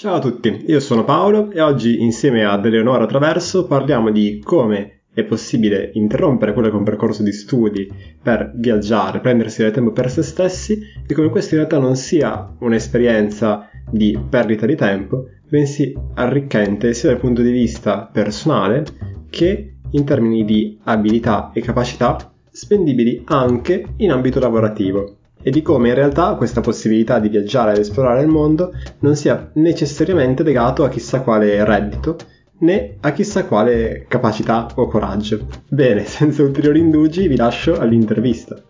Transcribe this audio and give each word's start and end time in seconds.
Ciao 0.00 0.14
a 0.14 0.18
tutti, 0.18 0.64
io 0.66 0.80
sono 0.80 1.04
Paolo 1.04 1.50
e 1.50 1.60
oggi 1.60 2.00
insieme 2.00 2.42
ad 2.46 2.64
Eleonora 2.64 3.04
Traverso 3.04 3.66
parliamo 3.66 4.10
di 4.10 4.40
come 4.42 5.02
è 5.12 5.24
possibile 5.24 5.90
interrompere 5.92 6.54
quello 6.54 6.68
che 6.68 6.74
è 6.74 6.78
un 6.78 6.84
percorso 6.84 7.22
di 7.22 7.32
studi 7.32 7.86
per 8.22 8.50
viaggiare, 8.54 9.20
prendersi 9.20 9.60
del 9.60 9.72
tempo 9.72 9.92
per 9.92 10.10
se 10.10 10.22
stessi 10.22 10.80
e 11.06 11.12
come 11.12 11.28
questo 11.28 11.52
in 11.52 11.60
realtà 11.60 11.78
non 11.78 11.96
sia 11.96 12.50
un'esperienza 12.60 13.68
di 13.90 14.18
perdita 14.26 14.64
di 14.64 14.74
tempo, 14.74 15.26
bensì 15.46 15.94
arricchente 16.14 16.94
sia 16.94 17.10
dal 17.10 17.20
punto 17.20 17.42
di 17.42 17.50
vista 17.50 18.08
personale 18.10 18.84
che 19.28 19.74
in 19.90 20.04
termini 20.06 20.46
di 20.46 20.78
abilità 20.84 21.50
e 21.52 21.60
capacità 21.60 22.32
spendibili 22.50 23.20
anche 23.26 23.84
in 23.98 24.12
ambito 24.12 24.40
lavorativo 24.40 25.18
e 25.42 25.50
di 25.50 25.62
come 25.62 25.88
in 25.88 25.94
realtà 25.94 26.34
questa 26.34 26.60
possibilità 26.60 27.18
di 27.18 27.28
viaggiare 27.28 27.72
ed 27.72 27.78
esplorare 27.78 28.22
il 28.22 28.28
mondo 28.28 28.72
non 29.00 29.16
sia 29.16 29.50
necessariamente 29.54 30.42
legato 30.42 30.84
a 30.84 30.88
chissà 30.88 31.22
quale 31.22 31.64
reddito 31.64 32.16
né 32.60 32.96
a 33.00 33.12
chissà 33.12 33.44
quale 33.44 34.04
capacità 34.08 34.68
o 34.74 34.86
coraggio. 34.86 35.46
Bene, 35.68 36.04
senza 36.06 36.42
ulteriori 36.42 36.80
indugi 36.80 37.28
vi 37.28 37.36
lascio 37.36 37.78
all'intervista. 37.78 38.62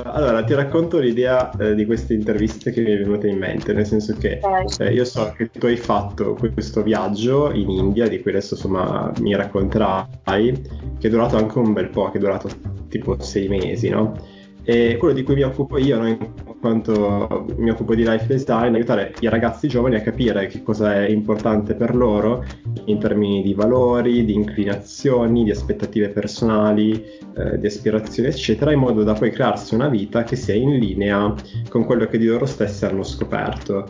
Allora, 0.00 0.44
ti 0.44 0.54
racconto 0.54 0.98
l'idea 0.98 1.50
eh, 1.58 1.74
di 1.74 1.84
queste 1.84 2.14
interviste 2.14 2.70
che 2.70 2.80
mi 2.82 2.92
è 2.92 2.98
venuta 2.98 3.26
in 3.26 3.36
mente, 3.36 3.72
nel 3.72 3.84
senso 3.84 4.14
che 4.16 4.40
eh, 4.78 4.92
io 4.92 5.04
so 5.04 5.32
che 5.36 5.50
tu 5.50 5.66
hai 5.66 5.76
fatto 5.76 6.34
questo 6.34 6.82
viaggio 6.82 7.50
in 7.52 7.68
India, 7.68 8.08
di 8.08 8.20
cui 8.20 8.30
adesso 8.30 8.54
insomma 8.54 9.12
mi 9.20 9.34
racconterai, 9.34 10.62
che 10.98 11.08
è 11.08 11.10
durato 11.10 11.36
anche 11.36 11.58
un 11.58 11.72
bel 11.72 11.88
po', 11.88 12.10
che 12.10 12.18
è 12.18 12.20
durato 12.20 12.48
tipo 12.88 13.20
sei 13.20 13.48
mesi, 13.48 13.88
no? 13.88 14.36
E 14.70 14.98
quello 14.98 15.14
di 15.14 15.22
cui 15.22 15.34
mi 15.34 15.44
occupo 15.44 15.78
io, 15.78 15.98
no, 15.98 16.06
in 16.06 16.18
quanto 16.60 17.46
mi 17.56 17.70
occupo 17.70 17.94
di 17.94 18.06
life 18.06 18.26
design, 18.26 18.74
aiutare 18.74 19.14
i 19.20 19.28
ragazzi 19.30 19.66
giovani 19.66 19.94
a 19.94 20.02
capire 20.02 20.46
che 20.46 20.62
cosa 20.62 20.94
è 20.94 21.08
importante 21.08 21.74
per 21.74 21.94
loro 21.94 22.44
in 22.84 22.98
termini 22.98 23.40
di 23.40 23.54
valori, 23.54 24.26
di 24.26 24.34
inclinazioni, 24.34 25.44
di 25.44 25.50
aspettative 25.50 26.10
personali, 26.10 27.02
eh, 27.34 27.58
di 27.58 27.66
aspirazioni, 27.66 28.28
eccetera, 28.28 28.70
in 28.70 28.80
modo 28.80 29.04
da 29.04 29.14
poi 29.14 29.30
crearsi 29.30 29.74
una 29.74 29.88
vita 29.88 30.22
che 30.24 30.36
sia 30.36 30.54
in 30.54 30.76
linea 30.76 31.34
con 31.70 31.86
quello 31.86 32.04
che 32.04 32.18
di 32.18 32.26
loro 32.26 32.44
stessi 32.44 32.84
hanno 32.84 33.04
scoperto 33.04 33.86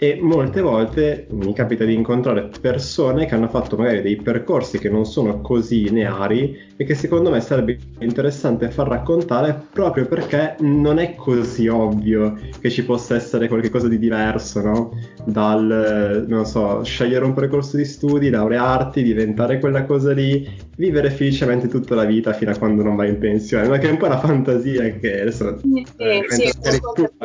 e 0.00 0.18
molte 0.22 0.60
volte 0.60 1.26
mi 1.30 1.52
capita 1.52 1.84
di 1.84 1.92
incontrare 1.92 2.50
persone 2.60 3.26
che 3.26 3.34
hanno 3.34 3.48
fatto 3.48 3.76
magari 3.76 4.00
dei 4.00 4.14
percorsi 4.14 4.78
che 4.78 4.88
non 4.88 5.04
sono 5.04 5.40
così 5.40 5.82
lineari 5.82 6.56
e 6.76 6.84
che 6.84 6.94
secondo 6.94 7.30
me 7.30 7.40
sarebbe 7.40 7.78
interessante 7.98 8.70
far 8.70 8.86
raccontare 8.86 9.60
proprio 9.72 10.06
perché 10.06 10.54
non 10.60 11.00
è 11.00 11.16
così 11.16 11.66
ovvio 11.66 12.38
che 12.60 12.70
ci 12.70 12.84
possa 12.84 13.16
essere 13.16 13.48
qualcosa 13.48 13.88
di 13.88 13.98
diverso, 13.98 14.62
no? 14.62 14.90
Dal, 15.24 16.24
non 16.28 16.46
so, 16.46 16.84
scegliere 16.84 17.24
un 17.24 17.34
percorso 17.34 17.76
di 17.76 17.84
studi, 17.84 18.30
laurearti, 18.30 19.02
diventare 19.02 19.58
quella 19.58 19.84
cosa 19.84 20.12
lì, 20.12 20.48
vivere 20.76 21.10
felicemente 21.10 21.66
tutta 21.66 21.96
la 21.96 22.04
vita 22.04 22.32
fino 22.32 22.52
a 22.52 22.56
quando 22.56 22.84
non 22.84 22.94
vai 22.94 23.08
in 23.08 23.18
pensione, 23.18 23.66
ma 23.66 23.78
che 23.78 23.88
è 23.88 23.90
un 23.90 23.96
po' 23.96 24.06
una 24.06 24.20
fantasia 24.20 24.90
che 24.92 25.22
adesso 25.22 25.58
sì, 25.58 25.84
eh, 25.96 26.24
sì, 26.28 26.52
sì, 26.60 26.72
è 26.72 26.80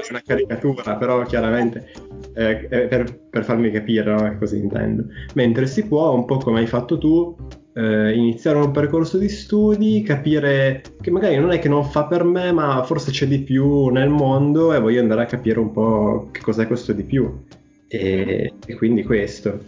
una 0.10 0.24
caricatura, 0.26 0.96
però 0.96 1.22
chiaramente 1.24 2.12
eh, 2.36 2.88
per, 2.88 3.20
per, 3.30 3.44
farmi 3.44 3.72
capire 3.72 4.12
no? 4.12 4.38
cosa 4.38 4.56
intendo. 4.56 5.06
Mentre 5.36 5.67
si 5.67 5.86
può, 5.86 6.14
un 6.14 6.26
po' 6.26 6.38
come 6.38 6.59
hai 6.59 6.67
fatto 6.67 6.98
tu, 6.98 7.36
eh, 7.73 8.14
iniziare 8.14 8.58
un 8.59 8.72
percorso 8.72 9.17
di 9.17 9.30
studi, 9.30 10.03
capire 10.03 10.84
che 11.02 11.11
magari 11.11 11.38
non 11.38 11.52
è 11.52 11.59
che 11.59 11.70
non 11.70 11.86
fa 11.86 12.06
per 12.06 12.23
me, 12.23 12.52
ma 12.52 12.84
forse 12.84 13.11
c'è 13.11 13.26
di 13.26 13.39
più 13.39 13.88
nel 13.88 14.09
mondo 14.09 14.73
e 14.73 14.80
voglio 14.80 15.02
andare 15.02 15.23
a 15.23 15.26
capire 15.26 15.59
un 15.59 15.72
po' 15.72 16.30
che 16.31 16.42
cos'è 16.42 16.67
questo 16.67 16.94
di 16.94 17.04
più. 17.04 17.45
E, 17.88 18.54
e 18.66 18.76
quindi 18.76 19.04
questo. 19.04 19.59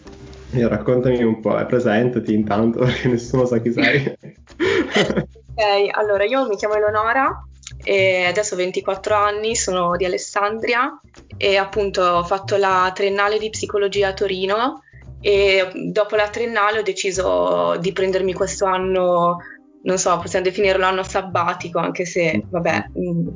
E 0.52 0.68
raccontami 0.68 1.24
un 1.24 1.40
po', 1.40 1.60
eh, 1.60 1.66
presentati 1.66 2.34
intanto 2.34 2.80
perché 2.86 3.08
nessuno 3.08 3.46
sa 3.46 3.60
chi 3.60 3.72
sei. 3.72 4.04
ok, 4.58 5.90
allora 5.92 6.24
io 6.24 6.48
mi 6.48 6.56
chiamo 6.56 6.76
Eleonora, 6.76 7.46
e 7.86 8.24
adesso 8.26 8.56
ho 8.56 8.58
24 8.58 9.16
anni, 9.16 9.56
sono 9.56 9.96
di 9.96 10.06
Alessandria 10.06 11.00
e 11.38 11.58
appunto 11.58 12.02
ho 12.02 12.24
fatto 12.24 12.58
la 12.58 12.92
triennale 12.96 13.38
di 13.38 13.52
psicologia 13.52 14.08
a 14.08 14.14
Torino 14.14 14.82
e 15.22 15.70
dopo 15.92 16.16
la 16.16 16.28
triennale 16.30 16.80
ho 16.80 16.82
deciso 16.82 17.78
di 17.80 17.92
prendermi 17.92 18.34
questo 18.34 18.66
anno, 18.66 19.38
non 19.84 20.00
so, 20.00 20.18
possiamo 20.18 20.46
definirlo 20.46 20.84
anno 20.84 21.04
sabbatico, 21.04 21.78
anche 21.78 22.06
se 22.06 22.42
vabbè, 22.50 22.86
mm, 22.98 23.28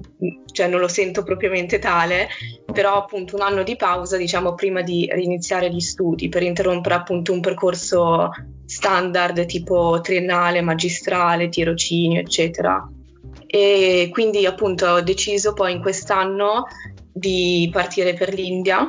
cioè 0.51 0.67
non 0.67 0.79
lo 0.79 0.87
sento 0.87 1.21
propriamente 1.21 1.77
tale, 1.77 2.27
però 2.73 2.97
appunto 2.97 3.35
un 3.35 3.43
anno 3.43 3.61
di 3.61 3.75
pausa, 3.75 4.17
diciamo, 4.17 4.55
prima 4.55 4.81
di 4.81 5.07
riniziare 5.11 5.69
gli 5.69 5.79
studi 5.79 6.27
per 6.27 6.41
interrompere 6.41 6.95
appunto 6.95 7.33
un 7.33 7.39
percorso 7.39 8.31
standard 8.65 9.45
tipo 9.45 9.99
triennale, 10.01 10.61
magistrale, 10.61 11.49
tirocinio, 11.49 12.19
eccetera 12.19 12.83
e 13.51 14.09
quindi 14.11 14.45
appunto 14.45 14.85
ho 14.85 15.01
deciso 15.01 15.53
poi 15.53 15.71
in 15.71 15.81
quest'anno 15.81 16.67
di 17.11 17.67
partire 17.73 18.13
per 18.13 18.31
l'India. 18.31 18.87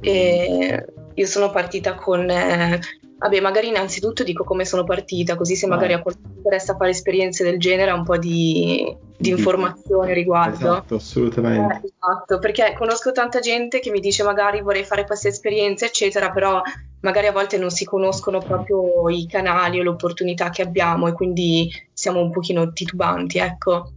E 0.00 0.84
io 1.12 1.26
sono 1.26 1.50
partita 1.50 1.96
con 1.96 2.30
eh, 2.30 2.80
vabbè 3.18 3.40
magari 3.40 3.68
innanzitutto 3.68 4.22
dico 4.22 4.44
come 4.44 4.64
sono 4.64 4.84
partita 4.84 5.36
così 5.36 5.54
se 5.54 5.66
magari 5.66 5.92
a 5.92 6.00
qualcuno 6.00 6.36
interessa 6.36 6.76
fare 6.76 6.90
esperienze 6.90 7.44
del 7.44 7.58
genere 7.58 7.90
ha 7.90 7.94
un 7.94 8.04
po' 8.04 8.16
di, 8.16 8.96
di 9.18 9.28
informazione 9.30 10.14
riguardo. 10.14 10.56
Esatto 10.56 10.94
assolutamente. 10.94 11.80
Eh, 11.82 11.92
esatto 11.92 12.38
perché 12.38 12.74
conosco 12.78 13.12
tanta 13.12 13.40
gente 13.40 13.80
che 13.80 13.90
mi 13.90 14.00
dice 14.00 14.22
magari 14.22 14.62
vorrei 14.62 14.84
fare 14.84 15.04
queste 15.04 15.28
esperienze 15.28 15.86
eccetera 15.86 16.30
però 16.30 16.62
magari 17.00 17.26
a 17.26 17.32
volte 17.32 17.58
non 17.58 17.70
si 17.70 17.84
conoscono 17.84 18.38
proprio 18.38 19.08
i 19.08 19.26
canali 19.26 19.80
o 19.80 19.82
le 19.82 19.88
opportunità 19.88 20.50
che 20.50 20.62
abbiamo 20.62 21.08
e 21.08 21.12
quindi 21.12 21.70
siamo 21.92 22.20
un 22.20 22.30
pochino 22.30 22.72
titubanti, 22.72 23.38
ecco. 23.38 23.92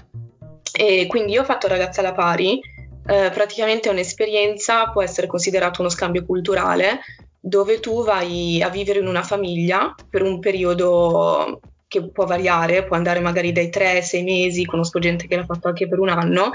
E 0.76 1.06
quindi 1.08 1.34
io 1.34 1.42
ho 1.42 1.46
fatto 1.46 1.68
ragazza 1.68 2.02
alla 2.02 2.14
pari, 2.14 2.60
eh, 3.06 3.30
praticamente 3.34 3.90
un'esperienza, 3.90 4.90
può 4.90 5.02
essere 5.02 5.28
considerato 5.28 5.82
uno 5.82 5.90
scambio 5.90 6.26
culturale, 6.26 7.00
dove 7.40 7.80
tu 7.80 8.04
vai 8.04 8.62
a 8.62 8.70
vivere 8.70 9.00
in 9.00 9.08
una 9.08 9.24
famiglia 9.24 9.94
per 10.10 10.24
un 10.24 10.40
periodo 10.40 11.60
che 11.88 12.10
può 12.10 12.26
variare, 12.26 12.86
può 12.86 12.96
andare 12.96 13.20
magari 13.20 13.52
dai 13.52 13.70
3 13.70 13.90
ai 13.90 14.02
6 14.02 14.24
mesi, 14.24 14.66
conosco 14.66 15.00
gente 15.00 15.28
che 15.28 15.36
l'ha 15.36 15.46
fatto 15.46 15.68
anche 15.68 15.88
per 15.88 16.00
un 16.00 16.10
anno, 16.10 16.52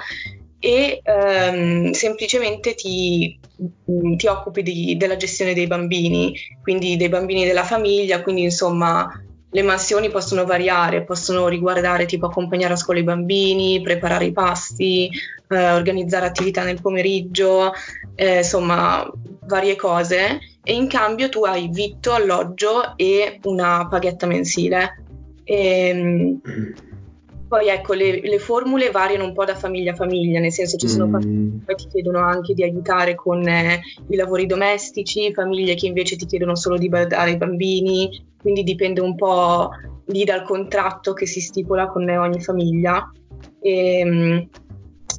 e 0.58 1.00
ehm, 1.02 1.92
semplicemente 1.92 2.74
ti, 2.74 3.38
ti 4.16 4.26
occupi 4.26 4.62
di, 4.62 4.96
della 4.96 5.16
gestione 5.16 5.54
dei 5.54 5.66
bambini, 5.66 6.34
quindi 6.62 6.96
dei 6.96 7.08
bambini 7.08 7.44
della 7.44 7.64
famiglia, 7.64 8.22
quindi 8.22 8.42
insomma 8.42 9.10
le 9.50 9.62
mansioni 9.62 10.10
possono 10.10 10.44
variare, 10.44 11.04
possono 11.04 11.48
riguardare 11.48 12.04
tipo 12.04 12.26
accompagnare 12.26 12.74
a 12.74 12.76
scuola 12.76 13.00
i 13.00 13.04
bambini, 13.04 13.80
preparare 13.80 14.26
i 14.26 14.32
pasti, 14.32 15.10
eh, 15.48 15.72
organizzare 15.72 16.26
attività 16.26 16.64
nel 16.64 16.80
pomeriggio, 16.80 17.72
eh, 18.14 18.38
insomma 18.38 19.10
varie 19.46 19.76
cose 19.76 20.38
e 20.62 20.74
in 20.74 20.86
cambio 20.86 21.30
tu 21.30 21.44
hai 21.44 21.68
vitto, 21.72 22.12
alloggio 22.12 22.94
e 22.96 23.40
una 23.44 23.88
paghetta 23.88 24.26
mensile. 24.26 25.02
E, 25.44 25.88
ehm, 25.88 26.40
poi 27.48 27.68
ecco, 27.68 27.94
le, 27.94 28.20
le, 28.20 28.38
formule 28.38 28.90
variano 28.90 29.24
un 29.24 29.32
po' 29.32 29.44
da 29.44 29.54
famiglia 29.54 29.92
a 29.92 29.96
famiglia, 29.96 30.38
nel 30.38 30.52
senso 30.52 30.76
ci 30.76 30.86
sono 30.86 31.06
mm. 31.06 31.12
famiglie 31.12 31.64
che 31.64 31.74
ti 31.74 31.86
chiedono 31.88 32.18
anche 32.18 32.52
di 32.52 32.62
aiutare 32.62 33.14
con 33.14 33.46
eh, 33.48 33.80
i 34.08 34.16
lavori 34.16 34.46
domestici, 34.46 35.32
famiglie 35.32 35.74
che 35.74 35.86
invece 35.86 36.16
ti 36.16 36.26
chiedono 36.26 36.54
solo 36.54 36.76
di 36.76 36.88
badare 36.88 37.30
i 37.32 37.36
bambini, 37.38 38.22
quindi 38.40 38.62
dipende 38.62 39.00
un 39.00 39.14
po' 39.14 39.70
lì 40.06 40.24
dal 40.24 40.42
contratto 40.42 41.14
che 41.14 41.26
si 41.26 41.40
stipula 41.40 41.88
con 41.88 42.08
ogni 42.08 42.40
famiglia. 42.40 43.10
E, 43.60 43.98
ehm, 43.98 44.48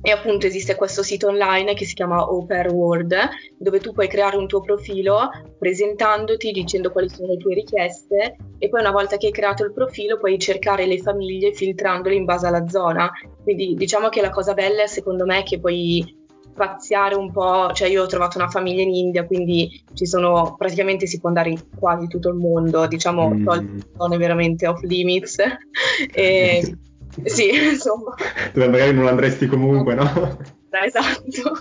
e 0.02 0.12
appunto 0.12 0.46
esiste 0.46 0.76
questo 0.76 1.04
sito 1.04 1.28
online 1.28 1.74
che 1.74 1.86
si 1.86 1.94
chiama 1.94 2.32
Oper 2.32 2.72
World 2.72 3.16
dove 3.58 3.80
tu 3.80 3.92
puoi 3.92 4.08
creare 4.08 4.38
un 4.38 4.48
tuo 4.48 4.62
profilo 4.62 5.30
presentandoti, 5.58 6.52
dicendo 6.52 6.92
quali 6.92 7.10
sono 7.10 7.28
le 7.28 7.38
tue 7.38 7.54
richieste 7.54 8.38
e 8.58 8.70
poi 8.70 8.80
una 8.80 8.92
volta 8.92 9.18
che 9.18 9.28
hai 9.28 9.32
creato 9.32 9.64
il 9.66 9.74
profilo 9.74 10.18
puoi 10.18 10.40
cercare 10.40 10.86
le 10.86 11.00
famiglie 11.00 11.54
filtrandole 11.54 12.16
in 12.16 12.26
base 12.26 12.48
alla 12.48 12.68
zona. 12.68 13.12
Quindi 13.44 13.76
diciamo 13.76 14.10
che 14.10 14.22
la 14.22 14.30
cosa 14.30 14.54
bella 14.54 14.88
secondo 14.88 15.26
me 15.26 15.40
è 15.40 15.44
che 15.44 15.60
puoi 15.60 16.18
spaziare 16.60 17.16
un 17.16 17.32
po', 17.32 17.72
cioè 17.72 17.88
io 17.88 18.04
ho 18.04 18.08
trovato 18.08 18.38
una 18.38 18.50
famiglia 18.50 18.82
in 18.82 18.94
India, 18.94 19.26
quindi 19.26 19.82
ci 19.94 20.06
sono 20.06 20.56
praticamente 20.58 21.08
si 21.08 21.20
può 21.20 21.30
andare 21.30 21.52
in 21.52 21.60
quasi 21.78 22.08
tutto 22.08 22.30
il 22.30 22.36
mondo, 22.36 22.86
diciamo, 22.86 23.30
mm. 23.30 23.80
zone 23.98 24.18
veramente 24.18 24.68
off 24.68 24.82
limits. 24.82 25.38
e, 26.14 26.78
sì, 27.26 27.50
insomma. 27.72 28.16
Dove 28.54 28.68
magari 28.68 28.94
non 28.94 29.08
andresti 29.08 29.48
comunque, 29.48 29.96
no? 29.96 30.38
Esatto. 30.70 31.58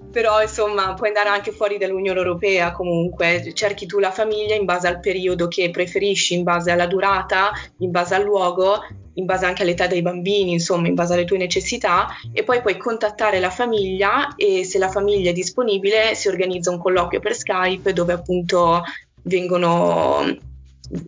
Però 0.10 0.40
insomma 0.40 0.94
puoi 0.94 1.08
andare 1.08 1.28
anche 1.28 1.52
fuori 1.52 1.76
dall'Unione 1.76 2.18
Europea 2.18 2.72
comunque, 2.72 3.52
cerchi 3.52 3.84
tu 3.84 3.98
la 3.98 4.10
famiglia 4.10 4.54
in 4.54 4.64
base 4.64 4.86
al 4.86 4.98
periodo 4.98 5.46
che 5.46 5.70
preferisci, 5.70 6.34
in 6.34 6.42
base 6.42 6.70
alla 6.70 6.86
durata, 6.86 7.50
in 7.78 7.90
base 7.90 8.14
al 8.14 8.24
luogo 8.24 8.80
in 9.16 9.24
base 9.24 9.46
anche 9.46 9.62
all'età 9.62 9.86
dei 9.86 10.02
bambini, 10.02 10.52
insomma, 10.52 10.88
in 10.88 10.94
base 10.94 11.14
alle 11.14 11.24
tue 11.24 11.38
necessità, 11.38 12.08
e 12.32 12.42
poi 12.42 12.60
puoi 12.60 12.76
contattare 12.76 13.40
la 13.40 13.50
famiglia 13.50 14.34
e 14.36 14.64
se 14.64 14.78
la 14.78 14.88
famiglia 14.88 15.30
è 15.30 15.32
disponibile 15.32 16.14
si 16.14 16.28
organizza 16.28 16.70
un 16.70 16.78
colloquio 16.78 17.20
per 17.20 17.34
Skype 17.34 17.92
dove 17.92 18.12
appunto 18.12 18.82
vengono, 19.22 20.36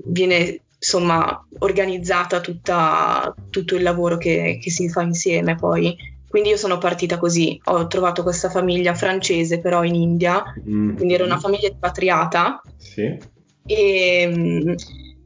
viene 0.07 0.61
insomma 0.79 1.47
organizzata 1.59 2.41
tutta, 2.41 3.35
tutto 3.51 3.75
il 3.75 3.83
lavoro 3.83 4.17
che, 4.17 4.59
che 4.63 4.71
si 4.71 4.89
fa 4.89 5.03
insieme 5.03 5.57
poi. 5.57 5.97
Quindi 6.29 6.51
io 6.51 6.57
sono 6.57 6.79
partita 6.79 7.19
così, 7.19 7.59
ho 7.65 7.87
trovato 7.87 8.23
questa 8.23 8.51
famiglia 8.51 8.95
francese 8.95 9.61
però 9.61 9.83
in 9.83 9.95
India, 9.95 10.43
mm. 10.69 10.97
quindi 10.97 11.15
era 11.15 11.25
una 11.25 11.39
famiglia 11.39 11.69
espatriata. 11.69 12.61
Sì. 12.77 13.19
E 13.65 14.31
mm, 14.31 14.75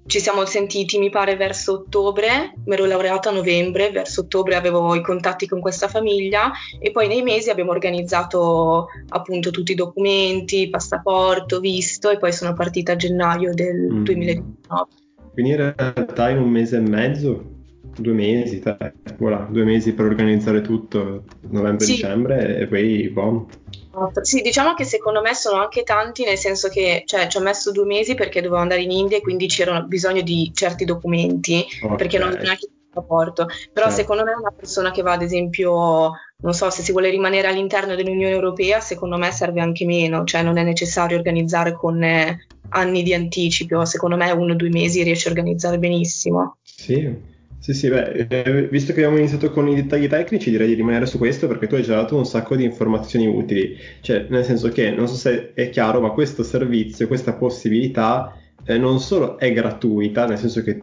ci 0.06 0.20
siamo 0.20 0.44
sentiti, 0.44 0.98
mi 0.98 1.10
pare, 1.10 1.36
verso 1.36 1.72
ottobre, 1.72 2.54
mi 2.64 2.74
ero 2.74 2.86
laureata 2.86 3.30
a 3.30 3.32
novembre, 3.32 3.90
verso 3.90 4.22
ottobre 4.22 4.54
avevo 4.54 4.94
i 4.94 5.02
contatti 5.02 5.48
con 5.48 5.60
questa 5.60 5.88
famiglia 5.88 6.52
e 6.80 6.92
poi 6.92 7.08
nei 7.08 7.22
mesi 7.22 7.50
abbiamo 7.50 7.72
organizzato 7.72 8.86
appunto 9.08 9.50
tutti 9.50 9.72
i 9.72 9.76
documenti, 9.76 10.68
passaporto, 10.68 11.58
visto 11.58 12.10
e 12.10 12.18
poi 12.18 12.32
sono 12.32 12.52
partita 12.52 12.92
a 12.92 12.96
gennaio 12.96 13.54
del 13.54 13.90
mm. 13.90 14.04
2019. 14.04 15.01
Quindi 15.32 15.52
in 15.52 15.56
realtà 15.56 16.30
in 16.30 16.38
un 16.38 16.50
mese 16.50 16.76
e 16.76 16.80
mezzo, 16.80 17.44
due 17.96 18.12
mesi, 18.12 18.60
tre, 18.60 18.94
voilà, 19.18 19.46
due 19.50 19.64
mesi 19.64 19.92
per 19.92 20.06
organizzare 20.06 20.60
tutto, 20.60 21.24
novembre-dicembre 21.48 22.54
sì. 22.54 22.62
e 22.62 22.66
poi 22.66 23.08
boom. 23.10 23.46
Sì, 24.22 24.40
diciamo 24.40 24.72
che 24.72 24.84
secondo 24.84 25.20
me 25.20 25.34
sono 25.34 25.60
anche 25.60 25.82
tanti, 25.82 26.24
nel 26.24 26.38
senso 26.38 26.68
che 26.68 27.02
cioè, 27.04 27.28
ci 27.28 27.36
ho 27.36 27.40
messo 27.40 27.72
due 27.72 27.84
mesi 27.84 28.14
perché 28.14 28.40
dovevo 28.40 28.60
andare 28.60 28.80
in 28.80 28.90
India 28.90 29.18
e 29.18 29.20
quindi 29.20 29.46
c'era 29.48 29.82
bisogno 29.82 30.22
di 30.22 30.50
certi 30.54 30.86
documenti, 30.86 31.62
okay. 31.82 31.96
perché 31.96 32.18
non 32.18 32.32
è 32.32 32.56
che 32.56 32.68
rapporto. 32.92 33.46
Però 33.72 33.86
certo. 33.86 34.00
secondo 34.00 34.24
me 34.24 34.32
una 34.32 34.52
persona 34.54 34.90
che 34.90 35.02
va, 35.02 35.12
ad 35.12 35.22
esempio, 35.22 36.12
non 36.36 36.52
so, 36.54 36.70
se 36.70 36.82
si 36.82 36.92
vuole 36.92 37.10
rimanere 37.10 37.48
all'interno 37.48 37.94
dell'Unione 37.94 38.32
Europea, 38.32 38.80
secondo 38.80 39.16
me 39.16 39.30
serve 39.30 39.60
anche 39.60 39.84
meno, 39.84 40.24
cioè 40.24 40.42
non 40.42 40.58
è 40.58 40.62
necessario 40.62 41.16
organizzare 41.16 41.72
con 41.72 42.02
eh, 42.02 42.46
anni 42.70 43.02
di 43.02 43.14
anticipo, 43.14 43.84
secondo 43.84 44.16
me 44.16 44.30
uno 44.30 44.52
o 44.52 44.56
due 44.56 44.70
mesi 44.70 45.02
riesce 45.02 45.28
a 45.28 45.30
organizzare 45.30 45.78
benissimo. 45.78 46.56
Sì, 46.62 47.30
sì, 47.58 47.74
sì, 47.74 47.88
beh, 47.88 48.26
eh, 48.28 48.68
visto 48.68 48.92
che 48.92 48.98
abbiamo 49.00 49.18
iniziato 49.18 49.50
con 49.52 49.68
i 49.68 49.74
dettagli 49.76 50.08
tecnici, 50.08 50.50
direi 50.50 50.66
di 50.66 50.74
rimanere 50.74 51.06
su 51.06 51.16
questo 51.16 51.46
perché 51.46 51.68
tu 51.68 51.76
hai 51.76 51.82
già 51.84 51.94
dato 51.94 52.16
un 52.16 52.26
sacco 52.26 52.56
di 52.56 52.64
informazioni 52.64 53.26
utili. 53.28 53.76
Cioè, 54.00 54.26
nel 54.30 54.44
senso 54.44 54.68
che, 54.70 54.90
non 54.90 55.06
so 55.06 55.14
se 55.14 55.52
è 55.54 55.70
chiaro, 55.70 56.00
ma 56.00 56.10
questo 56.10 56.42
servizio, 56.42 57.06
questa 57.06 57.34
possibilità 57.34 58.36
eh, 58.64 58.78
non 58.78 58.98
solo 58.98 59.38
è 59.38 59.52
gratuita, 59.52 60.26
nel 60.26 60.38
senso 60.38 60.62
che 60.62 60.80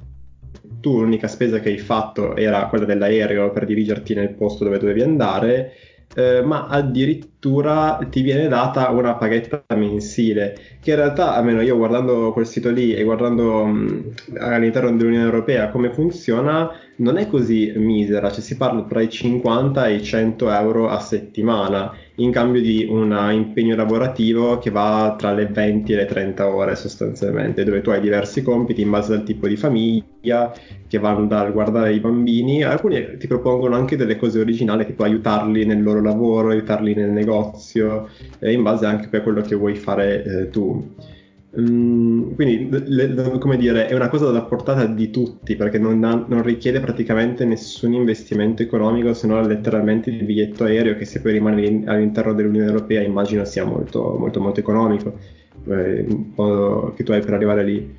tu 0.79 0.99
l'unica 0.99 1.27
spesa 1.27 1.59
che 1.59 1.69
hai 1.69 1.77
fatto 1.77 2.35
era 2.35 2.67
quella 2.67 2.85
dell'aereo 2.85 3.51
per 3.51 3.65
dirigerti 3.65 4.13
nel 4.13 4.33
posto 4.33 4.63
dove 4.63 4.77
dovevi 4.79 5.01
andare, 5.01 5.73
eh, 6.15 6.41
ma 6.41 6.67
addirittura 6.67 7.99
ti 8.09 8.21
viene 8.21 8.47
data 8.47 8.89
una 8.89 9.15
paghetta 9.15 9.63
mensile, 9.75 10.55
che 10.81 10.91
in 10.91 10.95
realtà, 10.97 11.35
almeno 11.35 11.61
io 11.61 11.77
guardando 11.77 12.31
quel 12.31 12.47
sito 12.47 12.71
lì 12.71 12.93
e 12.93 13.03
guardando 13.03 13.65
mh, 13.65 14.13
all'interno 14.39 14.95
dell'Unione 14.95 15.25
Europea 15.25 15.69
come 15.69 15.91
funziona, 15.91 16.69
non 16.97 17.17
è 17.17 17.27
così 17.27 17.71
misera, 17.75 18.31
cioè 18.31 18.41
si 18.41 18.57
parla 18.57 18.83
tra 18.83 19.01
i 19.01 19.09
50 19.09 19.87
e 19.87 19.95
i 19.95 20.03
100 20.03 20.51
euro 20.51 20.89
a 20.89 20.99
settimana 20.99 21.93
in 22.19 22.31
cambio 22.31 22.61
di 22.61 22.85
un 22.89 23.17
impegno 23.31 23.75
lavorativo 23.75 24.57
che 24.59 24.69
va 24.69 25.15
tra 25.17 25.31
le 25.33 25.47
20 25.47 25.93
e 25.93 25.95
le 25.95 26.05
30 26.05 26.47
ore 26.47 26.75
sostanzialmente, 26.75 27.63
dove 27.63 27.81
tu 27.81 27.89
hai 27.89 28.01
diversi 28.01 28.41
compiti 28.41 28.81
in 28.81 28.89
base 28.89 29.13
al 29.13 29.23
tipo 29.23 29.47
di 29.47 29.55
famiglia 29.55 30.53
che 30.87 30.97
vanno 30.97 31.25
dal 31.27 31.51
guardare 31.51 31.93
i 31.93 31.99
bambini, 31.99 32.63
alcuni 32.63 33.17
ti 33.17 33.27
propongono 33.27 33.75
anche 33.75 33.95
delle 33.95 34.17
cose 34.17 34.39
originali, 34.39 34.85
tipo 34.85 35.03
aiutarli 35.03 35.65
nel 35.65 35.81
loro 35.81 36.01
lavoro, 36.01 36.49
aiutarli 36.49 36.93
nel 36.93 37.09
negozio, 37.09 38.09
eh, 38.39 38.51
in 38.51 38.63
base 38.63 38.85
anche 38.85 39.15
a 39.15 39.21
quello 39.21 39.41
che 39.41 39.55
vuoi 39.55 39.75
fare 39.75 40.23
eh, 40.23 40.49
tu. 40.49 40.95
Mm, 41.57 42.35
quindi, 42.35 42.69
le, 42.69 43.37
come 43.39 43.57
dire, 43.57 43.87
è 43.87 43.95
una 43.95 44.07
cosa 44.07 44.29
da 44.29 44.43
portata 44.43 44.85
di 44.85 45.09
tutti 45.09 45.55
perché 45.55 45.79
non, 45.79 46.03
ha, 46.03 46.23
non, 46.27 46.43
richiede 46.43 46.79
praticamente 46.79 47.43
nessun 47.43 47.93
investimento 47.93 48.61
economico 48.61 49.15
se 49.15 49.25
non 49.25 49.47
letteralmente 49.47 50.11
il 50.11 50.23
biglietto 50.23 50.65
aereo 50.65 50.95
che 50.95 51.05
se 51.05 51.21
poi 51.21 51.31
rimane 51.31 51.83
all'interno 51.87 52.33
dell'Unione 52.33 52.67
Europea 52.67 53.01
immagino 53.01 53.45
sia 53.45 53.65
molto, 53.65 54.15
molto, 54.19 54.39
molto 54.39 54.59
economico 54.59 55.17
eh, 55.67 56.05
in 56.07 56.33
modo 56.35 56.93
che 56.95 57.03
tu 57.03 57.13
hai 57.13 57.21
per 57.21 57.33
arrivare 57.33 57.63
lì. 57.63 57.95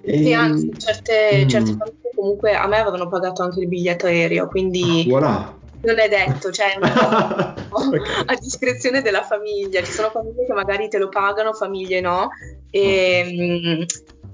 E... 0.00 0.16
Sì, 0.16 0.32
anzi, 0.32 0.70
certe, 0.78 1.44
mm. 1.44 1.48
certe 1.48 1.76
famiglie 1.76 2.10
comunque 2.14 2.54
a 2.54 2.66
me 2.66 2.78
avevano 2.78 3.08
pagato 3.08 3.42
anche 3.42 3.60
il 3.60 3.68
biglietto 3.68 4.06
aereo, 4.06 4.46
quindi... 4.48 5.04
Ah, 5.06 5.08
voilà 5.10 5.58
non 5.82 5.98
è 5.98 6.08
detto, 6.08 6.50
cioè 6.50 6.76
okay. 6.80 8.00
a 8.26 8.34
discrezione 8.38 9.02
della 9.02 9.22
famiglia. 9.22 9.82
Ci 9.82 9.92
sono 9.92 10.10
famiglie 10.10 10.46
che 10.46 10.52
magari 10.52 10.88
te 10.88 10.98
lo 10.98 11.08
pagano, 11.08 11.52
famiglie 11.52 12.00
no. 12.00 12.30
E 12.70 13.78
mh, 13.78 13.84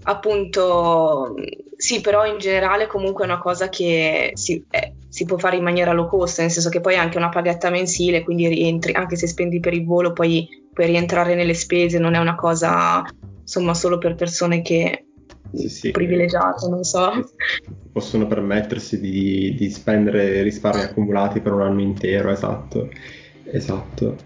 appunto, 0.05 1.35
sì, 1.77 2.01
però 2.01 2.27
in 2.27 2.39
generale 2.39 2.87
comunque 2.87 3.25
è 3.25 3.29
una 3.29 3.39
cosa 3.39 3.69
che 3.69 4.33
si, 4.35 4.65
eh, 4.71 4.95
si, 5.09 5.25
può 5.25 5.39
fare 5.39 5.57
in 5.57 5.63
maniera 5.63 5.93
low 5.93 6.09
cost, 6.09 6.41
nel 6.41 6.51
senso 6.51 6.69
che 6.69 6.81
poi 6.81 6.95
è 6.95 6.99
anche 6.99 7.19
una 7.19 7.29
paghetta 7.29 7.71
mensile, 7.71 8.25
quindi 8.25 8.49
rientri, 8.49 8.93
anche 8.93 9.17
se 9.17 9.27
spendi 9.27 9.61
per 9.61 9.75
il 9.75 9.85
volo, 9.85 10.13
poi 10.13 10.49
puoi 10.73 10.87
rientrare 10.87 11.35
nelle 11.35 11.55
spese, 11.55 11.99
non 11.99 12.15
è 12.15 12.19
una 12.19 12.35
cosa 12.35 13.05
insomma 13.41 13.75
solo 13.75 13.99
per 13.99 14.17
persone 14.17 14.61
che 14.61 15.06
sì, 15.53 15.69
sì, 15.69 15.91
privilegiate, 15.91 16.69
non 16.69 16.85
so. 16.85 17.11
Possono 17.93 18.27
permettersi 18.27 18.99
di, 19.01 19.55
di, 19.57 19.71
spendere 19.71 20.43
risparmi 20.43 20.83
accumulati 20.83 21.41
per 21.41 21.53
un 21.53 21.63
anno 21.63 21.81
intero, 21.81 22.31
esatto. 22.31 22.91
Esatto. 23.45 24.17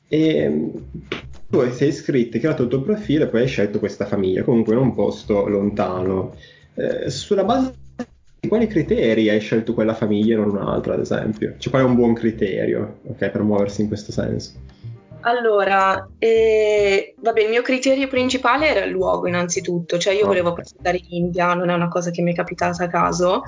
e 0.09 0.73
tu 1.49 1.71
sei 1.71 1.89
iscritto, 1.89 2.37
hai 2.37 2.43
creato 2.43 2.63
il 2.63 2.69
tuo 2.69 2.81
profilo 2.81 3.25
e 3.25 3.29
poi 3.29 3.43
hai 3.43 3.47
scelto 3.47 3.79
questa 3.79 4.07
famiglia, 4.07 4.43
comunque 4.43 4.73
in 4.75 4.81
un 4.81 4.95
posto 4.95 5.47
lontano. 5.47 6.35
Eh, 6.75 7.11
sulla 7.11 7.45
base 7.45 7.75
quali 8.49 8.67
criteri 8.67 9.29
hai 9.29 9.41
scelto 9.41 9.73
quella 9.73 9.95
famiglia 9.95 10.35
e 10.35 10.37
non 10.39 10.51
un'altra, 10.51 10.95
ad 10.95 11.01
esempio? 11.01 11.55
Cioè, 11.59 11.71
qual 11.71 11.83
è 11.85 11.87
un 11.87 11.95
buon 11.95 12.15
criterio 12.15 12.99
okay, 13.09 13.31
per 13.31 13.43
muoversi 13.43 13.83
in 13.83 13.89
questo 13.89 14.11
senso? 14.11 14.55
Allora, 15.21 16.09
eh, 16.19 17.15
vabbè, 17.21 17.43
il 17.43 17.49
mio 17.49 17.63
criterio 17.63 18.09
principale 18.09 18.69
era 18.69 18.85
il 18.85 18.91
luogo 18.91 19.29
innanzitutto, 19.29 19.99
cioè 19.99 20.15
io 20.15 20.25
oh. 20.25 20.27
volevo 20.27 20.57
andare 20.77 20.97
in 20.97 21.25
India, 21.25 21.55
non 21.55 21.71
è 21.71 21.75
una 21.75 21.89
cosa 21.89 22.11
che 22.11 22.23
mi 22.23 22.33
è 22.33 22.35
capitata 22.35 22.85
a 22.85 22.89
caso 22.89 23.43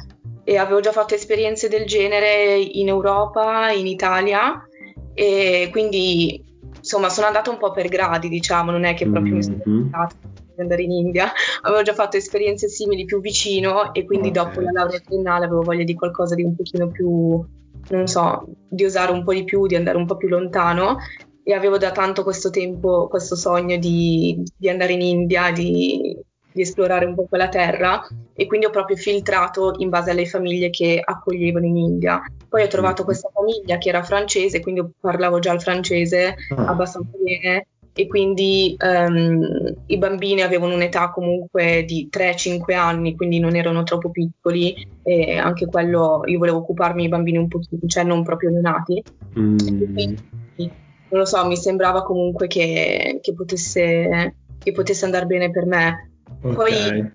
e 0.45 0.57
avevo 0.57 0.79
già 0.81 0.93
fatto 0.93 1.15
esperienze 1.15 1.69
del 1.69 1.87
genere 1.87 2.57
in 2.57 2.87
Europa, 2.87 3.71
in 3.71 3.87
Italia 3.87 4.65
e 5.13 5.69
quindi 5.73 6.41
insomma 6.77 7.09
sono 7.09 7.27
andata 7.27 7.51
un 7.51 7.57
po' 7.57 7.73
per 7.73 7.89
gradi, 7.89 8.29
diciamo, 8.29 8.71
non 8.71 8.85
è 8.85 8.95
che 8.95 9.09
proprio 9.09 9.35
mm-hmm. 9.35 9.51
mi 9.51 9.61
sono 9.63 9.89
capitata 9.91 10.43
di 10.55 10.61
andare 10.61 10.83
in 10.83 10.93
India, 10.93 11.33
avevo 11.63 11.83
già 11.83 11.95
fatto 11.95 12.17
esperienze 12.17 12.69
simili 12.69 13.05
più 13.05 13.21
vicino 13.21 13.93
e 13.93 14.05
quindi 14.05 14.29
okay. 14.29 14.45
dopo 14.45 14.61
la 14.61 14.71
laurea 14.73 15.01
triennale 15.01 15.47
avevo 15.47 15.63
voglia 15.63 15.85
di 15.85 15.95
qualcosa 15.95 16.35
di 16.35 16.43
un 16.43 16.55
pochino 16.55 16.89
più, 16.89 17.45
non 17.91 18.07
so, 18.07 18.47
di 18.69 18.85
osare 18.85 19.13
un 19.13 19.25
po' 19.25 19.33
di 19.33 19.45
più, 19.45 19.67
di 19.67 19.77
andare 19.77 19.97
un 19.97 20.07
po' 20.07 20.17
più 20.17 20.29
lontano 20.29 20.99
e 21.43 21.53
avevo 21.53 21.77
da 21.77 21.93
tanto 21.93 22.23
questo 22.23 22.51
tempo, 22.51 23.07
questo 23.09 23.37
sogno 23.37 23.77
di, 23.77 24.43
di 24.57 24.69
andare 24.69 24.95
in 24.95 25.03
India, 25.03 25.53
di, 25.53 26.17
di 26.55 26.63
esplorare 26.63 27.05
un 27.05 27.15
po' 27.15 27.27
quella 27.29 27.49
terra 27.49 28.07
e 28.33 28.47
quindi 28.47 28.67
ho 28.67 28.71
proprio 28.71 28.97
filtrato 28.97 29.75
in 29.79 29.91
base 29.91 30.13
alle 30.13 30.25
famiglie 30.25 30.71
che 30.71 31.03
accoglievano 31.05 31.67
in 31.67 31.77
India. 31.77 32.23
Poi 32.49 32.63
ho 32.63 32.69
trovato 32.69 33.03
mm. 33.03 33.05
questa 33.05 33.29
famiglia 33.33 33.77
che 33.77 33.89
era 33.89 34.03
francese, 34.05 34.61
quindi 34.61 34.83
parlavo 35.01 35.41
già 35.41 35.53
il 35.53 35.61
francese 35.61 36.37
ah. 36.57 36.67
abbastanza 36.67 37.11
bene 37.21 37.67
e 37.97 38.09
quindi 38.09 38.77
um, 38.81 39.73
i 39.87 39.99
bambini 39.99 40.43
avevano 40.43 40.75
un'età 40.75 41.11
comunque 41.11 41.85
di 41.87 42.09
3-5 42.13 42.75
anni, 42.75 43.15
quindi 43.15 43.39
non 43.39 43.55
erano 43.55 43.85
troppo 43.85 44.11
piccoli 44.11 44.75
e 45.05 45.39
anche 45.39 45.67
quello 45.67 46.23
io 46.27 46.39
volevo 46.39 46.59
occuparmi 46.59 47.03
dei 47.03 47.11
bambini 47.11 47.39
un 47.39 47.47
pochino, 47.47 47.81
cioè 47.87 48.03
non 48.03 48.25
proprio 48.25 48.51
neonati. 48.51 49.03
Mm. 49.39 49.57
Quindi, 49.57 50.19
non 50.57 51.23
lo 51.23 51.25
so, 51.25 51.47
mi 51.47 51.57
sembrava 51.57 52.03
comunque 52.03 52.49
che, 52.49 53.21
che, 53.23 53.33
potesse, 53.33 54.35
che 54.59 54.73
potesse 54.73 55.05
andare 55.05 55.27
bene 55.27 55.51
per 55.53 55.65
me. 55.65 56.11
Okay. 56.43 56.55
Poi, 56.55 57.13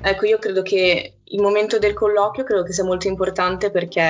ecco, 0.00 0.26
io 0.26 0.38
credo 0.38 0.62
che 0.62 1.18
il 1.22 1.40
momento 1.40 1.78
del 1.78 1.94
colloquio 1.94 2.44
credo 2.44 2.64
che 2.64 2.72
sia 2.72 2.82
molto 2.82 3.06
importante 3.06 3.70
perché 3.70 4.02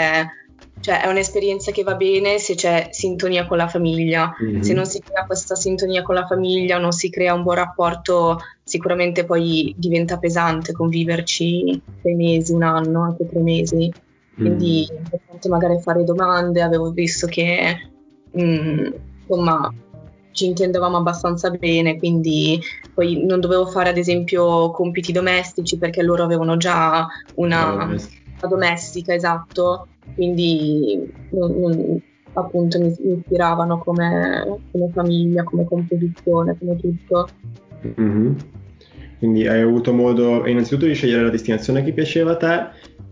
cioè 0.80 1.02
è 1.02 1.08
un'esperienza 1.08 1.72
che 1.72 1.82
va 1.82 1.94
bene 1.94 2.38
se 2.38 2.54
c'è 2.54 2.88
sintonia 2.90 3.46
con 3.46 3.56
la 3.56 3.68
famiglia. 3.68 4.34
Mm-hmm. 4.42 4.60
Se 4.60 4.72
non 4.72 4.86
si 4.86 5.00
crea 5.00 5.24
questa 5.24 5.54
sintonia 5.54 6.02
con 6.02 6.14
la 6.14 6.26
famiglia, 6.26 6.78
non 6.78 6.92
si 6.92 7.10
crea 7.10 7.34
un 7.34 7.42
buon 7.42 7.56
rapporto, 7.56 8.38
sicuramente 8.62 9.24
poi 9.24 9.74
diventa 9.76 10.18
pesante 10.18 10.72
conviverci 10.72 11.80
sei 12.02 12.14
mesi, 12.14 12.52
un 12.52 12.62
anno, 12.62 13.02
anche 13.02 13.26
tre 13.26 13.40
mesi. 13.40 13.92
Quindi 14.34 14.86
mm. 14.90 14.94
è 14.94 14.98
importante 14.98 15.48
magari 15.48 15.80
fare 15.80 16.04
domande. 16.04 16.60
Avevo 16.60 16.90
visto 16.90 17.26
che 17.26 17.90
mh, 18.30 18.42
mm, 18.42 18.86
insomma 19.20 19.72
ci 20.32 20.44
intendevamo 20.44 20.98
abbastanza 20.98 21.48
bene, 21.50 21.96
quindi 21.96 22.60
poi 22.92 23.24
non 23.24 23.40
dovevo 23.40 23.66
fare 23.66 23.88
ad 23.88 23.96
esempio 23.96 24.70
compiti 24.70 25.10
domestici 25.10 25.78
perché 25.78 26.02
loro 26.02 26.22
avevano 26.22 26.58
già 26.58 27.06
una, 27.36 27.72
una 27.72 27.96
domestica, 28.46 29.14
esatto, 29.14 29.88
quindi 30.14 31.12
non, 31.30 31.58
non, 31.58 32.02
appunto 32.34 32.78
mi, 32.78 32.94
ispiravano 33.18 33.78
come, 33.78 34.60
come, 34.70 34.90
famiglia, 34.92 35.44
come 35.44 35.64
composizione, 35.64 36.56
come 36.58 36.76
tutto. 36.76 37.28
Mm-hmm. 38.00 38.32
Quindi 39.18 39.46
hai 39.46 39.62
avuto 39.62 39.92
modo 39.92 40.46
innanzitutto 40.46 40.86
di 40.86 40.94
scegliere 40.94 41.24
la 41.24 41.30
destinazione 41.30 41.82
che 41.82 41.92
piaceva 41.92 42.32
a 42.32 42.36
te, 42.36 42.66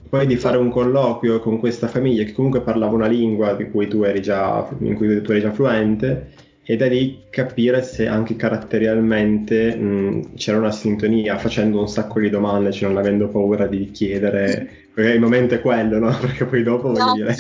poi 0.09 0.27
di 0.27 0.37
fare 0.37 0.59
un 0.59 0.71
colloquio 0.71 1.41
con 1.41 1.59
questa 1.59 1.89
famiglia 1.89 2.25
che 2.25 2.33
comunque 2.33 2.61
parlava 2.61 2.95
una 2.95 3.07
lingua 3.07 3.55
cui 3.71 3.89
già, 4.21 4.69
in 4.81 4.95
cui 4.95 5.21
tu 5.23 5.31
eri 5.31 5.41
già 5.41 5.53
fluente 5.53 6.33
e 6.66 6.76
da 6.76 6.87
lì 6.87 7.25
capire 7.28 7.83
se 7.83 8.06
anche 8.06 8.37
caratterialmente 8.37 9.76
mh, 9.76 10.35
c'era 10.37 10.59
una 10.59 10.71
sintonia, 10.71 11.37
facendo 11.37 11.78
un 11.78 11.88
sacco 11.88 12.21
di 12.21 12.30
domande, 12.30 12.73
cioè 12.73 12.88
non 12.88 12.99
avendo 12.99 13.28
paura 13.28 13.66
di 13.66 13.90
chiedere, 13.90 14.88
perché 14.94 15.12
il 15.12 15.21
momento 15.21 15.54
è 15.54 15.61
quello, 15.61 15.99
no? 15.99 16.16
Perché 16.18 16.47
poi 16.47 16.62
dopo 16.62 16.88
no, 16.88 16.94
voglio 16.94 17.25
dire... 17.25 17.37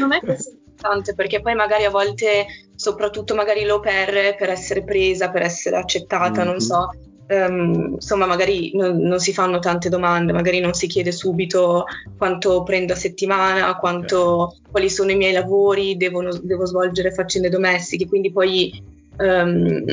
non 0.00 0.12
è 0.12 0.20
così 0.20 0.50
importante, 0.50 1.14
perché 1.14 1.40
poi 1.40 1.54
magari 1.54 1.84
a 1.84 1.90
volte, 1.90 2.46
soprattutto 2.74 3.34
magari 3.34 3.64
l'au 3.64 3.80
pair, 3.80 4.36
per 4.36 4.50
essere 4.50 4.84
presa, 4.84 5.30
per 5.30 5.42
essere 5.42 5.76
accettata, 5.76 6.42
mm-hmm. 6.42 6.50
non 6.50 6.60
so, 6.60 6.90
um, 7.32 7.92
insomma 7.94 8.26
magari 8.26 8.72
non, 8.74 8.98
non, 8.98 9.18
si 9.18 9.32
fanno 9.32 9.58
tante 9.58 9.88
domande, 9.88 10.32
magari 10.32 10.60
non 10.60 10.74
si 10.74 10.86
chiede 10.86 11.12
subito 11.12 11.84
quanto 12.16 12.62
prendo 12.62 12.92
a 12.92 12.96
settimana, 12.96 13.76
quanto, 13.76 14.56
quali 14.70 14.90
sono 14.90 15.10
i 15.10 15.16
miei 15.16 15.32
lavori, 15.32 15.96
devono, 15.96 16.30
devo 16.42 16.66
svolgere 16.66 17.12
faccende 17.12 17.48
domestiche, 17.48 18.06
quindi 18.06 18.30
poi 18.30 18.82
um, 19.18 19.84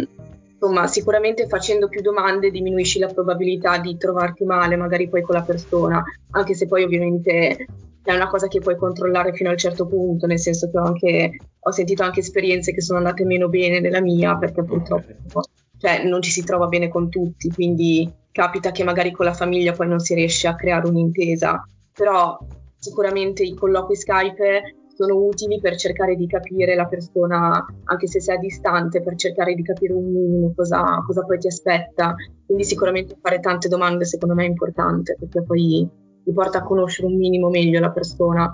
insomma 0.51 0.87
sicuramente 0.87 1.47
facendo 1.47 1.87
più 1.87 2.01
domande 2.01 2.51
diminuisci 2.51 2.99
la 2.99 3.07
probabilità 3.07 3.77
di 3.77 3.97
trovarti 3.97 4.43
male 4.43 4.75
magari 4.75 5.07
poi 5.07 5.21
con 5.21 5.35
la 5.35 5.43
persona, 5.43 6.03
anche 6.31 6.53
se 6.53 6.67
poi 6.67 6.83
ovviamente 6.83 7.67
è 8.03 8.13
una 8.13 8.27
cosa 8.27 8.47
che 8.47 8.59
puoi 8.59 8.75
controllare 8.75 9.33
fino 9.33 9.49
a 9.49 9.51
un 9.53 9.57
certo 9.57 9.85
punto, 9.85 10.25
nel 10.25 10.39
senso 10.39 10.69
che 10.69 10.79
ho, 10.79 10.83
anche, 10.83 11.37
ho 11.59 11.71
sentito 11.71 12.03
anche 12.03 12.21
esperienze 12.21 12.73
che 12.73 12.81
sono 12.81 12.97
andate 12.97 13.23
meno 13.23 13.49
bene 13.49 13.81
della 13.81 14.01
mia 14.01 14.35
perché 14.37 14.63
purtroppo 14.63 15.41
cioè 15.79 16.03
non 16.03 16.21
ci 16.21 16.29
si 16.31 16.43
trova 16.43 16.67
bene 16.67 16.89
con 16.89 17.09
tutti, 17.09 17.49
quindi 17.49 18.11
capita 18.31 18.71
che 18.71 18.83
magari 18.83 19.11
con 19.11 19.25
la 19.25 19.33
famiglia 19.33 19.73
poi 19.73 19.87
non 19.87 19.99
si 19.99 20.13
riesce 20.13 20.47
a 20.47 20.55
creare 20.55 20.87
un'intesa, 20.87 21.67
però 21.93 22.37
sicuramente 22.77 23.43
i 23.43 23.55
colloqui 23.55 23.95
Skype 23.95 24.75
sono 24.95 25.15
utili 25.15 25.61
per 25.61 25.77
cercare 25.77 26.15
di 26.15 26.27
capire 26.27 26.75
la 26.75 26.85
persona, 26.85 27.65
anche 27.85 28.07
se 28.07 28.19
sei 28.19 28.35
a 28.35 28.39
distante, 28.39 29.01
per 29.01 29.15
cercare 29.15 29.55
di 29.55 29.63
capire 29.63 29.93
un 29.93 30.11
minimo 30.11 30.53
cosa, 30.53 31.01
cosa 31.05 31.23
poi 31.23 31.39
ti 31.39 31.47
aspetta. 31.47 32.15
Quindi 32.45 32.65
sicuramente 32.65 33.15
fare 33.21 33.39
tante 33.39 33.69
domande 33.69 34.03
secondo 34.03 34.35
me 34.35 34.43
è 34.43 34.47
importante, 34.47 35.15
perché 35.17 35.41
poi 35.43 35.87
ti 36.23 36.33
porta 36.33 36.57
a 36.57 36.63
conoscere 36.63 37.07
un 37.07 37.15
minimo 37.15 37.49
meglio 37.49 37.79
la 37.79 37.91
persona. 37.91 38.53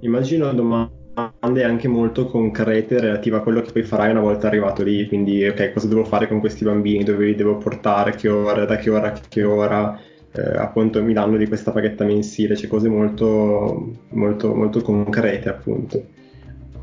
Immagino 0.00 0.52
domani 0.54 0.97
domande 1.18 1.64
anche 1.64 1.88
molto 1.88 2.26
concrete 2.26 3.00
relative 3.00 3.36
a 3.36 3.40
quello 3.40 3.60
che 3.60 3.72
poi 3.72 3.82
farai 3.82 4.10
una 4.10 4.20
volta 4.20 4.46
arrivato 4.46 4.82
lì, 4.82 5.06
quindi 5.08 5.46
ok, 5.46 5.72
cosa 5.72 5.88
devo 5.88 6.04
fare 6.04 6.28
con 6.28 6.40
questi 6.40 6.64
bambini, 6.64 7.02
dove 7.02 7.26
li 7.26 7.34
devo 7.34 7.56
portare, 7.56 8.12
che 8.12 8.28
ora, 8.28 8.64
da 8.64 8.76
che 8.76 8.90
ora 8.90 9.12
a 9.12 9.20
che 9.28 9.42
ora, 9.42 9.98
eh, 10.32 10.56
appunto 10.56 11.02
mi 11.02 11.12
danno 11.12 11.36
di 11.36 11.48
questa 11.48 11.72
paghetta 11.72 12.04
mensile, 12.04 12.56
cioè 12.56 12.68
cose 12.68 12.88
molto, 12.88 13.94
molto, 14.10 14.54
molto 14.54 14.80
concrete 14.80 15.48
appunto. 15.48 16.16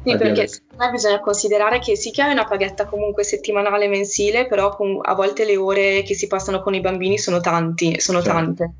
Sì, 0.04 0.16
perché 0.18 0.48
secondo 0.48 0.86
me 0.86 0.92
bisogna 0.92 1.20
considerare 1.20 1.80
che 1.80 1.96
sì 1.96 2.12
che 2.12 2.22
hai 2.22 2.32
una 2.32 2.46
paghetta 2.46 2.86
comunque 2.86 3.24
settimanale, 3.24 3.88
mensile, 3.88 4.46
però 4.46 4.78
a 5.02 5.16
volte 5.16 5.46
le 5.46 5.58
ore 5.58 6.04
che 6.04 6.14
si 6.14 6.28
passano 6.28 6.62
con 6.62 6.76
i 6.76 6.80
bambini 6.80 7.18
sono 7.18 7.40
tanti, 7.40 8.00
sono 8.00 8.22
certo. 8.22 8.38
tante. 8.38 8.74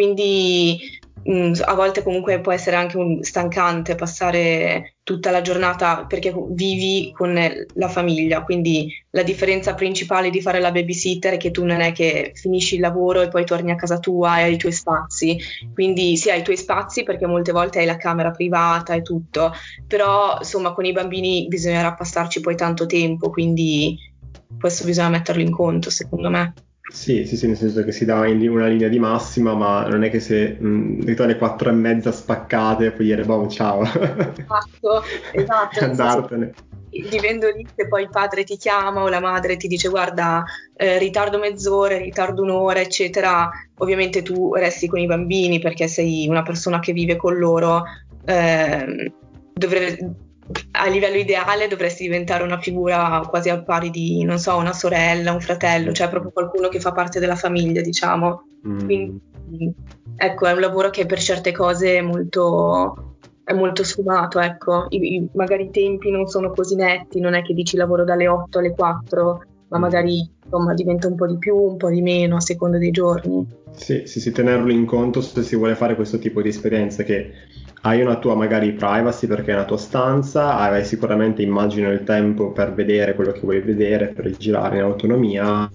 Quindi 0.00 1.00
Mm, 1.28 1.52
a 1.64 1.74
volte 1.74 2.02
comunque 2.02 2.40
può 2.40 2.50
essere 2.50 2.76
anche 2.76 2.96
un, 2.96 3.22
stancante 3.22 3.94
passare 3.94 4.96
tutta 5.02 5.30
la 5.30 5.42
giornata 5.42 6.06
perché 6.06 6.32
vivi 6.48 7.12
con 7.14 7.38
la 7.74 7.88
famiglia, 7.88 8.42
quindi 8.42 8.90
la 9.10 9.22
differenza 9.22 9.74
principale 9.74 10.30
di 10.30 10.40
fare 10.40 10.60
la 10.60 10.72
babysitter 10.72 11.34
è 11.34 11.36
che 11.36 11.50
tu 11.50 11.64
non 11.66 11.82
è 11.82 11.92
che 11.92 12.32
finisci 12.34 12.76
il 12.76 12.80
lavoro 12.80 13.20
e 13.20 13.28
poi 13.28 13.44
torni 13.44 13.70
a 13.70 13.74
casa 13.74 13.98
tua 13.98 14.38
e 14.38 14.42
hai 14.44 14.54
i 14.54 14.56
tuoi 14.56 14.72
spazi, 14.72 15.38
quindi 15.74 16.16
sì 16.16 16.30
hai 16.30 16.40
i 16.40 16.44
tuoi 16.44 16.56
spazi 16.56 17.02
perché 17.02 17.26
molte 17.26 17.52
volte 17.52 17.80
hai 17.80 17.86
la 17.86 17.98
camera 17.98 18.30
privata 18.30 18.94
e 18.94 19.02
tutto, 19.02 19.52
però 19.86 20.38
insomma 20.38 20.72
con 20.72 20.86
i 20.86 20.92
bambini 20.92 21.46
bisognerà 21.48 21.92
passarci 21.92 22.40
poi 22.40 22.56
tanto 22.56 22.86
tempo, 22.86 23.28
quindi 23.28 23.94
questo 24.58 24.84
bisogna 24.86 25.10
metterlo 25.10 25.42
in 25.42 25.50
conto 25.50 25.90
secondo 25.90 26.30
me. 26.30 26.54
Sì, 26.90 27.24
sì, 27.24 27.36
sì, 27.36 27.46
nel 27.46 27.56
senso 27.56 27.84
che 27.84 27.92
si 27.92 28.04
dà 28.04 28.18
una 28.18 28.66
linea 28.66 28.88
di 28.88 28.98
massima, 28.98 29.54
ma 29.54 29.86
non 29.86 30.02
è 30.02 30.10
che 30.10 30.18
se 30.18 30.56
mh, 30.58 31.14
alle 31.18 31.38
quattro 31.38 31.70
e 31.70 31.72
mezza 31.72 32.10
spaccate 32.10 32.90
puoi 32.90 33.06
dire, 33.06 33.24
boh, 33.24 33.46
ciao. 33.48 33.82
Esatto, 33.82 35.02
esatto. 35.32 35.84
Andartene. 35.84 36.54
Vivendo 36.90 37.48
lì, 37.50 37.64
se 37.72 37.86
poi 37.86 38.02
il 38.02 38.10
padre 38.10 38.42
ti 38.42 38.56
chiama 38.56 39.02
o 39.02 39.08
la 39.08 39.20
madre 39.20 39.56
ti 39.56 39.68
dice, 39.68 39.88
guarda, 39.88 40.42
eh, 40.76 40.98
ritardo 40.98 41.38
mezz'ora, 41.38 41.96
ritardo 41.96 42.42
un'ora, 42.42 42.80
eccetera, 42.80 43.48
ovviamente 43.76 44.22
tu 44.22 44.54
resti 44.54 44.88
con 44.88 44.98
i 44.98 45.06
bambini 45.06 45.60
perché 45.60 45.86
sei 45.86 46.26
una 46.28 46.42
persona 46.42 46.80
che 46.80 46.92
vive 46.92 47.14
con 47.14 47.38
loro. 47.38 47.84
Eh, 48.24 49.12
dovrebbe 49.54 50.29
a 50.72 50.88
livello 50.88 51.16
ideale 51.16 51.68
dovresti 51.68 52.04
diventare 52.04 52.42
una 52.42 52.58
figura 52.58 53.22
quasi 53.28 53.48
al 53.48 53.64
pari 53.64 53.90
di, 53.90 54.24
non 54.24 54.38
so, 54.38 54.56
una 54.56 54.72
sorella, 54.72 55.32
un 55.32 55.40
fratello, 55.40 55.92
cioè 55.92 56.08
proprio 56.08 56.32
qualcuno 56.32 56.68
che 56.68 56.80
fa 56.80 56.92
parte 56.92 57.20
della 57.20 57.36
famiglia, 57.36 57.80
diciamo. 57.80 58.42
Mm. 58.66 58.84
Quindi, 58.84 59.74
ecco, 60.16 60.46
è 60.46 60.52
un 60.52 60.60
lavoro 60.60 60.90
che 60.90 61.06
per 61.06 61.18
certe 61.20 61.52
cose 61.52 61.98
è 61.98 62.00
molto, 62.00 63.16
è 63.44 63.52
molto 63.52 63.84
sfumato, 63.84 64.40
ecco. 64.40 64.86
I, 64.88 65.16
i, 65.16 65.28
magari 65.34 65.64
i 65.64 65.70
tempi 65.70 66.10
non 66.10 66.26
sono 66.26 66.50
così 66.50 66.74
netti, 66.74 67.20
non 67.20 67.34
è 67.34 67.42
che 67.42 67.54
dici 67.54 67.76
lavoro 67.76 68.04
dalle 68.04 68.26
8 68.26 68.58
alle 68.58 68.74
4, 68.74 69.42
ma 69.68 69.78
mm. 69.78 69.80
magari 69.80 70.30
insomma 70.42 70.74
diventa 70.74 71.06
un 71.06 71.14
po' 71.14 71.26
di 71.26 71.38
più, 71.38 71.56
un 71.56 71.76
po' 71.76 71.90
di 71.90 72.02
meno 72.02 72.36
a 72.36 72.40
seconda 72.40 72.78
dei 72.78 72.90
giorni. 72.90 73.46
Sì, 73.72 74.02
sì, 74.06 74.20
sì, 74.20 74.32
tenerlo 74.32 74.72
in 74.72 74.84
conto 74.84 75.20
se 75.20 75.42
si 75.42 75.54
vuole 75.56 75.76
fare 75.76 75.94
questo 75.94 76.18
tipo 76.18 76.42
di 76.42 76.48
esperienze 76.48 77.04
che 77.04 77.32
hai 77.82 78.02
una 78.02 78.18
tua 78.18 78.34
magari 78.34 78.72
privacy 78.72 79.26
perché 79.26 79.52
è 79.52 79.54
una 79.54 79.64
tua 79.64 79.76
stanza, 79.78 80.56
hai 80.58 80.84
sicuramente 80.84 81.42
immagino 81.42 81.90
il 81.90 82.04
tempo 82.04 82.52
per 82.52 82.74
vedere 82.74 83.14
quello 83.14 83.32
che 83.32 83.40
vuoi 83.40 83.60
vedere, 83.60 84.08
per 84.08 84.30
girare 84.36 84.76
in 84.76 84.82
autonomia 84.82 85.70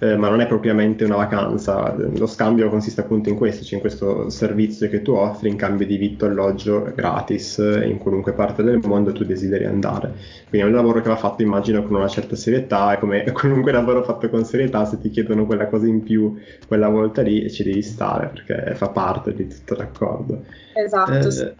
eh, 0.00 0.16
ma 0.16 0.28
non 0.28 0.40
è 0.40 0.46
propriamente 0.46 1.04
una 1.04 1.16
vacanza. 1.16 1.94
Lo 1.96 2.26
scambio 2.26 2.68
consiste 2.68 3.00
appunto 3.00 3.28
in 3.28 3.36
questo, 3.36 3.64
cioè 3.64 3.74
in 3.74 3.80
questo 3.80 4.30
servizio 4.30 4.88
che 4.88 5.02
tu 5.02 5.12
offri 5.12 5.48
in 5.48 5.56
cambio 5.56 5.86
di 5.86 5.96
vitto 5.96 6.26
alloggio 6.26 6.92
gratis 6.94 7.58
in 7.58 7.98
qualunque 7.98 8.32
parte 8.32 8.62
del 8.62 8.80
mondo 8.84 9.12
tu 9.12 9.24
desideri 9.24 9.64
andare. 9.64 10.14
Quindi 10.48 10.66
è 10.66 10.70
un 10.70 10.76
lavoro 10.76 11.00
che 11.00 11.08
va 11.08 11.16
fatto 11.16 11.42
immagino 11.42 11.82
con 11.82 11.96
una 11.96 12.08
certa 12.08 12.36
serietà 12.36 12.94
e 12.94 12.98
come 12.98 13.24
qualunque 13.32 13.72
lavoro 13.72 14.02
fatto 14.04 14.28
con 14.28 14.44
serietà 14.44 14.84
se 14.84 15.00
ti 15.00 15.10
chiedono 15.10 15.46
quella 15.46 15.66
cosa 15.66 15.86
in 15.86 16.02
più 16.02 16.36
quella 16.66 16.88
volta 16.88 17.22
lì 17.22 17.50
ci 17.50 17.64
devi 17.64 17.82
stare 17.82 18.28
perché 18.28 18.74
fa 18.74 18.88
parte 18.90 19.34
di 19.34 19.48
tutto 19.48 19.74
l'accordo. 19.74 20.44
Esatto. 20.74 21.12
Eh, 21.12 21.54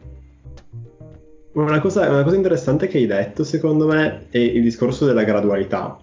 una 1.53 1.81
cosa, 1.81 2.09
una 2.09 2.23
cosa 2.23 2.37
interessante 2.37 2.87
che 2.87 2.99
hai 2.99 3.07
detto 3.07 3.43
secondo 3.43 3.87
me 3.87 4.27
è 4.31 4.39
il 4.39 4.63
discorso 4.63 5.07
della 5.07 5.25
gradualità 5.25 5.99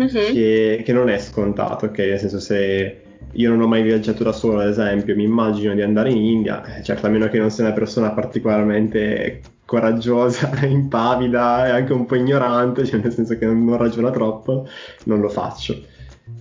mm-hmm. 0.00 0.32
che, 0.32 0.82
che, 0.84 0.92
non 0.92 1.08
è 1.08 1.18
scontato, 1.18 1.86
ok? 1.86 1.98
Nel 1.98 2.18
senso 2.18 2.40
se 2.40 3.00
io 3.32 3.50
non 3.50 3.60
ho 3.60 3.66
mai 3.66 3.82
viaggiato 3.82 4.24
da 4.24 4.32
solo, 4.32 4.60
ad 4.60 4.68
esempio, 4.68 5.14
mi 5.14 5.24
immagino 5.24 5.74
di 5.74 5.82
andare 5.82 6.10
in 6.10 6.16
India, 6.16 6.78
eh, 6.78 6.82
certo 6.82 7.06
a 7.06 7.10
meno 7.10 7.28
che 7.28 7.38
non 7.38 7.50
sia 7.50 7.64
una 7.64 7.74
persona 7.74 8.10
particolarmente 8.10 9.40
coraggiosa, 9.64 10.50
impavida 10.66 11.66
e 11.66 11.70
anche 11.70 11.92
un 11.92 12.06
po' 12.06 12.16
ignorante, 12.16 12.84
cioè 12.84 13.00
nel 13.00 13.12
senso 13.12 13.38
che 13.38 13.46
non 13.46 13.76
ragiona 13.76 14.10
troppo, 14.10 14.66
non 15.04 15.20
lo 15.20 15.28
faccio. 15.28 15.80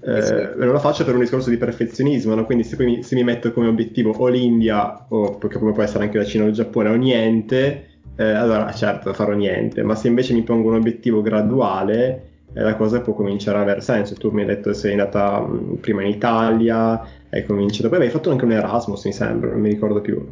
Eh, 0.01 0.21
sì. 0.21 0.33
Non 0.33 0.71
lo 0.71 0.79
faccio 0.79 1.03
per 1.03 1.13
un 1.13 1.19
discorso 1.19 1.49
di 1.49 1.57
perfezionismo, 1.57 2.33
no? 2.33 2.45
quindi 2.45 2.63
se, 2.63 2.81
mi, 2.83 3.03
se 3.03 3.15
mi 3.15 3.23
metto 3.23 3.51
come 3.51 3.67
obiettivo 3.67 4.11
o 4.11 4.27
l'India, 4.27 5.05
o 5.09 5.37
come 5.37 5.73
può 5.73 5.83
essere 5.83 6.05
anche 6.05 6.17
la 6.17 6.25
Cina 6.25 6.45
o 6.45 6.47
il 6.47 6.53
Giappone, 6.53 6.89
o 6.89 6.95
niente, 6.95 7.89
eh, 8.15 8.23
allora 8.23 8.71
certo 8.73 9.13
farò 9.13 9.33
niente, 9.33 9.83
ma 9.83 9.95
se 9.95 10.07
invece 10.07 10.33
mi 10.33 10.43
pongo 10.43 10.69
un 10.69 10.75
obiettivo 10.75 11.21
graduale, 11.21 12.28
la 12.53 12.75
cosa 12.75 13.01
può 13.01 13.13
cominciare 13.13 13.57
ad 13.57 13.63
avere 13.63 13.81
senso. 13.81 14.15
Tu 14.15 14.31
mi 14.31 14.41
hai 14.41 14.47
detto 14.47 14.69
che 14.69 14.75
sei 14.75 14.91
andata 14.91 15.39
mm, 15.39 15.75
prima 15.75 16.01
in 16.01 16.09
Italia, 16.09 17.01
hai 17.29 17.45
cominciato, 17.45 17.89
poi 17.89 17.97
avevi 17.97 18.11
fatto 18.11 18.31
anche 18.31 18.45
un 18.45 18.51
Erasmus, 18.51 19.05
mi 19.05 19.13
sembra, 19.13 19.51
non 19.51 19.61
mi 19.61 19.69
ricordo 19.69 20.01
più. 20.01 20.25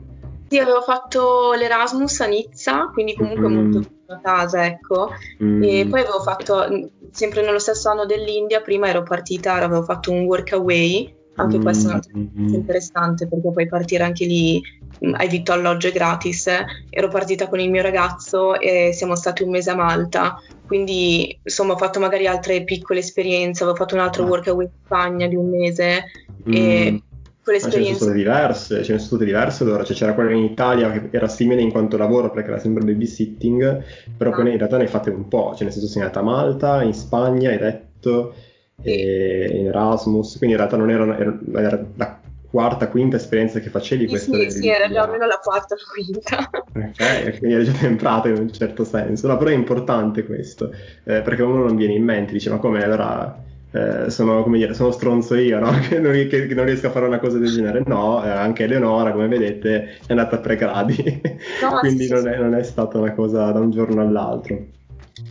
Sì, 0.49 0.57
avevo 0.59 0.81
fatto 0.81 1.53
l'Erasmus 1.53 2.21
a 2.21 2.25
Nizza, 2.25 2.89
quindi 2.93 3.15
comunque 3.15 3.47
mm. 3.47 3.53
molto 3.53 3.79
vicino 3.79 4.15
a 4.15 4.19
casa, 4.21 4.65
ecco. 4.65 5.11
Mm. 5.43 5.63
E 5.63 5.87
poi 5.89 5.99
avevo 6.01 6.21
fatto, 6.21 6.89
sempre 7.11 7.41
nello 7.41 7.59
stesso 7.59 7.89
anno 7.89 8.05
dell'India, 8.05 8.61
prima 8.61 8.87
ero 8.87 9.03
partita, 9.03 9.53
avevo 9.53 9.83
fatto 9.83 10.11
un 10.11 10.23
workaway, 10.23 11.13
Anche 11.37 11.57
mm. 11.57 11.61
questo 11.61 11.87
è 11.87 11.89
un 11.89 11.95
altro 11.95 12.17
mm. 12.17 12.53
interessante 12.53 13.27
perché 13.27 13.51
puoi 13.51 13.67
partire 13.67 14.03
anche 14.03 14.25
lì, 14.25 14.61
mm, 15.05 15.13
hai 15.15 15.27
vitto 15.27 15.51
alloggio 15.51 15.91
gratis. 15.91 16.49
Ero 16.89 17.07
partita 17.07 17.47
con 17.47 17.59
il 17.59 17.69
mio 17.69 17.81
ragazzo 17.81 18.59
e 18.59 18.91
siamo 18.93 19.15
stati 19.15 19.43
un 19.43 19.51
mese 19.51 19.69
a 19.69 19.75
Malta, 19.75 20.41
quindi 20.65 21.37
insomma 21.41 21.73
ho 21.73 21.77
fatto 21.77 21.99
magari 21.99 22.27
altre 22.27 22.63
piccole 22.63 22.99
esperienze, 22.99 23.63
avevo 23.63 23.77
fatto 23.77 23.95
un 23.95 24.01
altro 24.01 24.23
ah. 24.23 24.27
workaway 24.27 24.65
in 24.65 24.71
Spagna 24.83 25.27
di 25.27 25.35
un 25.35 25.49
mese 25.49 26.03
mm. 26.47 26.53
e 26.53 27.01
quelle 27.43 27.59
esperienze. 27.59 27.69
ce 27.69 27.79
ne 27.79 27.85
sono 27.85 27.95
state 27.95 28.17
diverse, 28.17 28.83
ce 28.83 28.91
ne 28.93 28.97
sono 28.97 28.99
state 28.99 29.25
diverse 29.25 29.63
allora, 29.63 29.83
cioè, 29.83 29.95
c'era 29.95 30.13
quella 30.13 30.31
in 30.31 30.43
Italia 30.43 30.91
che 30.91 31.09
era 31.11 31.27
simile 31.27 31.61
in 31.61 31.71
quanto 31.71 31.97
lavoro 31.97 32.31
perché 32.31 32.49
era 32.49 32.59
sempre 32.59 32.83
babysitting, 32.83 33.83
però 34.17 34.31
ah. 34.31 34.33
poi 34.33 34.51
in 34.51 34.57
realtà 34.57 34.77
ne 34.77 34.83
hai 34.83 34.89
fatte 34.89 35.11
un 35.11 35.27
po', 35.27 35.51
cioè 35.53 35.65
nel 35.65 35.71
senso 35.71 35.87
sei 35.87 36.01
andata 36.01 36.19
a 36.19 36.23
Malta, 36.23 36.81
in 36.81 36.93
Spagna, 36.93 37.51
hai 37.51 37.59
detto, 37.59 38.33
e 38.81 39.49
in 39.53 39.67
Erasmus, 39.67 40.37
quindi 40.37 40.55
in 40.55 40.61
realtà 40.61 40.77
non 40.77 40.89
era, 40.89 41.17
era, 41.17 41.39
era 41.55 41.85
la 41.95 42.19
quarta, 42.49 42.87
quinta 42.87 43.17
esperienza 43.17 43.59
che 43.59 43.69
facevi 43.69 44.07
questa 44.07 44.35
Sì, 44.35 44.49
sì, 44.49 44.69
era 44.69 44.89
già 44.89 45.03
almeno 45.03 45.25
la 45.25 45.39
quarta 45.41 45.75
o 45.75 45.77
quinta. 45.91 46.49
Ok, 46.51 47.37
quindi 47.39 47.55
eri 47.55 47.65
già 47.65 47.73
temprato 47.73 48.27
in 48.29 48.37
un 48.37 48.51
certo 48.51 48.83
senso, 48.83 49.27
no, 49.27 49.37
però 49.37 49.49
è 49.49 49.53
importante 49.53 50.25
questo, 50.25 50.71
eh, 51.03 51.21
perché 51.21 51.41
uno 51.41 51.63
non 51.65 51.75
viene 51.75 51.93
in 51.93 52.03
mente, 52.03 52.33
dice 52.33 52.49
ma 52.49 52.57
come 52.57 52.83
allora 52.83 53.43
eh, 53.71 54.09
sono, 54.09 54.43
come 54.43 54.57
dire, 54.57 54.73
sono 54.73 54.91
stronzo 54.91 55.35
io, 55.35 55.59
no? 55.59 55.71
che, 55.87 55.99
non, 55.99 56.13
che, 56.13 56.47
che, 56.47 56.53
non, 56.53 56.65
riesco 56.65 56.87
a 56.87 56.91
fare 56.91 57.05
una 57.05 57.19
cosa 57.19 57.37
del 57.37 57.51
genere. 57.51 57.83
No, 57.85 58.23
eh, 58.23 58.29
anche 58.29 58.63
Eleonora, 58.63 59.11
come 59.11 59.27
vedete, 59.27 59.97
è 60.05 60.11
andata 60.11 60.37
a 60.37 60.39
tre 60.39 60.55
gradi, 60.55 60.95
no, 61.61 61.79
quindi 61.81 62.05
sì, 62.05 62.13
non, 62.13 62.21
sì. 62.21 62.27
È, 62.29 62.37
non, 62.37 62.55
È, 62.55 62.63
stata 62.63 62.97
una 62.97 63.13
cosa 63.13 63.51
da 63.51 63.59
un 63.59 63.71
giorno 63.71 64.01
all'altro. 64.01 64.57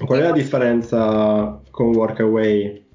Qual 0.05 0.19
è 0.19 0.23
la 0.23 0.33
differenza 0.33 1.61
con 1.71 1.95
Workaway? 1.95 2.86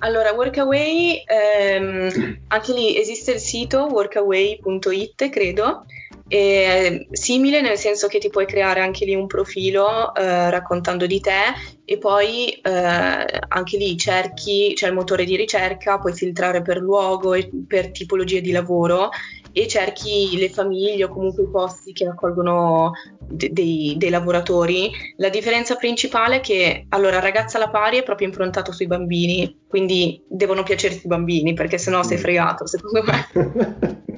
Allora, 0.00 0.32
Workaway, 0.32 1.24
ehm, 1.26 2.38
anche 2.48 2.72
lì 2.72 2.98
esiste 2.98 3.32
il 3.32 3.38
sito 3.38 3.88
workaway.it, 3.90 5.28
credo, 5.30 5.86
è 6.28 7.06
simile 7.12 7.60
nel 7.60 7.78
senso 7.78 8.08
che 8.08 8.18
ti 8.18 8.28
puoi 8.28 8.46
creare 8.46 8.80
anche 8.80 9.04
lì 9.04 9.14
un 9.14 9.26
profilo 9.26 10.14
eh, 10.14 10.50
raccontando 10.50 11.06
di 11.06 11.20
te 11.20 11.54
e 11.84 11.98
poi 11.98 12.50
eh, 12.50 13.40
anche 13.48 13.76
lì 13.76 13.96
cerchi, 13.96 14.72
c'è 14.74 14.88
il 14.88 14.94
motore 14.94 15.24
di 15.24 15.36
ricerca, 15.36 15.98
puoi 15.98 16.12
filtrare 16.12 16.62
per 16.62 16.78
luogo 16.78 17.32
e 17.32 17.48
per 17.66 17.90
tipologie 17.90 18.40
di 18.40 18.50
lavoro 18.50 19.10
e 19.52 19.66
cerchi 19.66 20.36
le 20.36 20.50
famiglie 20.50 21.04
o 21.04 21.08
comunque 21.08 21.44
i 21.44 21.50
posti 21.50 21.92
che 21.92 22.06
accolgono 22.06 22.92
de- 23.28 23.52
dei, 23.52 23.94
dei, 23.96 24.10
lavoratori. 24.10 24.90
La 25.16 25.28
differenza 25.28 25.76
principale 25.76 26.36
è 26.36 26.40
che 26.40 26.86
allora 26.90 27.20
ragazza 27.20 27.56
alla 27.56 27.70
pari 27.70 27.98
è 27.98 28.02
proprio 28.02 28.28
improntato 28.28 28.72
sui 28.72 28.86
bambini, 28.86 29.62
quindi 29.68 30.22
devono 30.28 30.62
piacerti 30.62 31.06
i 31.06 31.08
bambini 31.08 31.54
perché 31.54 31.78
sennò 31.78 32.02
sei 32.02 32.18
fregato 32.18 32.66
secondo 32.66 33.02
me. 33.02 34.04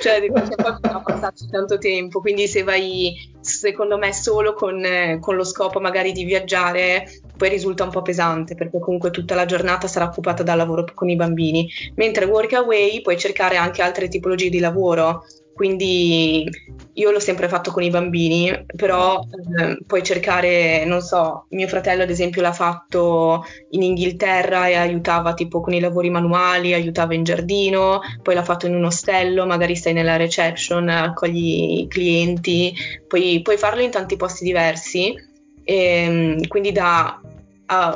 cioè 0.00 0.20
c'è 0.20 0.54
proprio 0.54 0.78
da 0.80 1.02
passarci 1.04 1.48
tanto 1.50 1.78
tempo, 1.78 2.20
quindi 2.20 2.46
se 2.46 2.62
vai 2.62 3.14
secondo 3.40 3.98
me 3.98 4.12
solo 4.12 4.54
con, 4.54 4.82
con, 5.20 5.36
lo 5.36 5.44
scopo 5.44 5.80
magari 5.80 6.12
di 6.12 6.24
viaggiare 6.24 7.22
poi 7.36 7.48
risulta 7.48 7.84
un 7.84 7.90
po' 7.90 8.02
pesante 8.02 8.54
perché 8.54 8.78
comunque 8.78 9.10
tutta 9.10 9.34
la 9.34 9.46
giornata 9.46 9.88
sarà 9.88 10.04
occupata 10.06 10.42
dal 10.42 10.56
lavoro 10.56 10.84
con 10.94 11.08
i 11.08 11.16
bambini, 11.16 11.68
mentre 11.94 12.26
work 12.26 12.52
away 12.54 13.00
puoi 13.00 13.18
cercare 13.18 13.56
anche 13.56 13.82
altre 13.82 14.08
tipologie 14.08 14.50
di 14.50 14.60
lavoro 14.60 15.24
quindi 15.60 16.48
io 16.94 17.10
l'ho 17.10 17.20
sempre 17.20 17.46
fatto 17.46 17.70
con 17.70 17.82
i 17.82 17.90
bambini, 17.90 18.64
però 18.74 19.20
eh, 19.58 19.76
puoi 19.86 20.02
cercare, 20.02 20.86
non 20.86 21.02
so, 21.02 21.44
mio 21.50 21.68
fratello 21.68 22.02
ad 22.02 22.08
esempio 22.08 22.40
l'ha 22.40 22.54
fatto 22.54 23.44
in 23.72 23.82
Inghilterra 23.82 24.68
e 24.68 24.76
aiutava 24.76 25.34
tipo 25.34 25.60
con 25.60 25.74
i 25.74 25.80
lavori 25.80 26.08
manuali, 26.08 26.72
aiutava 26.72 27.12
in 27.12 27.24
giardino, 27.24 28.00
poi 28.22 28.34
l'ha 28.34 28.42
fatto 28.42 28.66
in 28.66 28.74
un 28.74 28.84
ostello, 28.84 29.44
magari 29.44 29.76
stai 29.76 29.92
nella 29.92 30.16
reception, 30.16 30.88
accogli 30.88 31.80
i 31.80 31.88
clienti, 31.88 32.72
puoi, 33.06 33.42
puoi 33.42 33.58
farlo 33.58 33.82
in 33.82 33.90
tanti 33.90 34.16
posti 34.16 34.44
diversi, 34.44 35.14
e, 35.62 35.74
ehm, 35.74 36.46
quindi 36.46 36.72
dà 36.72 37.20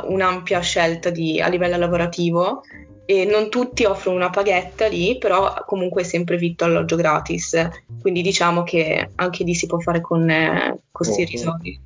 un'ampia 0.07 0.61
scelta 0.61 1.09
di, 1.09 1.41
a 1.41 1.49
livello 1.49 1.79
lavorativo 1.79 2.61
e 3.07 3.25
non 3.25 3.51
tutti 3.51 3.85
offrono 3.85 4.17
una 4.17 4.31
paghetta 4.31 4.87
lì, 4.87 5.19
però 5.19 5.55
comunque 5.67 6.03
è 6.03 6.05
sempre 6.05 6.37
vitto 6.37 6.65
alloggio 6.65 6.97
gratis, 6.97 7.69
quindi 8.01 8.23
diciamo 8.23 8.63
che 8.63 9.11
anche 9.15 9.45
lì 9.45 9.55
si 9.55 9.67
può 9.67 9.79
fare 9.79 10.01
con 10.01 10.29
eh, 10.29 10.81
costi 10.91 11.21
oh, 11.21 11.25
irrisori. 11.25 11.81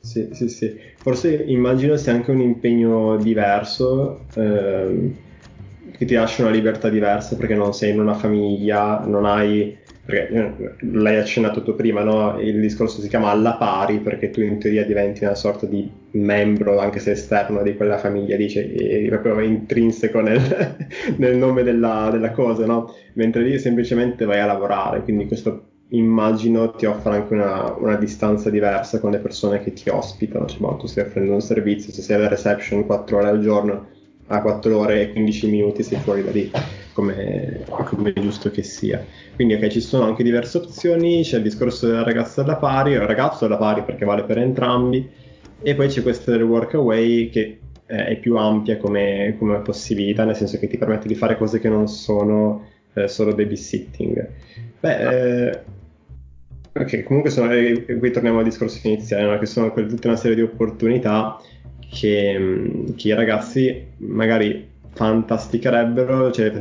Sì, 0.00 0.28
sì, 0.32 0.48
sì. 0.48 0.78
Forse 1.00 1.34
immagino 1.34 1.96
sia 1.96 2.12
anche 2.12 2.30
un 2.30 2.40
impegno 2.40 3.16
diverso, 3.16 4.26
ehm, 4.34 5.16
che 5.96 6.04
ti 6.04 6.14
lascia 6.14 6.42
una 6.42 6.50
libertà 6.50 6.88
diversa 6.88 7.36
perché 7.36 7.54
non 7.54 7.72
sei 7.72 7.92
in 7.92 8.00
una 8.00 8.14
famiglia, 8.14 9.02
non 9.06 9.24
hai 9.24 9.82
perché 10.04 10.28
eh, 10.28 10.74
l'hai 10.92 11.16
accennato 11.16 11.62
tu 11.62 11.74
prima, 11.74 12.02
no? 12.02 12.38
il 12.38 12.60
discorso 12.60 13.00
si 13.00 13.08
chiama 13.08 13.30
alla 13.30 13.54
pari 13.54 13.98
perché 14.00 14.30
tu 14.30 14.42
in 14.42 14.58
teoria 14.58 14.84
diventi 14.84 15.24
una 15.24 15.34
sorta 15.34 15.64
di 15.66 15.90
membro, 16.14 16.78
anche 16.78 16.98
se 16.98 17.12
esterno 17.12 17.62
di 17.62 17.76
quella 17.76 17.98
famiglia, 17.98 18.36
dice, 18.36 18.72
è 18.72 19.08
proprio 19.08 19.40
intrinseco 19.40 20.20
nel, 20.20 20.76
nel 21.16 21.36
nome 21.36 21.62
della, 21.62 22.08
della 22.10 22.30
cosa, 22.30 22.66
no? 22.66 22.94
mentre 23.14 23.42
lì 23.42 23.58
semplicemente 23.58 24.24
vai 24.24 24.40
a 24.40 24.46
lavorare, 24.46 25.02
quindi 25.02 25.26
questo 25.26 25.68
immagino 25.88 26.72
ti 26.72 26.86
offre 26.86 27.14
anche 27.14 27.34
una, 27.34 27.74
una, 27.78 27.96
distanza 27.96 28.50
diversa 28.50 28.98
con 29.00 29.10
le 29.10 29.18
persone 29.18 29.62
che 29.62 29.72
ti 29.72 29.88
ospitano, 29.88 30.46
cioè, 30.46 30.58
boh, 30.58 30.76
tu 30.76 30.86
stai 30.86 31.04
offrendo 31.04 31.32
un 31.32 31.40
servizio, 31.40 31.92
se 31.92 32.02
sei 32.02 32.16
alla 32.16 32.28
reception 32.28 32.86
4 32.86 33.16
ore 33.16 33.28
al 33.28 33.40
giorno, 33.40 33.86
a 34.28 34.40
4 34.40 34.78
ore 34.78 35.02
e 35.02 35.12
15 35.12 35.50
minuti 35.50 35.82
sei 35.82 35.98
fuori 35.98 36.24
da 36.24 36.30
lì 36.30 36.50
come, 36.94 37.64
come 37.66 38.12
è 38.12 38.20
giusto 38.20 38.50
che 38.50 38.62
sia. 38.62 39.04
Quindi 39.34 39.54
ok, 39.54 39.66
ci 39.68 39.80
sono 39.80 40.04
anche 40.04 40.22
diverse 40.22 40.58
opzioni, 40.58 41.22
c'è 41.22 41.36
il 41.36 41.42
discorso 41.42 41.86
del 41.86 42.02
ragazzo 42.02 42.40
alla 42.40 42.56
pari, 42.56 42.92
il 42.92 43.00
ragazzo 43.00 43.44
alla 43.44 43.58
pari 43.58 43.82
perché 43.82 44.04
vale 44.04 44.24
per 44.24 44.38
entrambi, 44.38 45.06
e 45.64 45.74
poi 45.74 45.88
c'è 45.88 46.02
questa 46.02 46.30
del 46.30 46.42
workaway 46.42 47.30
che 47.30 47.58
eh, 47.86 48.04
è 48.06 48.16
più 48.18 48.36
ampia 48.36 48.76
come, 48.76 49.34
come, 49.38 49.60
possibilità, 49.60 50.24
nel 50.24 50.36
senso 50.36 50.58
che 50.58 50.68
ti 50.68 50.76
permette 50.76 51.08
di 51.08 51.14
fare 51.14 51.38
cose 51.38 51.58
che 51.58 51.70
non 51.70 51.88
sono 51.88 52.68
eh, 52.92 53.08
solo 53.08 53.34
babysitting. 53.34 54.28
Beh, 54.80 55.48
eh, 55.48 55.60
ok, 56.72 57.02
comunque 57.04 57.30
sono, 57.30 57.50
eh, 57.50 57.82
qui 57.98 58.10
torniamo 58.10 58.38
al 58.38 58.44
discorso 58.44 58.86
iniziale, 58.86 59.24
no? 59.24 59.38
che 59.38 59.46
sono 59.46 59.72
tutta 59.72 60.08
una 60.08 60.16
serie 60.16 60.36
di 60.36 60.42
opportunità 60.42 61.40
che, 61.90 62.38
mm, 62.38 62.94
che 62.94 63.08
i 63.08 63.14
ragazzi 63.14 63.86
magari 63.98 64.72
fantasticherebbero, 64.92 66.30
cioè 66.30 66.52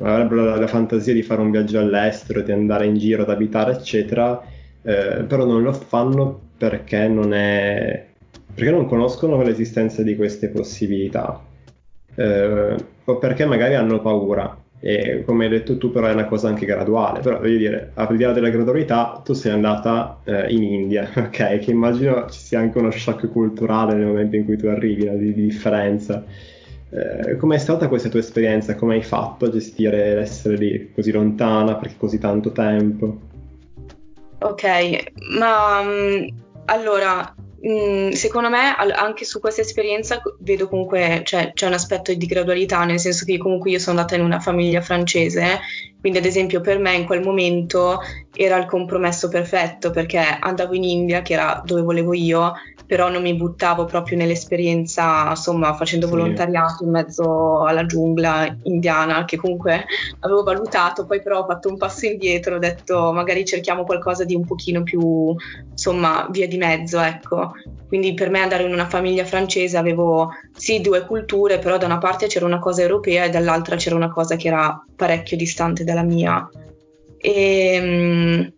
avrebbero 0.00 0.44
la, 0.44 0.56
la, 0.56 0.66
fantasia 0.66 1.12
di 1.12 1.22
fare 1.22 1.40
un 1.40 1.50
viaggio 1.50 1.80
all'estero, 1.80 2.42
di 2.42 2.52
andare 2.52 2.86
in 2.86 2.96
giro 2.96 3.22
ad 3.22 3.30
abitare, 3.30 3.72
eccetera, 3.72 4.40
eh, 4.82 5.24
però 5.26 5.44
non 5.44 5.62
lo 5.62 5.72
fanno 5.72 6.40
perché 6.56 7.06
non 7.08 7.34
è 7.34 8.14
perché 8.56 8.70
non 8.70 8.86
conoscono 8.86 9.42
l'esistenza 9.42 10.02
di 10.02 10.16
queste 10.16 10.48
possibilità? 10.48 11.38
Eh, 12.14 12.74
o 13.04 13.18
perché 13.18 13.44
magari 13.44 13.74
hanno 13.74 14.00
paura? 14.00 14.64
E 14.80 15.24
come 15.26 15.44
hai 15.44 15.50
detto 15.50 15.76
tu 15.76 15.90
però 15.90 16.06
è 16.06 16.14
una 16.14 16.24
cosa 16.24 16.48
anche 16.48 16.64
graduale. 16.64 17.20
Però 17.20 17.38
voglio 17.38 17.58
dire 17.58 17.90
al 17.92 18.16
di 18.16 18.22
là 18.22 18.32
della 18.32 18.48
gradualità 18.48 19.20
tu 19.22 19.34
sei 19.34 19.52
andata 19.52 20.20
eh, 20.24 20.50
in 20.54 20.62
India 20.62 21.06
ok? 21.14 21.58
Che 21.58 21.70
immagino 21.70 22.30
ci 22.30 22.40
sia 22.40 22.58
anche 22.58 22.78
uno 22.78 22.90
shock 22.90 23.30
culturale 23.30 23.92
nel 23.92 24.06
momento 24.06 24.36
in 24.36 24.46
cui 24.46 24.56
tu 24.56 24.68
arrivi 24.68 25.06
di, 25.06 25.34
di 25.34 25.42
differenza. 25.48 26.24
Eh, 26.88 27.36
com'è 27.36 27.58
stata 27.58 27.88
questa 27.88 28.08
tua 28.08 28.20
esperienza? 28.20 28.74
Come 28.74 28.94
hai 28.94 29.02
fatto 29.02 29.44
a 29.44 29.50
gestire 29.50 30.14
l'essere 30.14 30.56
lì 30.56 30.92
così 30.94 31.12
lontana 31.12 31.74
per 31.74 31.94
così 31.98 32.18
tanto 32.18 32.52
tempo? 32.52 33.18
Ok, 34.38 34.64
ma 35.38 35.80
um, 35.80 36.44
allora, 36.66 37.34
um, 37.66 38.10
secondo 38.12 38.48
me 38.48 38.74
anche 38.74 39.24
su 39.24 39.40
questa 39.40 39.60
esperienza 39.60 40.22
vedo 40.38 40.68
comunque 40.68 41.22
cioè, 41.24 41.52
c'è 41.52 41.66
un 41.66 41.72
aspetto 41.72 42.14
di 42.14 42.26
gradualità, 42.26 42.84
nel 42.84 43.00
senso 43.00 43.24
che 43.24 43.38
comunque 43.38 43.70
io 43.70 43.78
sono 43.78 43.98
andata 43.98 44.16
in 44.16 44.22
una 44.22 44.40
famiglia 44.40 44.80
francese, 44.80 45.60
quindi 46.00 46.18
ad 46.18 46.24
esempio 46.24 46.60
per 46.60 46.78
me 46.78 46.94
in 46.94 47.04
quel 47.04 47.22
momento 47.22 47.98
era 48.34 48.56
il 48.56 48.66
compromesso 48.66 49.28
perfetto 49.28 49.90
perché 49.90 50.18
andavo 50.18 50.74
in 50.74 50.84
India, 50.84 51.22
che 51.22 51.32
era 51.32 51.60
dove 51.64 51.82
volevo 51.82 52.12
io, 52.12 52.52
però 52.86 53.08
non 53.08 53.22
mi 53.22 53.34
buttavo 53.34 53.84
proprio 53.84 54.16
nell'esperienza, 54.16 55.30
insomma, 55.30 55.74
facendo 55.74 56.06
sì. 56.06 56.12
volontariato 56.12 56.84
in 56.84 56.90
mezzo 56.90 57.64
alla 57.64 57.84
giungla 57.84 58.56
indiana, 58.62 59.24
che 59.24 59.36
comunque 59.36 59.84
avevo 60.20 60.44
valutato, 60.44 61.04
poi 61.04 61.20
però 61.20 61.40
ho 61.40 61.46
fatto 61.46 61.68
un 61.68 61.76
passo 61.76 62.06
indietro, 62.06 62.54
ho 62.54 62.58
detto 62.58 63.12
magari 63.12 63.44
cerchiamo 63.44 63.84
qualcosa 63.84 64.24
di 64.24 64.36
un 64.36 64.44
pochino 64.44 64.82
più, 64.84 65.34
insomma, 65.70 66.28
via 66.30 66.46
di 66.46 66.56
mezzo, 66.56 67.00
ecco. 67.00 67.52
Quindi 67.88 68.14
per 68.14 68.30
me 68.30 68.40
andare 68.40 68.64
in 68.64 68.72
una 68.72 68.88
famiglia 68.88 69.24
francese 69.24 69.76
avevo 69.76 70.30
sì 70.56 70.80
due 70.80 71.04
culture, 71.04 71.58
però 71.58 71.78
da 71.78 71.86
una 71.86 71.98
parte 71.98 72.26
c'era 72.26 72.46
una 72.46 72.58
cosa 72.58 72.82
europea 72.82 73.24
e 73.24 73.30
dall'altra 73.30 73.76
c'era 73.76 73.94
una 73.94 74.10
cosa 74.10 74.36
che 74.36 74.48
era 74.48 74.84
parecchio 74.94 75.36
distante 75.36 75.84
dalla 75.84 76.02
mia. 76.02 76.48
E, 77.18 77.72
ehm, 77.74 78.52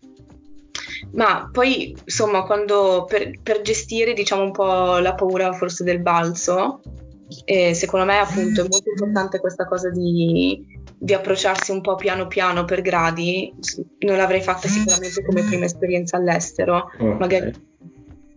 ma 1.12 1.48
poi, 1.52 1.96
insomma, 2.04 2.44
quando 2.44 3.06
per, 3.08 3.40
per 3.42 3.62
gestire, 3.62 4.12
diciamo, 4.12 4.42
un 4.42 4.52
po' 4.52 4.98
la 4.98 5.14
paura 5.14 5.52
forse 5.52 5.84
del 5.84 6.00
balzo, 6.00 6.80
eh, 7.44 7.74
secondo 7.74 8.06
me 8.06 8.18
appunto 8.18 8.62
è 8.62 8.68
molto 8.68 8.88
importante 8.88 9.38
questa 9.38 9.66
cosa 9.66 9.90
di, 9.90 10.64
di 10.96 11.12
approcciarsi 11.12 11.70
un 11.70 11.80
po' 11.80 11.94
piano 11.94 12.26
piano 12.26 12.64
per 12.64 12.80
gradi, 12.80 13.52
non 14.00 14.16
l'avrei 14.16 14.40
fatta 14.40 14.66
sicuramente 14.68 15.24
come 15.24 15.42
prima 15.42 15.64
esperienza 15.66 16.16
all'estero, 16.16 16.90
okay. 16.98 17.18
magari 17.18 17.52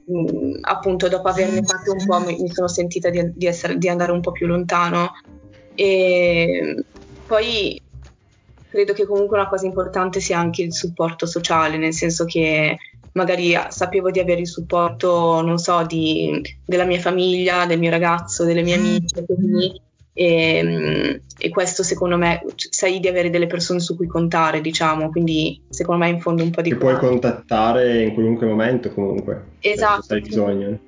mh, 0.06 0.20
mm, 0.20 0.54
appunto 0.62 1.08
dopo 1.08 1.28
averne 1.28 1.64
fatto 1.64 1.92
un 1.92 2.06
po' 2.06 2.20
mi, 2.20 2.38
mi 2.40 2.52
sono 2.52 2.68
sentita 2.68 3.10
di, 3.10 3.32
di, 3.36 3.46
essere, 3.46 3.78
di 3.78 3.90
andare 3.90 4.12
un 4.12 4.22
po' 4.22 4.32
più 4.32 4.48
lontano. 4.48 5.12
E 5.76 6.84
poi 7.26 7.82
credo 8.70 8.94
che 8.94 9.06
comunque 9.06 9.38
una 9.38 9.50
cosa 9.50 9.66
importante 9.66 10.20
sia 10.20 10.38
anche 10.38 10.62
il 10.64 10.74
supporto 10.74 11.26
sociale, 11.26 11.78
nel 11.78 11.94
senso 11.94 12.26
che 12.26 12.78
magari 13.14 13.54
sapevo 13.70 14.12
di 14.12 14.20
avere 14.20 14.42
il 14.42 14.48
supporto, 14.48 15.42
non 15.42 15.58
so, 15.58 15.86
di, 15.86 16.42
della 16.66 16.86
mia 16.86 17.00
famiglia, 17.00 17.66
del 17.66 17.80
mio 17.80 17.90
ragazzo, 17.90 18.46
delle 18.46 18.62
mie 18.62 18.76
amiche, 18.76 19.26
quindi, 19.26 19.82
e, 20.14 21.22
e, 21.38 21.50
questo 21.50 21.84
secondo 21.84 22.18
me 22.18 22.42
sai 22.56 23.00
di 23.00 23.08
avere 23.08 23.30
delle 23.30 23.48
persone 23.48 23.80
su 23.80 23.96
cui 23.96 24.08
contare, 24.08 24.62
diciamo, 24.62 25.10
quindi 25.10 25.62
secondo 25.70 26.04
me 26.04 26.10
in 26.10 26.20
fondo 26.20 26.44
un 26.44 26.50
po' 26.50 26.62
di... 26.62 26.70
Che 26.70 26.76
puoi 26.76 26.98
contattare 26.98 28.04
in 28.04 28.14
qualunque 28.14 28.46
momento 28.46 28.92
comunque. 28.92 29.46
Esatto. 29.62 30.02
Se 30.04 30.14
hai 30.16 30.22
bisogno. 30.22 30.80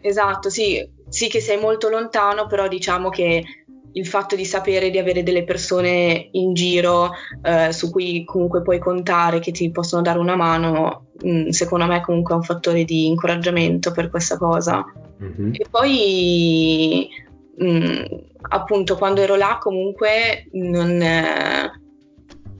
Esatto, 0.00 0.48
sì, 0.48 0.86
sì 1.08 1.28
che 1.28 1.40
sei 1.40 1.58
molto 1.58 1.88
lontano, 1.90 2.46
però 2.46 2.68
diciamo 2.68 3.10
che 3.10 3.44
il 3.92 4.06
fatto 4.06 4.36
di 4.36 4.44
sapere 4.44 4.90
di 4.90 4.98
avere 4.98 5.22
delle 5.22 5.44
persone 5.44 6.28
in 6.32 6.54
giro 6.54 7.10
eh, 7.42 7.72
su 7.72 7.90
cui 7.90 8.24
comunque 8.24 8.62
puoi 8.62 8.78
contare, 8.78 9.40
che 9.40 9.50
ti 9.50 9.70
possono 9.70 10.02
dare 10.02 10.18
una 10.18 10.36
mano, 10.36 11.06
mh, 11.22 11.30
mm, 11.30 11.48
secondo 11.48 11.86
me 11.86 12.00
comunque 12.00 12.34
è 12.34 12.36
un 12.36 12.44
fattore 12.44 12.84
di 12.84 13.06
incoraggiamento 13.06 13.90
per 13.92 14.10
questa 14.10 14.38
cosa. 14.38 14.84
Mm-hmm. 15.22 15.52
E 15.54 15.66
poi 15.68 17.08
mh, 17.56 17.66
mm, 17.66 18.04
appunto 18.48 18.96
quando 18.96 19.20
ero 19.20 19.36
là 19.36 19.58
comunque 19.60 20.48
non... 20.52 21.00
Eh, 21.00 21.70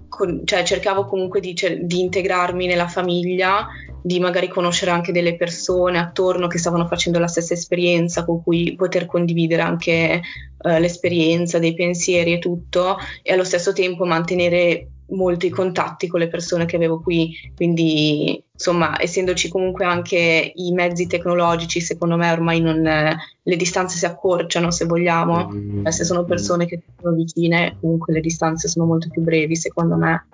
con, 0.08 0.42
cioè, 0.44 0.64
cercavo 0.64 1.06
comunque 1.06 1.40
di, 1.40 1.54
di 1.82 2.00
integrarmi 2.00 2.66
nella 2.66 2.88
famiglia 2.88 3.66
di 4.02 4.18
magari 4.18 4.48
conoscere 4.48 4.90
anche 4.90 5.12
delle 5.12 5.36
persone 5.36 5.98
attorno 5.98 6.46
che 6.46 6.58
stavano 6.58 6.86
facendo 6.86 7.18
la 7.18 7.26
stessa 7.26 7.54
esperienza 7.54 8.24
con 8.24 8.42
cui 8.42 8.74
poter 8.74 9.06
condividere 9.06 9.62
anche 9.62 10.20
eh, 10.62 10.80
l'esperienza, 10.80 11.58
dei 11.58 11.74
pensieri 11.74 12.34
e 12.34 12.38
tutto 12.38 12.96
e 13.22 13.32
allo 13.32 13.44
stesso 13.44 13.72
tempo 13.72 14.04
mantenere 14.04 14.88
molti 15.10 15.48
contatti 15.50 16.06
con 16.06 16.20
le 16.20 16.28
persone 16.28 16.66
che 16.66 16.76
avevo 16.76 17.00
qui, 17.00 17.34
quindi 17.54 18.42
insomma 18.52 19.00
essendoci 19.00 19.48
comunque 19.48 19.84
anche 19.84 20.52
i 20.54 20.72
mezzi 20.72 21.06
tecnologici 21.06 21.80
secondo 21.80 22.16
me 22.16 22.30
ormai 22.30 22.60
non, 22.60 22.82
le 22.82 23.56
distanze 23.56 23.96
si 23.96 24.04
accorciano 24.04 24.70
se 24.70 24.84
vogliamo, 24.84 25.48
mm. 25.52 25.86
se 25.86 26.04
sono 26.04 26.24
persone 26.24 26.66
che 26.66 26.82
sono 27.00 27.14
vicine 27.14 27.76
comunque 27.80 28.12
le 28.12 28.20
distanze 28.20 28.68
sono 28.68 28.86
molto 28.86 29.08
più 29.10 29.22
brevi 29.22 29.56
secondo 29.56 29.96
me. 29.96 30.26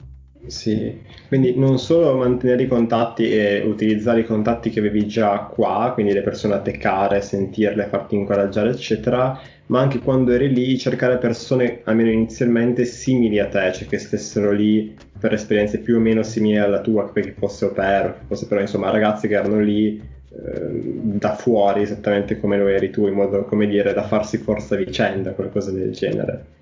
Sì, 0.46 1.00
quindi 1.26 1.56
non 1.56 1.78
solo 1.78 2.16
mantenere 2.16 2.62
i 2.62 2.68
contatti 2.68 3.28
e 3.28 3.62
utilizzare 3.62 4.20
i 4.20 4.24
contatti 4.24 4.70
che 4.70 4.78
avevi 4.78 5.06
già 5.06 5.40
qua, 5.40 5.90
quindi 5.92 6.12
le 6.12 6.22
persone 6.22 6.54
a 6.54 6.60
te 6.60 6.78
care, 6.78 7.20
sentirle, 7.20 7.88
farti 7.88 8.14
incoraggiare, 8.14 8.70
eccetera, 8.70 9.38
ma 9.66 9.81
anche 9.81 9.98
quando 9.98 10.33
eri 10.33 10.52
lì 10.52 10.79
cercare 10.79 11.18
persone, 11.18 11.81
almeno 11.85 12.11
inizialmente, 12.11 12.85
simili 12.85 13.38
a 13.38 13.48
te, 13.48 13.72
cioè 13.72 13.87
che 13.87 13.98
stessero 13.98 14.52
lì 14.52 14.94
per 15.18 15.33
esperienze 15.33 15.79
più 15.79 15.96
o 15.96 16.00
meno 16.00 16.22
simili 16.22 16.59
alla 16.59 16.81
tua, 16.81 17.11
che 17.12 17.35
fosse 17.38 17.64
au 17.64 17.72
pair, 17.72 18.12
che 18.12 18.24
fosse 18.29 18.46
però 18.46 18.61
insomma 18.61 18.90
ragazzi 18.90 19.26
che 19.26 19.35
erano 19.35 19.61
lì 19.61 19.98
eh, 19.98 20.70
da 20.70 21.35
fuori 21.35 21.83
esattamente 21.83 22.38
come 22.38 22.59
lo 22.59 22.68
eri 22.68 22.90
tu, 22.90 23.07
in 23.07 23.14
modo, 23.14 23.44
come 23.44 23.66
dire, 23.66 23.92
da 23.92 24.07
farsi 24.07 24.38
forza 24.38 24.74
a 24.74 24.79
vicenda, 24.79 25.33
qualcosa 25.33 25.72
del 25.72 25.90
genere. 25.92 26.55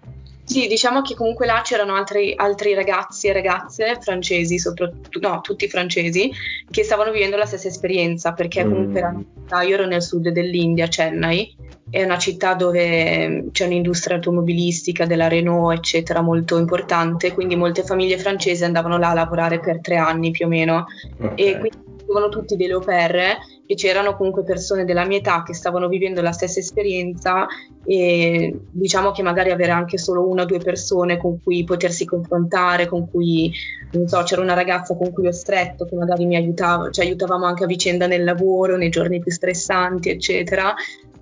Sì, 0.45 0.67
diciamo 0.67 1.01
che 1.01 1.15
comunque 1.15 1.47
là 1.47 1.63
c'erano 1.65 1.95
altri, 1.95 2.35
altri, 2.37 2.75
ragazzi 2.75 3.29
e 3.29 3.33
ragazze 3.33 3.97
francesi, 3.99 4.59
soprattutto, 4.59 5.19
no, 5.27 5.41
tutti 5.41 5.69
francesi, 5.69 6.31
che 6.71 6.85
stavano 6.85 7.11
vivendo 7.13 7.37
la 7.37 7.47
stessa 7.47 7.69
esperienza, 7.69 8.33
perché 8.33 8.63
mm. 8.63 8.71
comunque 8.71 8.99
erano, 8.99 9.25
io 9.67 9.75
ero 9.75 9.87
nel 9.87 10.03
sud 10.03 10.29
dell'India, 10.29 10.87
Chennai, 10.87 11.57
è 11.95 12.03
una 12.03 12.19
città 12.19 12.55
dove 12.55 13.51
c'è 13.53 13.67
un'industria 13.67 14.17
automobilistica 14.17 15.07
della 15.07 15.29
Renault, 15.29 15.79
eccetera, 15.79 16.23
molto 16.23 16.59
importante, 16.59 17.33
quindi 17.33 17.55
molte 17.55 17.85
famiglie 17.85 18.19
francesi 18.19 18.65
andavano 18.65 18.99
là 18.99 19.11
a 19.11 19.15
lavorare 19.15 19.61
per 19.61 19.81
tre 19.81 19.95
anni 19.95 20.33
più 20.33 20.47
o 20.47 20.49
meno. 20.49 20.87
Okay. 21.17 21.35
E 21.37 21.51
quindi 21.53 21.79
avevano 22.03 22.31
tutti 22.31 22.57
delle 22.57 22.73
au 22.73 22.81
pair 22.81 23.37
e 23.65 23.75
c'erano 23.77 24.17
comunque 24.17 24.43
persone 24.43 24.85
della 24.85 25.05
mia 25.05 25.19
età 25.19 25.45
che 25.45 25.55
stavano 25.55 25.87
vivendo 25.87 26.21
la 26.21 26.33
stessa 26.33 26.59
esperienza 26.59 27.47
e 27.85 28.59
diciamo 28.73 29.13
che 29.13 29.23
magari 29.23 29.53
avere 29.53 29.71
anche 29.71 29.97
solo 29.97 30.29
una 30.29 30.43
o 30.43 30.47
due 30.47 30.59
persone 30.59 31.17
con 31.17 31.41
cui 31.41 31.63
potersi 31.63 32.05
confrontare, 32.05 32.89
con 32.89 33.09
cui, 33.09 33.53
non 33.93 34.09
so, 34.09 34.21
c'era 34.25 34.43
una 34.43 34.55
ragazza 34.55 34.97
con 34.97 35.13
cui 35.13 35.29
ho 35.29 35.33
stretto 35.33 35.85
che 35.85 35.95
magari 35.95 36.27
mi 36.27 36.35
aiutava, 36.35 36.91
cioè 36.91 37.05
aiutavamo 37.05 37.45
anche 37.45 37.63
a 37.63 37.69
vicenda 37.69 38.09
nel 38.09 38.25
lavoro, 38.25 38.77
nei 38.77 38.91
giorni 38.91 39.21
più 39.21 39.31
stressanti, 39.31 40.11
eccetera. 40.11 40.75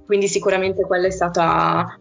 Quindi 0.04 0.28
sicuramente 0.28 0.82
quella 0.82 1.06
è 1.06 1.10
stata 1.10 1.98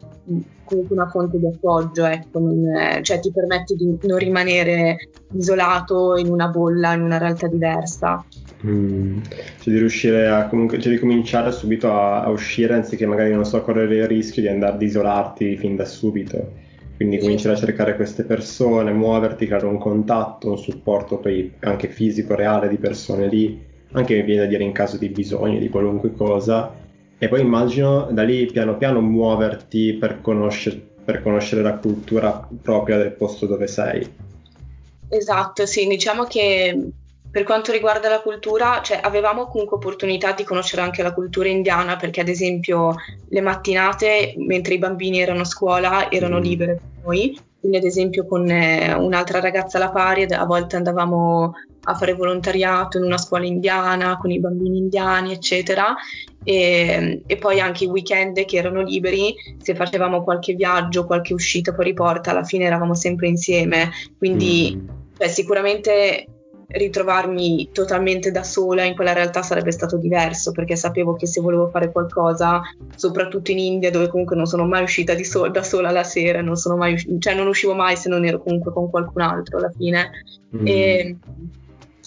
comunque 0.71 0.95
una 0.95 1.09
fonte 1.09 1.37
di 1.37 1.47
appoggio, 1.47 2.05
ecco, 2.05 2.39
non, 2.39 3.03
cioè 3.03 3.19
ti 3.19 3.31
permette 3.31 3.75
di 3.75 3.97
non 4.03 4.17
rimanere 4.17 5.09
isolato 5.33 6.15
in 6.15 6.29
una 6.29 6.47
bolla, 6.47 6.93
in 6.93 7.01
una 7.01 7.17
realtà 7.17 7.47
diversa. 7.47 8.25
Mm, 8.65 9.21
cioè 9.59 9.73
di 9.73 9.79
riuscire 9.79 10.27
a 10.27 10.47
comunque, 10.47 10.79
cioè 10.79 10.93
di 10.93 10.99
cominciare 10.99 11.51
subito 11.51 11.91
a, 11.91 12.23
a, 12.23 12.29
uscire 12.29 12.75
anziché 12.75 13.07
magari 13.07 13.33
non 13.33 13.43
so 13.43 13.61
correre 13.61 13.95
il 13.95 14.07
rischio 14.07 14.41
di 14.41 14.47
andare 14.47 14.73
ad 14.73 14.81
isolarti 14.81 15.57
fin 15.57 15.75
da 15.75 15.85
subito. 15.85 16.59
Quindi 16.95 17.17
sì. 17.17 17.23
cominciare 17.23 17.55
a 17.55 17.57
cercare 17.57 17.95
queste 17.95 18.23
persone, 18.23 18.91
muoverti, 18.91 19.47
creare 19.47 19.65
un 19.65 19.79
contatto, 19.79 20.51
un 20.51 20.57
supporto 20.59 21.17
poi 21.17 21.51
anche 21.61 21.87
fisico, 21.87 22.35
reale 22.35 22.69
di 22.69 22.77
persone 22.77 23.27
lì, 23.27 23.59
anche 23.93 24.21
viene 24.21 24.41
da 24.41 24.47
dire 24.47 24.63
in 24.63 24.71
caso 24.71 24.97
di 24.97 25.09
bisogno 25.09 25.57
di 25.57 25.69
qualunque 25.69 26.13
cosa. 26.13 26.71
E 27.23 27.27
poi 27.27 27.41
immagino 27.41 28.07
da 28.09 28.23
lì 28.23 28.47
piano 28.47 28.77
piano 28.77 28.99
muoverti 28.99 29.93
per 29.93 30.21
conoscere, 30.21 30.81
per 31.05 31.21
conoscere 31.21 31.61
la 31.61 31.75
cultura 31.75 32.47
propria 32.63 32.97
del 32.97 33.11
posto 33.11 33.45
dove 33.45 33.67
sei. 33.67 34.11
Esatto, 35.07 35.67
sì, 35.67 35.85
diciamo 35.85 36.23
che 36.23 36.89
per 37.29 37.43
quanto 37.43 37.71
riguarda 37.71 38.09
la 38.09 38.21
cultura, 38.21 38.81
cioè, 38.81 38.99
avevamo 39.03 39.45
comunque 39.45 39.77
opportunità 39.77 40.31
di 40.31 40.43
conoscere 40.43 40.81
anche 40.81 41.03
la 41.03 41.13
cultura 41.13 41.47
indiana 41.47 41.95
perché 41.95 42.21
ad 42.21 42.27
esempio 42.27 42.95
le 43.29 43.41
mattinate 43.41 44.33
mentre 44.37 44.73
i 44.73 44.79
bambini 44.79 45.19
erano 45.19 45.41
a 45.41 45.45
scuola 45.45 46.09
erano 46.09 46.39
mm. 46.39 46.41
libere 46.41 46.73
per 46.73 47.03
noi, 47.03 47.39
quindi 47.59 47.77
ad 47.77 47.83
esempio 47.83 48.25
con 48.25 48.49
eh, 48.49 48.95
un'altra 48.95 49.39
ragazza 49.39 49.77
alla 49.77 49.91
pari 49.91 50.23
a 50.23 50.45
volte 50.45 50.75
andavamo 50.75 51.53
a 51.83 51.95
fare 51.95 52.13
volontariato 52.13 52.97
in 52.97 53.03
una 53.03 53.17
scuola 53.17 53.45
indiana 53.45 54.17
con 54.17 54.31
i 54.31 54.39
bambini 54.39 54.77
indiani 54.77 55.31
eccetera 55.31 55.95
e, 56.43 57.21
e, 57.25 57.37
poi 57.37 57.59
anche 57.59 57.85
i 57.85 57.87
weekend 57.87 58.43
che 58.45 58.57
erano 58.57 58.81
liberi 58.81 59.33
se 59.57 59.75
facevamo 59.75 60.23
qualche 60.23 60.53
viaggio, 60.53 61.05
qualche 61.05 61.33
uscita 61.33 61.73
fuori 61.73 61.93
porta 61.93 62.31
alla 62.31 62.43
fine 62.43 62.65
eravamo 62.65 62.93
sempre 62.93 63.27
insieme 63.27 63.89
quindi 64.17 64.79
mm. 64.79 64.87
cioè, 65.17 65.27
sicuramente 65.27 66.27
ritrovarmi 66.71 67.69
totalmente 67.71 68.31
da 68.31 68.43
sola 68.43 68.83
in 68.83 68.95
quella 68.95 69.13
realtà 69.13 69.41
sarebbe 69.41 69.71
stato 69.71 69.97
diverso 69.97 70.51
perché 70.51 70.75
sapevo 70.75 71.15
che 71.15 71.27
se 71.27 71.41
volevo 71.41 71.67
fare 71.69 71.91
qualcosa, 71.91 72.61
soprattutto 72.95 73.51
in 73.51 73.59
India 73.59 73.91
dove 73.91 74.07
comunque 74.07 74.35
non 74.35 74.45
sono 74.45 74.65
mai 74.65 74.83
uscita 74.83 75.15
so- 75.23 75.49
da 75.49 75.63
sola 75.63 75.91
la 75.91 76.03
sera, 76.03 76.41
non, 76.41 76.55
mai, 76.77 76.97
cioè 77.19 77.35
non 77.35 77.47
uscivo 77.47 77.75
mai 77.75 77.95
se 77.97 78.09
non 78.09 78.25
ero 78.25 78.41
comunque 78.41 78.71
con 78.71 78.89
qualcun 78.89 79.21
altro 79.21 79.57
alla 79.57 79.71
fine. 79.75 80.11
Mm. 80.55 80.67
E 80.67 81.17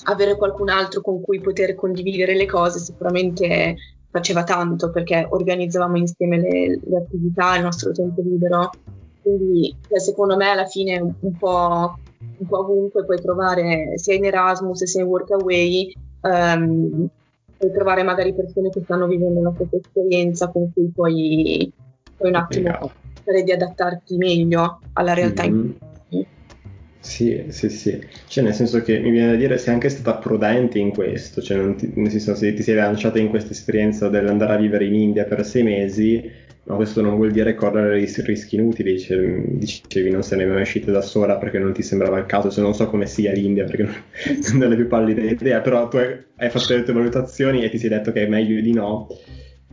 avere 0.04 0.36
qualcun 0.36 0.68
altro 0.68 1.00
con 1.00 1.20
cui 1.20 1.40
poter 1.40 1.74
condividere 1.74 2.34
le 2.34 2.46
cose 2.46 2.78
sicuramente 2.78 3.76
faceva 4.10 4.44
tanto 4.44 4.90
perché 4.90 5.26
organizzavamo 5.28 5.96
insieme 5.96 6.38
le, 6.38 6.80
le 6.82 6.96
attività, 6.96 7.56
il 7.56 7.62
nostro 7.62 7.92
tempo 7.92 8.20
libero. 8.22 8.70
Quindi 9.22 9.74
cioè, 9.88 10.00
secondo 10.00 10.36
me 10.36 10.50
alla 10.50 10.66
fine 10.66 11.00
un, 11.00 11.36
po' 11.38 11.98
un 12.38 12.46
po' 12.46 12.58
ovunque 12.58 13.04
puoi 13.04 13.20
trovare 13.20 13.92
sia 13.96 14.14
in 14.14 14.24
Erasmus 14.24 14.84
sia 14.84 15.02
in 15.02 15.08
Workaway 15.08 15.92
um, 16.20 17.08
puoi 17.56 17.72
trovare 17.72 18.02
magari 18.02 18.34
persone 18.34 18.68
che 18.68 18.82
stanno 18.82 19.06
vivendo 19.06 19.40
la 19.40 19.52
stessa 19.54 19.76
esperienza 19.76 20.48
con 20.48 20.70
cui 20.72 20.90
puoi, 20.94 21.72
puoi 22.16 22.28
un 22.28 22.36
attimo 22.36 22.90
cercare 23.24 23.42
di 23.42 23.52
adattarti 23.52 24.16
meglio 24.16 24.80
alla 24.92 25.14
realtà 25.14 25.44
mm-hmm. 25.44 25.54
in 25.54 25.78
cui 25.78 25.93
sì, 27.04 27.44
sì, 27.48 27.68
sì, 27.68 28.00
cioè 28.28 28.42
nel 28.42 28.54
senso 28.54 28.80
che 28.80 28.98
mi 28.98 29.10
viene 29.10 29.32
da 29.32 29.36
dire 29.36 29.58
sei 29.58 29.74
anche 29.74 29.90
stata 29.90 30.16
prudente 30.16 30.78
in 30.78 30.90
questo, 30.90 31.42
cioè 31.42 31.74
ti, 31.74 31.92
nel 31.96 32.10
senso 32.10 32.34
se 32.34 32.54
ti 32.54 32.62
sei 32.62 32.76
lanciata 32.76 33.18
in 33.18 33.28
questa 33.28 33.52
esperienza 33.52 34.08
dell'andare 34.08 34.54
a 34.54 34.56
vivere 34.56 34.86
in 34.86 34.94
India 34.94 35.24
per 35.24 35.44
sei 35.44 35.64
mesi, 35.64 36.30
ma 36.64 36.76
questo 36.76 37.02
non 37.02 37.16
vuol 37.16 37.30
dire 37.30 37.54
correre 37.54 37.98
rischi 37.98 38.54
inutili, 38.56 38.98
cioè, 38.98 39.18
dicevi 39.18 40.10
non 40.10 40.22
se 40.22 40.34
ne 40.36 40.46
mai 40.46 40.62
uscita 40.62 40.90
da 40.90 41.02
sola 41.02 41.36
perché 41.36 41.58
non 41.58 41.74
ti 41.74 41.82
sembrava 41.82 42.18
il 42.18 42.24
caso, 42.24 42.50
cioè, 42.50 42.64
non 42.64 42.74
so 42.74 42.88
come 42.88 43.04
sia 43.04 43.32
l'India 43.32 43.64
perché 43.64 43.82
non, 43.82 43.94
non 44.58 44.70
ne 44.70 44.76
più 44.76 44.86
pallida 44.86 45.20
idea, 45.20 45.60
però 45.60 45.88
tu 45.88 45.98
hai, 45.98 46.16
hai, 46.36 46.48
fatto 46.48 46.74
le 46.74 46.84
tue 46.84 46.94
valutazioni 46.94 47.64
e 47.64 47.68
ti 47.68 47.76
sei 47.76 47.90
detto 47.90 48.12
che 48.12 48.24
è 48.24 48.28
meglio 48.28 48.58
di 48.62 48.72
no 48.72 49.08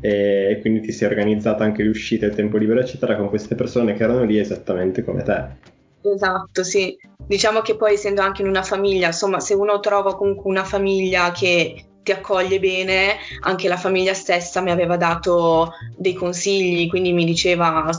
e 0.02 0.58
quindi 0.60 0.82
ti 0.82 0.91
sei 0.91 1.08
organizzata 1.08 1.63
anche 1.63 1.84
l'uscita, 1.84 2.26
il 2.26 2.36
tempo 2.36 2.58
libero 2.58 2.82
eccetera 2.82 3.15
con 3.15 3.30
queste 3.30 3.56
persone 3.56 3.94
che 3.94 4.04
erano 4.04 4.26
lì 4.26 4.38
esattamente 4.38 5.02
come 5.02 5.24
te 5.24 5.80
Esatto, 6.04 6.64
sì. 6.64 6.98
Diciamo 7.26 7.62
che 7.62 7.76
poi 7.76 7.94
essendo 7.94 8.22
anche 8.22 8.42
in 8.42 8.48
una 8.48 8.64
famiglia, 8.64 9.08
insomma, 9.08 9.40
se 9.40 9.54
uno 9.54 9.80
trova 9.80 10.16
comunque 10.16 10.50
una 10.50 10.64
famiglia 10.64 11.32
che 11.32 11.90
ti 12.04 12.12
accoglie 12.12 12.60
bene, 12.60 13.18
anche 13.42 13.68
la 13.68 13.78
famiglia 13.78 14.14
stessa 14.14 14.62
mi 14.62 14.72
aveva 14.72 14.98
dato 14.98 15.74
dei 15.96 16.14
consigli, 16.14 16.90
quindi 16.90 17.14
mi 17.14 17.26
diceva 17.26 17.90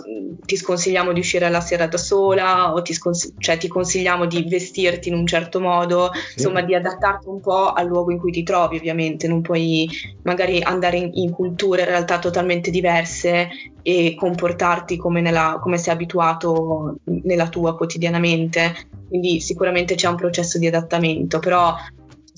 ti 0.44 0.56
sconsigliamo 0.56 1.12
di 1.12 1.20
uscire 1.20 1.48
la 1.48 1.60
sera 1.60 1.86
da 1.86 1.96
sola 1.96 2.72
o 2.72 2.82
ti, 2.82 2.92
scons- 2.92 3.34
cioè, 3.38 3.58
ti 3.58 3.68
consigliamo 3.68 4.26
di 4.26 4.44
vestirti 4.48 5.08
in 5.08 5.14
un 5.14 5.26
certo 5.26 5.60
modo, 5.60 6.10
sì. 6.12 6.34
insomma 6.36 6.62
di 6.62 6.74
adattarti 6.74 7.28
un 7.28 7.40
po' 7.40 7.72
al 7.72 7.86
luogo 7.86 8.10
in 8.10 8.18
cui 8.18 8.32
ti 8.32 8.42
trovi 8.42 8.76
ovviamente, 8.76 9.28
non 9.28 9.40
puoi 9.40 9.88
magari 10.22 10.60
andare 10.60 10.96
in, 10.96 11.10
in 11.14 11.30
culture 11.30 11.82
in 11.82 11.88
realtà 11.88 12.18
totalmente 12.18 12.70
diverse 12.70 13.48
e 13.82 14.14
comportarti 14.16 14.96
come, 14.96 15.20
nella, 15.20 15.58
come 15.60 15.78
sei 15.78 15.94
abituato 15.94 16.96
nella 17.04 17.48
tua 17.48 17.76
quotidianamente, 17.76 18.74
quindi 19.08 19.40
sicuramente 19.40 19.94
c'è 19.94 20.08
un 20.08 20.16
processo 20.16 20.58
di 20.58 20.66
adattamento, 20.66 21.38
però 21.38 21.74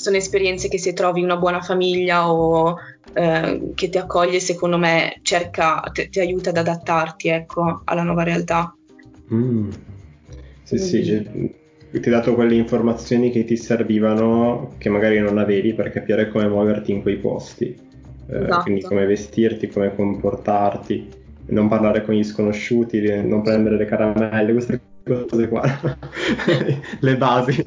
sono 0.04 0.16
esperienze 0.18 0.68
che 0.68 0.78
se 0.78 0.92
trovi 0.92 1.22
una 1.22 1.38
buona 1.38 1.62
famiglia 1.62 2.30
o 2.30 2.76
eh, 3.14 3.70
che 3.74 3.88
ti 3.88 3.96
accoglie, 3.96 4.38
secondo 4.38 4.76
me 4.76 5.18
cerca, 5.22 5.80
te, 5.92 6.10
ti 6.10 6.20
aiuta 6.20 6.50
ad 6.50 6.58
adattarti 6.58 7.28
ecco, 7.28 7.80
alla 7.84 8.02
nuova 8.02 8.22
realtà. 8.22 8.76
Mm. 9.32 9.70
Sì, 10.62 10.76
sì, 10.76 11.04
cioè, 11.04 11.22
ti 11.90 12.08
ha 12.08 12.12
dato 12.12 12.34
quelle 12.34 12.54
informazioni 12.54 13.30
che 13.30 13.44
ti 13.44 13.56
servivano 13.56 14.74
che 14.76 14.90
magari 14.90 15.18
non 15.20 15.38
avevi 15.38 15.72
per 15.72 15.90
capire 15.90 16.28
come 16.28 16.48
muoverti 16.48 16.92
in 16.92 17.00
quei 17.00 17.16
posti. 17.16 17.74
Eh, 18.26 18.42
esatto. 18.42 18.62
Quindi 18.62 18.82
come 18.82 19.06
vestirti, 19.06 19.68
come 19.68 19.94
comportarti, 19.94 21.08
non 21.46 21.68
parlare 21.68 22.04
con 22.04 22.14
gli 22.14 22.24
sconosciuti, 22.24 23.00
non 23.22 23.40
prendere 23.40 23.78
le 23.78 23.84
caramelle, 23.86 24.52
queste 24.52 24.80
cose 25.04 25.48
qua, 25.48 25.62
le 27.00 27.16
basi. 27.16 27.62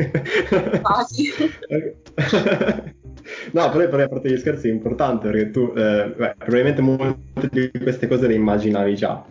basi. 0.82 1.30
no, 3.52 3.70
però, 3.70 3.90
però 3.90 4.04
a 4.04 4.08
parte 4.08 4.32
gli 4.32 4.38
scherzi 4.38 4.70
è 4.70 4.72
importante 4.72 5.30
perché 5.30 5.52
tu, 5.52 5.72
eh, 5.76 6.14
beh, 6.16 6.36
probabilmente 6.38 6.82
molte 6.82 7.50
di 7.52 7.72
queste 7.80 8.08
cose 8.08 8.28
le 8.28 8.34
immaginavi 8.34 8.96
già 8.96 9.24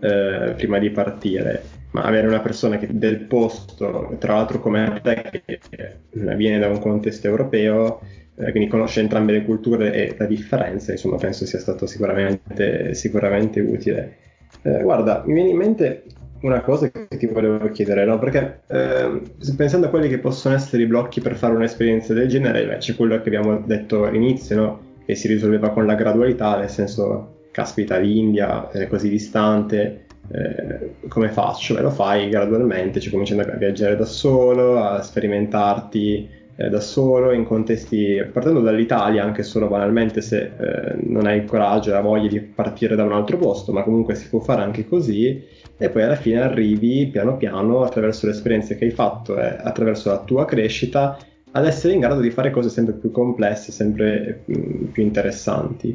eh, 0.00 0.54
prima 0.56 0.78
di 0.78 0.90
partire, 0.90 1.62
ma 1.92 2.02
avere 2.02 2.26
una 2.26 2.40
persona 2.40 2.76
che, 2.78 2.88
del 2.90 3.20
posto, 3.20 4.16
tra 4.18 4.34
l'altro 4.34 4.58
come 4.58 5.00
te, 5.02 5.42
che 5.70 5.98
viene 6.10 6.58
da 6.58 6.68
un 6.68 6.80
contesto 6.80 7.28
europeo, 7.28 8.00
eh, 8.34 8.50
quindi 8.50 8.68
conosce 8.68 9.00
entrambe 9.00 9.32
le 9.32 9.44
culture 9.44 9.92
e 9.92 10.16
la 10.18 10.26
differenza, 10.26 10.90
insomma, 10.90 11.16
penso 11.16 11.46
sia 11.46 11.60
stato 11.60 11.86
sicuramente, 11.86 12.94
sicuramente 12.94 13.60
utile. 13.60 14.16
Eh, 14.62 14.82
guarda, 14.82 15.22
mi 15.26 15.34
viene 15.34 15.50
in 15.50 15.56
mente 15.56 16.02
una 16.42 16.60
cosa 16.60 16.90
che 16.90 17.16
ti 17.16 17.26
volevo 17.26 17.68
chiedere, 17.70 18.04
no? 18.04 18.18
Perché 18.18 18.60
eh, 18.68 19.22
pensando 19.56 19.86
a 19.86 19.90
quelli 19.90 20.08
che 20.08 20.18
possono 20.18 20.54
essere 20.54 20.82
i 20.82 20.86
blocchi 20.86 21.20
per 21.20 21.36
fare 21.36 21.54
un'esperienza 21.54 22.14
del 22.14 22.28
genere, 22.28 22.66
beh, 22.66 22.76
c'è 22.78 22.94
quello 22.94 23.20
che 23.20 23.28
abbiamo 23.28 23.62
detto 23.64 24.04
all'inizio, 24.04 24.56
no? 24.56 24.80
Che 25.04 25.14
si 25.14 25.28
risolveva 25.28 25.70
con 25.70 25.86
la 25.86 25.94
gradualità, 25.94 26.58
nel 26.58 26.68
senso, 26.68 27.46
caspita, 27.50 27.96
l'India 27.98 28.70
è 28.70 28.86
così 28.86 29.08
distante, 29.08 30.06
eh, 30.30 31.08
come 31.08 31.28
faccio? 31.28 31.74
Beh, 31.74 31.82
lo 31.82 31.90
fai 31.90 32.28
gradualmente, 32.28 33.00
cioè 33.00 33.10
cominciando 33.10 33.42
a 33.42 33.56
viaggiare 33.56 33.96
da 33.96 34.04
solo, 34.04 34.78
a 34.78 35.02
sperimentarti 35.02 36.40
eh, 36.56 36.68
da 36.68 36.80
solo 36.80 37.32
in 37.32 37.44
contesti, 37.44 38.24
partendo 38.32 38.60
dall'Italia, 38.60 39.24
anche 39.24 39.42
solo 39.42 39.68
banalmente 39.68 40.20
se 40.20 40.52
eh, 40.58 40.96
non 41.06 41.26
hai 41.26 41.38
il 41.38 41.44
coraggio 41.44 41.90
e 41.90 41.92
la 41.92 42.00
voglia 42.00 42.28
di 42.28 42.40
partire 42.40 42.94
da 42.94 43.04
un 43.04 43.12
altro 43.12 43.36
posto, 43.36 43.72
ma 43.72 43.82
comunque 43.82 44.14
si 44.14 44.28
può 44.28 44.40
fare 44.40 44.62
anche 44.62 44.86
così 44.86 45.60
e 45.82 45.90
poi 45.90 46.02
alla 46.02 46.14
fine 46.14 46.40
arrivi 46.40 47.08
piano 47.08 47.36
piano 47.36 47.82
attraverso 47.82 48.26
le 48.26 48.32
esperienze 48.32 48.76
che 48.76 48.84
hai 48.84 48.92
fatto 48.92 49.36
e 49.36 49.56
attraverso 49.60 50.10
la 50.10 50.20
tua 50.20 50.44
crescita 50.44 51.18
ad 51.50 51.66
essere 51.66 51.92
in 51.94 51.98
grado 51.98 52.20
di 52.20 52.30
fare 52.30 52.52
cose 52.52 52.68
sempre 52.68 52.94
più 52.94 53.10
complesse, 53.10 53.72
sempre 53.72 54.44
mm, 54.48 54.84
più 54.92 55.02
interessanti. 55.02 55.88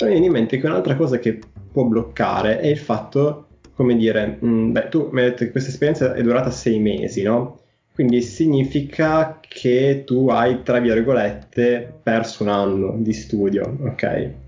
Mi 0.00 0.08
viene 0.08 0.26
in 0.26 0.32
mente 0.32 0.58
che 0.58 0.66
un'altra 0.66 0.96
cosa 0.96 1.18
che 1.18 1.38
può 1.70 1.84
bloccare 1.84 2.58
è 2.60 2.68
il 2.68 2.78
fatto, 2.78 3.48
come 3.74 3.96
dire, 3.96 4.38
mh, 4.40 4.48
mm, 4.48 4.72
beh, 4.72 4.88
tu 4.88 5.10
mi 5.12 5.20
hai 5.20 5.28
detto 5.28 5.44
che 5.44 5.50
questa 5.50 5.68
esperienza 5.68 6.14
è 6.14 6.22
durata 6.22 6.50
sei 6.50 6.78
mesi, 6.78 7.22
no? 7.22 7.60
Quindi 7.92 8.22
significa 8.22 9.40
che 9.46 10.04
tu 10.06 10.28
hai, 10.28 10.62
tra 10.62 10.78
virgolette, 10.78 12.00
perso 12.02 12.44
un 12.44 12.48
anno 12.48 12.94
di 12.96 13.12
studio, 13.12 13.76
ok? 13.82 14.47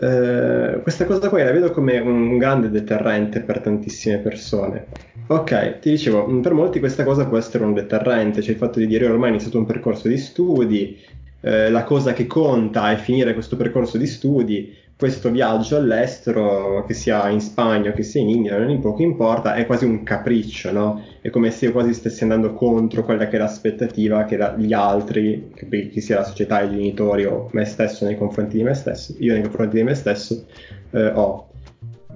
Eh, 0.00 0.78
questa 0.82 1.06
cosa 1.06 1.28
qua 1.28 1.42
la 1.42 1.50
vedo 1.50 1.72
come 1.72 1.98
un 1.98 2.38
grande 2.38 2.70
deterrente 2.70 3.40
per 3.40 3.60
tantissime 3.60 4.18
persone. 4.18 4.86
Ok, 5.26 5.80
ti 5.80 5.90
dicevo, 5.90 6.24
per 6.40 6.52
molti 6.52 6.78
questa 6.78 7.02
cosa 7.04 7.26
può 7.26 7.36
essere 7.36 7.64
un 7.64 7.74
deterrente, 7.74 8.40
cioè 8.40 8.52
il 8.52 8.58
fatto 8.58 8.78
di 8.78 8.86
dire 8.86 9.06
ormai 9.06 9.30
ho 9.30 9.32
iniziato 9.32 9.58
un 9.58 9.66
percorso 9.66 10.06
di 10.06 10.16
studi, 10.16 10.96
eh, 11.40 11.68
la 11.70 11.82
cosa 11.82 12.12
che 12.12 12.26
conta 12.26 12.92
è 12.92 12.96
finire 12.96 13.34
questo 13.34 13.56
percorso 13.56 13.98
di 13.98 14.06
studi, 14.06 14.72
questo 14.98 15.30
viaggio 15.30 15.76
all'estero, 15.76 16.84
che 16.84 16.92
sia 16.92 17.28
in 17.28 17.40
Spagna 17.40 17.92
che 17.92 18.02
sia 18.02 18.20
in 18.20 18.30
India, 18.30 18.58
non 18.58 18.68
in 18.68 18.80
poco 18.80 19.02
importa, 19.02 19.54
è 19.54 19.64
quasi 19.64 19.84
un 19.84 20.02
capriccio, 20.02 20.72
no? 20.72 21.04
È 21.20 21.30
come 21.30 21.52
se 21.52 21.66
io 21.66 21.72
quasi 21.72 21.94
stessi 21.94 22.24
andando 22.24 22.52
contro 22.52 23.04
quella 23.04 23.28
che 23.28 23.36
è 23.36 23.38
l'aspettativa 23.38 24.24
che 24.24 24.36
gli 24.56 24.72
altri, 24.72 25.52
che, 25.54 25.88
che 25.88 26.00
sia 26.00 26.16
la 26.16 26.24
società, 26.24 26.62
i 26.62 26.70
genitori 26.70 27.24
o 27.26 27.48
me 27.52 27.64
stesso 27.64 28.06
nei 28.06 28.18
confronti 28.18 28.56
di 28.56 28.64
me 28.64 28.74
stesso, 28.74 29.14
io 29.20 29.34
nei 29.34 29.42
confronti 29.42 29.76
di 29.76 29.84
me 29.84 29.94
stesso, 29.94 30.46
eh, 30.90 31.06
ho. 31.14 31.48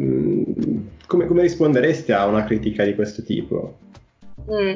Mm, 0.00 0.42
come, 1.06 1.26
come, 1.26 1.42
risponderesti 1.42 2.10
a 2.10 2.26
una 2.26 2.42
critica 2.42 2.82
di 2.84 2.96
questo 2.96 3.22
tipo? 3.22 3.76
Mm. 4.50 4.74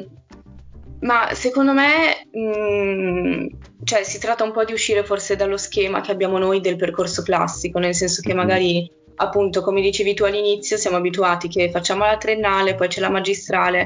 Ma 0.99 1.29
secondo 1.33 1.73
me 1.73 2.27
mh, 2.31 2.39
mm, 2.39 3.47
cioè, 3.83 4.03
si 4.03 4.19
tratta 4.19 4.43
un 4.43 4.51
po' 4.51 4.63
di 4.63 4.73
uscire 4.73 5.03
forse 5.03 5.35
dallo 5.35 5.57
schema 5.57 6.01
che 6.01 6.11
abbiamo 6.11 6.37
noi 6.37 6.59
del 6.59 6.75
percorso 6.75 7.21
classico, 7.21 7.79
nel 7.79 7.95
senso 7.95 8.21
che 8.21 8.33
magari 8.33 8.89
appunto 9.19 9.61
come 9.61 9.81
dicevi 9.81 10.13
tu 10.13 10.23
all'inizio 10.23 10.77
siamo 10.77 10.97
abituati 10.97 11.47
che 11.47 11.69
facciamo 11.71 12.05
la 12.05 12.17
triennale, 12.17 12.75
poi 12.75 12.87
c'è 12.87 12.99
la 12.99 13.09
magistrale, 13.09 13.85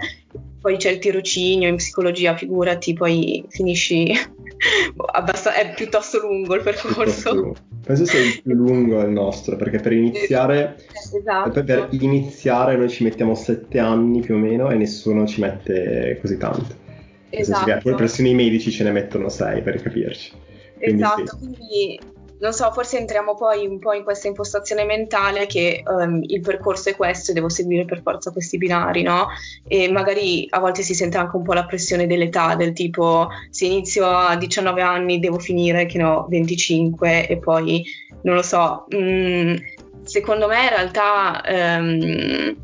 poi 0.59 0.77
c'è 0.77 0.91
il 0.91 0.99
tirocinio 0.99 1.67
in 1.67 1.75
psicologia, 1.75 2.35
figurati, 2.35 2.93
poi 2.93 3.43
finisci 3.49 4.11
abbast- 5.13 5.49
è 5.49 5.73
piuttosto 5.73 6.19
lungo 6.19 6.55
il 6.55 6.63
percorso. 6.63 7.55
Penso 7.83 8.05
sia 8.05 8.19
il 8.19 8.41
più 8.43 8.53
lungo 8.53 9.01
il 9.01 9.09
nostro, 9.09 9.55
perché 9.55 9.79
per 9.79 9.93
iniziare, 9.93 10.77
esatto. 11.15 11.63
per 11.63 11.87
iniziare 11.91 12.77
noi 12.77 12.89
ci 12.89 13.03
mettiamo 13.03 13.33
sette 13.33 13.79
anni 13.79 14.21
più 14.21 14.35
o 14.35 14.37
meno 14.37 14.69
e 14.69 14.75
nessuno 14.75 15.25
ci 15.25 15.41
mette 15.41 16.17
così 16.21 16.37
tanto. 16.37 16.89
Esatto. 17.31 17.79
Poi 17.81 17.95
persino 17.95 18.27
i 18.27 18.33
medici 18.33 18.71
ce 18.71 18.83
ne 18.83 18.91
mettono 18.91 19.29
6 19.29 19.61
per 19.61 19.81
capirci. 19.81 20.31
Quindi 20.77 21.01
esatto, 21.01 21.25
sì. 21.25 21.37
quindi 21.37 21.99
non 22.41 22.53
so, 22.53 22.71
forse 22.71 22.97
entriamo 22.97 23.35
poi 23.35 23.67
un 23.67 23.77
po' 23.77 23.93
in 23.93 24.03
questa 24.03 24.27
impostazione 24.27 24.83
mentale 24.83 25.45
che 25.45 25.83
um, 25.85 26.21
il 26.25 26.41
percorso 26.41 26.89
è 26.89 26.95
questo 26.95 27.31
e 27.31 27.33
devo 27.35 27.49
seguire 27.49 27.85
per 27.85 28.01
forza 28.01 28.31
questi 28.31 28.57
binari, 28.57 29.03
no? 29.03 29.27
E 29.67 29.91
magari 29.91 30.47
a 30.49 30.59
volte 30.59 30.81
si 30.81 30.95
sente 30.95 31.17
anche 31.17 31.35
un 31.35 31.43
po' 31.43 31.53
la 31.53 31.65
pressione 31.65 32.07
dell'età, 32.07 32.55
del 32.55 32.73
tipo 32.73 33.29
se 33.51 33.65
inizio 33.65 34.07
a 34.07 34.35
19 34.35 34.81
anni 34.81 35.19
devo 35.19 35.37
finire 35.37 35.85
che 35.85 35.99
ne 35.99 36.03
ho 36.03 36.25
25 36.29 37.27
e 37.27 37.37
poi 37.37 37.83
non 38.23 38.33
lo 38.33 38.41
so. 38.41 38.87
Mm, 38.95 39.55
secondo 40.01 40.47
me 40.47 40.63
in 40.63 40.69
realtà 40.69 41.43
um, 41.47 42.55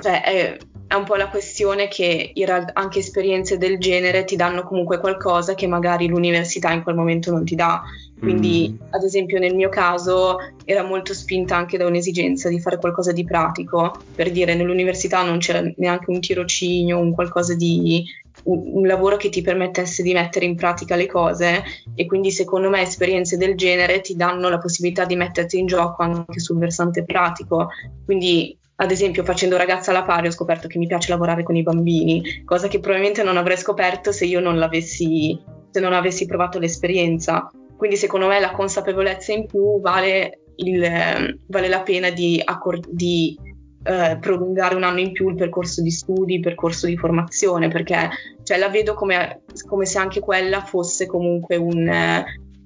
cioè, 0.00 0.22
è, 0.22 0.56
è 0.88 0.94
un 0.94 1.04
po' 1.04 1.16
la 1.16 1.28
questione 1.28 1.86
che 1.86 2.32
anche 2.72 2.98
esperienze 2.98 3.58
del 3.58 3.78
genere 3.78 4.24
ti 4.24 4.36
danno 4.36 4.62
comunque 4.62 4.98
qualcosa 4.98 5.54
che 5.54 5.66
magari 5.66 6.08
l'università 6.08 6.72
in 6.72 6.82
quel 6.82 6.94
momento 6.94 7.30
non 7.30 7.44
ti 7.44 7.54
dà. 7.54 7.82
Quindi, 8.18 8.70
mm. 8.72 8.86
ad 8.94 9.02
esempio, 9.04 9.38
nel 9.38 9.54
mio 9.54 9.68
caso 9.68 10.38
era 10.64 10.82
molto 10.82 11.12
spinta 11.12 11.56
anche 11.56 11.76
da 11.76 11.86
un'esigenza 11.86 12.48
di 12.48 12.58
fare 12.58 12.78
qualcosa 12.78 13.12
di 13.12 13.22
pratico, 13.22 13.92
per 14.14 14.30
dire 14.30 14.54
nell'università 14.54 15.22
non 15.22 15.38
c'era 15.38 15.62
neanche 15.76 16.10
un 16.10 16.20
tirocinio, 16.20 16.98
un 16.98 17.12
qualcosa 17.12 17.54
di 17.54 18.02
un, 18.44 18.70
un 18.74 18.86
lavoro 18.86 19.16
che 19.16 19.28
ti 19.28 19.42
permettesse 19.42 20.02
di 20.02 20.14
mettere 20.14 20.46
in 20.46 20.56
pratica 20.56 20.96
le 20.96 21.06
cose 21.06 21.62
e 21.94 22.06
quindi 22.06 22.30
secondo 22.30 22.70
me 22.70 22.80
esperienze 22.80 23.36
del 23.36 23.56
genere 23.56 24.00
ti 24.00 24.16
danno 24.16 24.48
la 24.48 24.58
possibilità 24.58 25.04
di 25.04 25.16
metterti 25.16 25.58
in 25.58 25.66
gioco 25.66 26.02
anche 26.02 26.40
sul 26.40 26.58
versante 26.58 27.04
pratico. 27.04 27.68
Quindi 28.04 28.57
ad 28.80 28.90
esempio, 28.92 29.24
facendo 29.24 29.56
ragazza 29.56 29.90
alla 29.90 30.04
pari 30.04 30.28
ho 30.28 30.30
scoperto 30.30 30.68
che 30.68 30.78
mi 30.78 30.86
piace 30.86 31.10
lavorare 31.10 31.42
con 31.42 31.56
i 31.56 31.62
bambini, 31.62 32.44
cosa 32.44 32.68
che 32.68 32.78
probabilmente 32.78 33.24
non 33.24 33.36
avrei 33.36 33.56
scoperto 33.56 34.12
se 34.12 34.24
io 34.24 34.38
non 34.38 34.56
l'avessi, 34.56 35.36
se 35.68 35.80
non 35.80 35.92
avessi 35.92 36.26
provato 36.26 36.60
l'esperienza. 36.60 37.50
Quindi 37.76 37.96
secondo 37.96 38.28
me 38.28 38.38
la 38.38 38.52
consapevolezza 38.52 39.32
in 39.32 39.46
più 39.46 39.80
vale, 39.80 40.42
il, 40.56 41.38
vale 41.46 41.68
la 41.68 41.80
pena 41.80 42.10
di, 42.10 42.40
accor- 42.44 42.88
di 42.88 43.36
eh, 43.82 44.16
prolungare 44.20 44.76
un 44.76 44.84
anno 44.84 45.00
in 45.00 45.10
più 45.10 45.28
il 45.28 45.34
percorso 45.34 45.82
di 45.82 45.90
studi, 45.90 46.34
il 46.34 46.40
percorso 46.40 46.86
di 46.86 46.96
formazione, 46.96 47.66
perché 47.66 48.10
cioè, 48.44 48.58
la 48.58 48.68
vedo 48.68 48.94
come, 48.94 49.40
come, 49.66 49.86
se 49.86 49.98
anche 49.98 50.20
quella 50.20 50.60
fosse 50.60 51.06
comunque 51.06 51.56
un, 51.56 52.24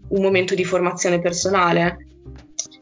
un 0.09 0.23
momento 0.23 0.55
di 0.55 0.65
formazione 0.65 1.21
personale 1.21 2.09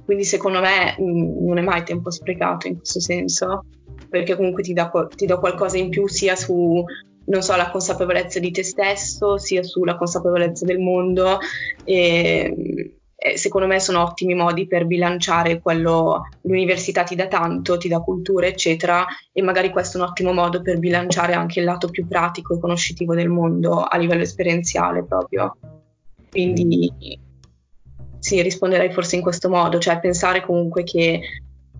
quindi 0.04 0.24
secondo 0.24 0.60
me 0.60 0.96
mh, 0.98 1.02
mm, 1.02 1.46
non 1.46 1.58
è 1.58 1.62
mai 1.62 1.82
tempo 1.82 2.10
sprecato 2.10 2.66
in 2.66 2.76
questo 2.76 3.00
senso. 3.00 3.64
perché 4.08 4.34
comunque 4.34 4.62
ti 4.62 4.72
dà, 4.72 4.90
qualcosa 4.90 5.78
in 5.78 5.88
più 5.88 6.08
sia 6.08 6.34
su 6.34 6.84
non 7.26 7.42
so, 7.42 7.54
la 7.54 7.70
consapevolezza 7.70 8.40
di 8.40 8.50
te 8.50 8.64
stesso, 8.64 9.38
sia 9.38 9.62
sulla 9.62 9.96
consapevolezza 9.96 10.64
del 10.64 10.80
mondo. 10.80 11.38
E, 11.84 12.94
e 13.22 13.36
secondo 13.36 13.66
me 13.66 13.78
sono 13.80 14.02
ottimi 14.02 14.34
modi 14.34 14.66
per 14.66 14.86
bilanciare 14.86 15.60
quello, 15.60 16.22
l'università 16.40 17.04
ti 17.04 17.14
dà 17.14 17.28
tanto, 17.28 17.76
ti 17.76 17.86
dà 17.86 18.00
cultura, 18.00 18.46
eccetera, 18.46 19.04
e 19.30 19.42
magari 19.42 19.68
questo 19.70 19.98
è 19.98 20.00
un 20.00 20.08
ottimo 20.08 20.32
modo 20.32 20.62
per 20.62 20.78
bilanciare 20.78 21.34
anche 21.34 21.60
il 21.60 21.66
lato 21.66 21.88
più 21.88 22.08
pratico 22.08 22.54
e 22.54 22.58
conoscitivo 22.58 23.14
del 23.14 23.28
mondo 23.28 23.82
a 23.82 23.96
livello 23.98 24.22
esperienziale 24.22 25.04
proprio. 25.04 25.54
Quindi 26.30 26.90
sì, 28.20 28.40
risponderei 28.42 28.92
forse 28.92 29.16
in 29.16 29.22
questo 29.22 29.48
modo, 29.48 29.78
cioè 29.78 29.98
pensare 29.98 30.42
comunque 30.42 30.84
che 30.84 31.20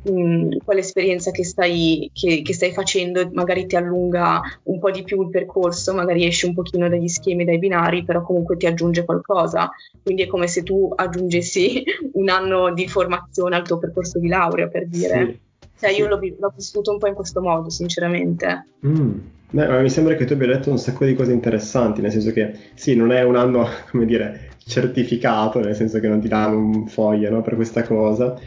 mh, 0.02 0.56
quell'esperienza 0.64 1.30
che 1.30 1.44
stai, 1.44 2.10
che, 2.12 2.42
che 2.42 2.54
stai, 2.54 2.72
facendo 2.72 3.28
magari 3.32 3.66
ti 3.66 3.76
allunga 3.76 4.40
un 4.64 4.78
po' 4.78 4.90
di 4.90 5.02
più 5.02 5.22
il 5.22 5.30
percorso, 5.30 5.94
magari 5.94 6.26
esci 6.26 6.46
un 6.46 6.54
pochino 6.54 6.88
dagli 6.88 7.08
schemi, 7.08 7.44
dai 7.44 7.58
binari, 7.58 8.04
però 8.04 8.22
comunque 8.22 8.56
ti 8.56 8.66
aggiunge 8.66 9.04
qualcosa. 9.04 9.70
Quindi 10.02 10.22
è 10.22 10.26
come 10.26 10.46
se 10.46 10.62
tu 10.62 10.90
aggiungessi 10.94 11.84
un 12.14 12.28
anno 12.28 12.72
di 12.72 12.88
formazione 12.88 13.56
al 13.56 13.66
tuo 13.66 13.78
percorso 13.78 14.18
di 14.18 14.28
laurea, 14.28 14.68
per 14.68 14.86
dire. 14.86 15.26
Sì. 15.26 15.48
Cioè, 15.80 15.90
io 15.92 16.08
l'ho, 16.08 16.18
l'ho, 16.18 16.52
vissuto 16.54 16.90
un 16.92 16.98
po' 16.98 17.06
in 17.06 17.14
questo 17.14 17.40
modo, 17.40 17.70
sinceramente. 17.70 18.66
Mm. 18.86 19.18
Beh, 19.52 19.80
mi 19.80 19.88
sembra 19.88 20.14
che 20.14 20.26
tu 20.26 20.34
abbia 20.34 20.46
detto 20.46 20.70
un 20.70 20.78
sacco 20.78 21.04
di 21.04 21.14
cose 21.14 21.32
interessanti, 21.32 22.00
nel 22.00 22.12
senso 22.12 22.32
che 22.32 22.52
sì, 22.74 22.94
non 22.94 23.12
è 23.12 23.22
un 23.22 23.34
anno, 23.34 23.66
come 23.90 24.04
dire, 24.04 24.49
certificato, 24.70 25.58
nel 25.58 25.74
senso 25.74 25.98
che 25.98 26.08
non 26.08 26.20
ti 26.20 26.28
danno 26.28 26.56
un 26.56 26.86
foglio 26.86 27.28
no, 27.28 27.42
per 27.42 27.56
questa 27.56 27.82
cosa, 27.82 28.38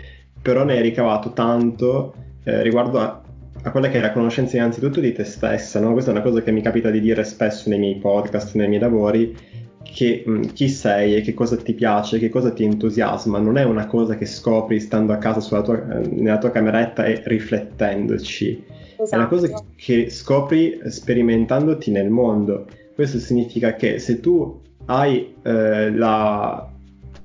però 0.41 0.63
ne 0.63 0.77
hai 0.77 0.81
ricavato 0.81 1.33
tanto 1.33 2.13
eh, 2.45 2.61
riguardo 2.63 2.99
a, 2.99 3.21
a, 3.61 3.71
quella 3.71 3.89
che 3.89 3.97
è 3.97 4.01
la 4.01 4.13
conoscenza 4.13 4.55
innanzitutto 4.55 5.01
di 5.01 5.11
te 5.11 5.25
stessa, 5.25 5.81
no? 5.81 5.91
Questa 5.91 6.11
è 6.11 6.13
una 6.13 6.23
cosa 6.23 6.41
che 6.41 6.51
mi 6.51 6.61
capita 6.61 6.89
di 6.89 7.01
dire 7.01 7.25
spesso 7.25 7.69
nei 7.69 7.77
miei 7.77 7.97
podcast, 7.97 8.55
nei 8.55 8.69
miei 8.69 8.79
lavori, 8.79 9.35
che 9.83 10.23
mh, 10.25 10.53
chi 10.53 10.69
sei 10.69 11.15
e 11.15 11.21
che 11.21 11.33
cosa 11.33 11.57
ti 11.57 11.73
piace, 11.73 12.19
che 12.19 12.29
cosa 12.29 12.51
ti 12.51 12.63
entusiasma, 12.63 13.37
non 13.37 13.57
è 13.57 13.63
una 13.63 13.85
cosa 13.85 14.15
che 14.15 14.25
scopri 14.25 14.79
stando 14.79 15.11
a 15.11 15.17
casa 15.17 15.61
tua, 15.61 15.99
eh, 15.99 16.07
nella 16.07 16.37
tua 16.37 16.51
cameretta 16.51 17.03
e 17.03 17.21
riflettendoci, 17.25 18.63
esatto. 18.97 19.09
è 19.11 19.15
una 19.17 19.27
cosa 19.27 19.45
esatto. 19.47 19.65
che 19.75 20.09
scopri 20.09 20.79
sperimentandoti 20.85 21.91
nel 21.91 22.09
mondo. 22.09 22.65
Questo 22.95 23.19
significa 23.19 23.75
che 23.75 23.99
se 23.99 24.19
tu 24.19 24.61
hai 24.85 25.35
eh, 25.41 25.91
la, 25.91 26.69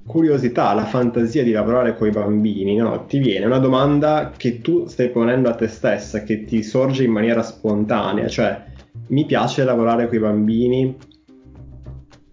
curiosità, 0.08 0.72
la 0.72 0.86
fantasia 0.86 1.44
di 1.44 1.52
lavorare 1.52 1.94
con 1.94 2.08
i 2.08 2.10
bambini, 2.10 2.76
no? 2.76 3.04
ti 3.06 3.18
viene 3.18 3.46
una 3.46 3.58
domanda 3.58 4.32
che 4.36 4.60
tu 4.60 4.86
stai 4.86 5.10
ponendo 5.10 5.48
a 5.48 5.54
te 5.54 5.68
stessa, 5.68 6.24
che 6.24 6.44
ti 6.44 6.62
sorge 6.62 7.04
in 7.04 7.12
maniera 7.12 7.42
spontanea, 7.42 8.26
cioè 8.26 8.64
mi 9.08 9.26
piace 9.26 9.62
lavorare 9.64 10.08
con 10.08 10.16
i 10.16 10.20
bambini, 10.20 10.96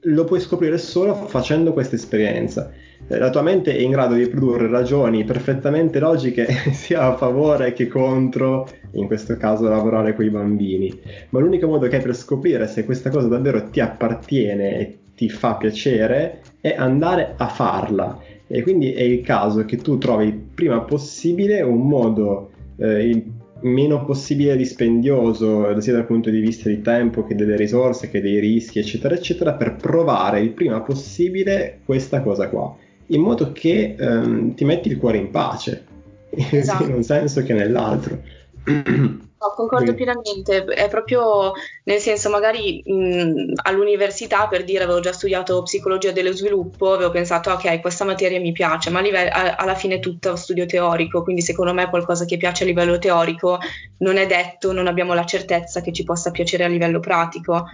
lo 0.08 0.24
puoi 0.24 0.40
scoprire 0.40 0.78
solo 0.78 1.14
facendo 1.14 1.74
questa 1.74 1.96
esperienza. 1.96 2.72
Eh, 3.08 3.18
la 3.18 3.30
tua 3.30 3.42
mente 3.42 3.76
è 3.76 3.80
in 3.80 3.92
grado 3.92 4.16
di 4.16 4.28
produrre 4.28 4.68
ragioni 4.68 5.24
perfettamente 5.26 6.00
logiche 6.00 6.48
sia 6.72 7.02
a 7.02 7.18
favore 7.18 7.74
che 7.74 7.88
contro, 7.88 8.68
in 8.94 9.08
questo 9.08 9.36
caso 9.38 9.68
lavorare 9.68 10.16
con 10.16 10.26
i 10.26 10.30
bambini, 10.30 10.98
ma 11.30 11.40
l'unico 11.40 11.68
modo 11.68 11.88
che 11.88 11.98
hai 11.98 12.02
per 12.02 12.16
scoprire 12.16 12.68
se 12.68 12.86
questa 12.86 13.10
cosa 13.10 13.28
davvero 13.28 13.70
ti 13.70 13.82
appartiene 13.82 14.80
e 14.80 14.98
ti 15.16 15.30
fa 15.30 15.56
piacere 15.56 16.42
è 16.62 16.76
andare 16.78 17.34
a 17.38 17.48
farla. 17.48 18.20
E 18.48 18.62
quindi 18.62 18.94
è 18.94 19.02
il 19.02 19.22
caso 19.22 19.66
che 19.66 19.78
tu 19.78 19.98
trovi 19.98 20.26
il 20.26 20.34
prima 20.34 20.82
possibile 20.82 21.62
un 21.62 21.88
modo 21.88 22.52
eh, 22.78 23.08
il 23.08 23.24
meno 23.62 24.06
possibile 24.06 24.56
dispendioso 24.56 25.80
sia 25.80 25.94
dal 25.94 26.06
punto 26.06 26.30
di 26.30 26.40
vista 26.40 26.70
di 26.70 26.82
tempo 26.82 27.26
che 27.26 27.34
delle 27.34 27.56
risorse 27.56 28.10
che 28.10 28.22
dei 28.22 28.40
rischi 28.40 28.80
eccetera 28.80 29.16
eccetera 29.16 29.54
per 29.54 29.76
provare 29.76 30.42
il 30.42 30.50
prima 30.50 30.82
possibile 30.82 31.80
questa 31.86 32.22
cosa 32.22 32.50
qua. 32.50 32.76
In 33.08 33.22
modo 33.22 33.52
che 33.52 33.96
ehm, 33.98 34.54
ti 34.54 34.66
metti 34.66 34.90
il 34.90 34.98
cuore 34.98 35.18
in 35.18 35.32
pace. 35.32 35.94
Esatto. 36.38 36.84
sia 36.84 36.88
in 36.88 36.96
un 36.96 37.04
senso 37.04 37.44
che 37.44 37.54
nell'altro 37.54 38.20
No, 39.46 39.54
concordo 39.54 39.94
pienamente, 39.94 40.64
è 40.64 40.90
proprio 40.90 41.52
nel 41.84 42.00
senso, 42.00 42.30
magari 42.30 42.82
mh, 42.84 43.54
all'università 43.64 44.48
per 44.48 44.64
dire 44.64 44.84
avevo 44.84 45.00
già 45.00 45.14
studiato 45.14 45.62
psicologia 45.62 46.12
dello 46.12 46.34
sviluppo, 46.34 46.94
avevo 46.94 47.12
pensato 47.12 47.52
ok, 47.52 47.80
questa 47.80 48.06
materia 48.06 48.40
mi 48.40 48.52
piace, 48.52 48.90
ma 48.90 49.02
livello, 49.02 49.30
a, 49.32 49.56
alla 49.56 49.76
fine 49.76 49.96
è 49.96 50.00
tutto 50.00 50.36
studio 50.36 50.66
teorico, 50.66 51.22
quindi 51.22 51.42
secondo 51.42 51.74
me 51.74 51.90
qualcosa 51.90 52.26
che 52.26 52.38
piace 52.38 52.64
a 52.64 52.68
livello 52.68 52.98
teorico 52.98 53.60
non 54.00 54.18
è 54.18 54.26
detto, 54.26 54.72
non 54.72 54.88
abbiamo 54.88 55.14
la 55.14 55.26
certezza 55.26 55.82
che 55.82 55.94
ci 55.94 56.04
possa 56.04 56.32
piacere 56.32 56.64
a 56.64 56.68
livello 56.68 57.00
pratico 57.00 57.66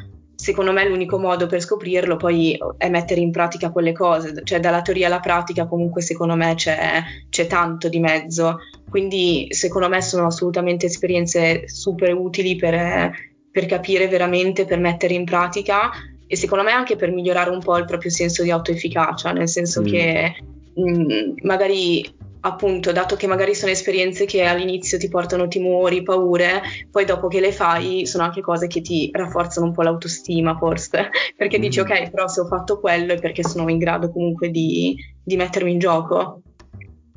secondo 0.41 0.71
me 0.71 0.87
l'unico 0.87 1.19
modo 1.19 1.45
per 1.45 1.61
scoprirlo 1.61 2.17
poi 2.17 2.57
è 2.75 2.89
mettere 2.89 3.21
in 3.21 3.29
pratica 3.29 3.69
quelle 3.69 3.91
cose, 3.91 4.41
cioè 4.43 4.59
dalla 4.59 4.81
teoria 4.81 5.05
alla 5.05 5.19
pratica 5.19 5.67
comunque 5.67 6.01
secondo 6.01 6.35
me 6.35 6.55
c'è, 6.55 7.03
c'è 7.29 7.45
tanto 7.45 7.89
di 7.89 7.99
mezzo, 7.99 8.57
quindi 8.89 9.45
secondo 9.51 9.87
me 9.87 10.01
sono 10.01 10.25
assolutamente 10.25 10.87
esperienze 10.87 11.67
super 11.67 12.15
utili 12.15 12.55
per, 12.55 13.11
per 13.51 13.67
capire 13.67 14.07
veramente, 14.07 14.65
per 14.65 14.79
mettere 14.79 15.13
in 15.13 15.25
pratica 15.25 15.91
e 16.25 16.35
secondo 16.35 16.63
me 16.63 16.71
anche 16.71 16.95
per 16.95 17.11
migliorare 17.11 17.51
un 17.51 17.59
po' 17.59 17.77
il 17.77 17.85
proprio 17.85 18.09
senso 18.09 18.41
di 18.41 18.49
autoefficacia, 18.49 19.31
nel 19.33 19.47
senso 19.47 19.81
mm. 19.81 19.85
che 19.85 20.35
mh, 20.73 20.89
mm, 20.89 21.33
magari 21.43 22.03
appunto, 22.41 22.91
dato 22.91 23.15
che 23.15 23.27
magari 23.27 23.55
sono 23.55 23.71
esperienze 23.71 24.25
che 24.25 24.43
all'inizio 24.43 24.97
ti 24.97 25.07
portano 25.09 25.47
timori, 25.47 26.03
paure, 26.03 26.61
poi 26.89 27.05
dopo 27.05 27.27
che 27.27 27.39
le 27.39 27.51
fai 27.51 28.05
sono 28.05 28.23
anche 28.23 28.41
cose 28.41 28.67
che 28.67 28.81
ti 28.81 29.09
rafforzano 29.11 29.67
un 29.67 29.73
po' 29.73 29.81
l'autostima, 29.81 30.57
forse, 30.57 31.09
perché 31.35 31.57
mm. 31.57 31.61
dici 31.61 31.79
ok, 31.79 32.09
però 32.09 32.27
se 32.27 32.41
ho 32.41 32.45
fatto 32.45 32.79
quello 32.79 33.13
è 33.13 33.19
perché 33.19 33.43
sono 33.43 33.69
in 33.69 33.77
grado 33.77 34.11
comunque 34.11 34.49
di, 34.49 34.95
di 35.23 35.35
mettermi 35.35 35.71
in 35.71 35.79
gioco. 35.79 36.41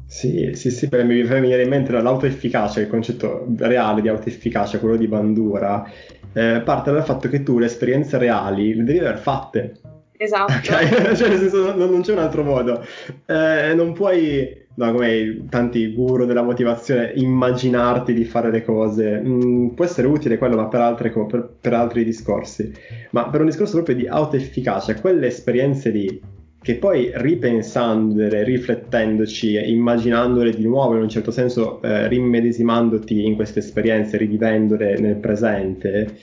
Sì, 0.06 0.52
sì, 0.54 0.70
sì, 0.70 0.88
perché 0.88 1.06
mi 1.06 1.24
fa 1.24 1.34
venire 1.34 1.62
in 1.62 1.68
mente 1.68 1.90
l'autoefficacia, 1.90 2.80
il 2.80 2.88
concetto 2.88 3.46
reale 3.56 4.00
di 4.00 4.08
autoefficacia, 4.08 4.78
quello 4.78 4.96
di 4.96 5.08
Bandura, 5.08 5.90
eh, 6.32 6.60
parte 6.64 6.92
dal 6.92 7.04
fatto 7.04 7.28
che 7.28 7.42
tu 7.42 7.58
le 7.58 7.66
esperienze 7.66 8.18
reali 8.18 8.74
le 8.74 8.84
devi 8.84 8.98
aver 8.98 9.18
fatte. 9.18 9.80
Esatto. 10.16 10.52
Okay? 10.64 10.88
cioè, 11.16 11.28
nel 11.28 11.38
senso, 11.38 11.74
non, 11.74 11.90
non 11.90 12.02
c'è 12.02 12.12
un 12.12 12.18
altro 12.18 12.44
modo. 12.44 12.84
Eh, 13.26 13.72
non 13.74 13.92
puoi 13.92 14.63
no, 14.74 14.92
come 14.92 15.46
tanti 15.48 15.92
guru 15.92 16.24
della 16.24 16.42
motivazione, 16.42 17.12
immaginarti 17.14 18.12
di 18.12 18.24
fare 18.24 18.50
le 18.50 18.64
cose. 18.64 19.20
Mm, 19.24 19.68
può 19.68 19.84
essere 19.84 20.06
utile 20.06 20.38
quello, 20.38 20.56
ma 20.56 20.66
per, 20.66 20.80
altre, 20.80 21.10
per, 21.10 21.56
per, 21.60 21.72
altri 21.72 22.04
discorsi. 22.04 22.72
Ma 23.10 23.28
per 23.28 23.40
un 23.40 23.46
discorso 23.46 23.74
proprio 23.74 23.96
di 23.96 24.06
autoefficacia, 24.06 24.94
quelle 24.96 25.28
esperienze 25.28 25.90
lì, 25.90 26.20
che 26.60 26.76
poi 26.76 27.10
ripensandole, 27.14 28.42
riflettendoci, 28.42 29.70
immaginandole 29.70 30.50
di 30.50 30.64
nuovo, 30.64 30.94
in 30.94 31.02
un 31.02 31.08
certo 31.08 31.30
senso 31.30 31.80
eh, 31.82 32.08
rimmedesimandoti 32.08 33.26
in 33.26 33.34
queste 33.34 33.58
esperienze, 33.58 34.16
rivivendole 34.16 34.98
nel 34.98 35.16
presente, 35.16 36.16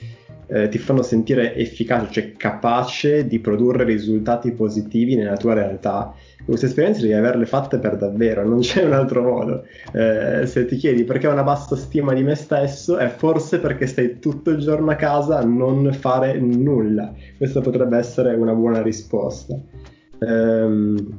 eh, 0.48 0.68
ti 0.68 0.78
fanno 0.78 1.02
sentire 1.02 1.54
efficace, 1.54 2.10
cioè 2.10 2.32
capace 2.32 3.26
di 3.26 3.38
produrre 3.38 3.84
risultati 3.84 4.50
positivi 4.50 5.14
nella 5.14 5.36
tua 5.36 5.54
realtà 5.54 6.12
queste 6.44 6.66
esperienze 6.66 7.00
devi 7.00 7.12
averle 7.12 7.46
fatte 7.46 7.78
per 7.78 7.96
davvero, 7.96 8.46
non 8.46 8.60
c'è 8.60 8.84
un 8.84 8.92
altro 8.92 9.22
modo. 9.22 9.64
Eh, 9.92 10.46
se 10.46 10.64
ti 10.66 10.76
chiedi 10.76 11.04
perché 11.04 11.26
ho 11.26 11.32
una 11.32 11.42
bassa 11.42 11.76
stima 11.76 12.12
di 12.12 12.22
me 12.22 12.34
stesso, 12.34 12.96
è 12.96 13.08
forse 13.08 13.60
perché 13.60 13.86
stai 13.86 14.18
tutto 14.18 14.50
il 14.50 14.58
giorno 14.58 14.90
a 14.90 14.96
casa 14.96 15.38
a 15.38 15.44
non 15.44 15.92
fare 15.92 16.38
nulla. 16.38 17.12
Questa 17.36 17.60
potrebbe 17.60 17.96
essere 17.96 18.34
una 18.34 18.54
buona 18.54 18.82
risposta. 18.82 19.58
Ehm, 20.18 21.18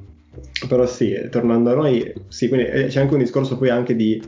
però 0.67 0.85
sì, 0.85 1.27
tornando 1.29 1.71
a 1.71 1.75
noi, 1.75 2.13
sì, 2.27 2.47
quindi 2.47 2.67
eh, 2.67 2.85
c'è 2.87 3.01
anche 3.01 3.13
un 3.13 3.19
discorso 3.19 3.57
poi 3.57 3.69
anche 3.69 3.95
di 3.95 4.21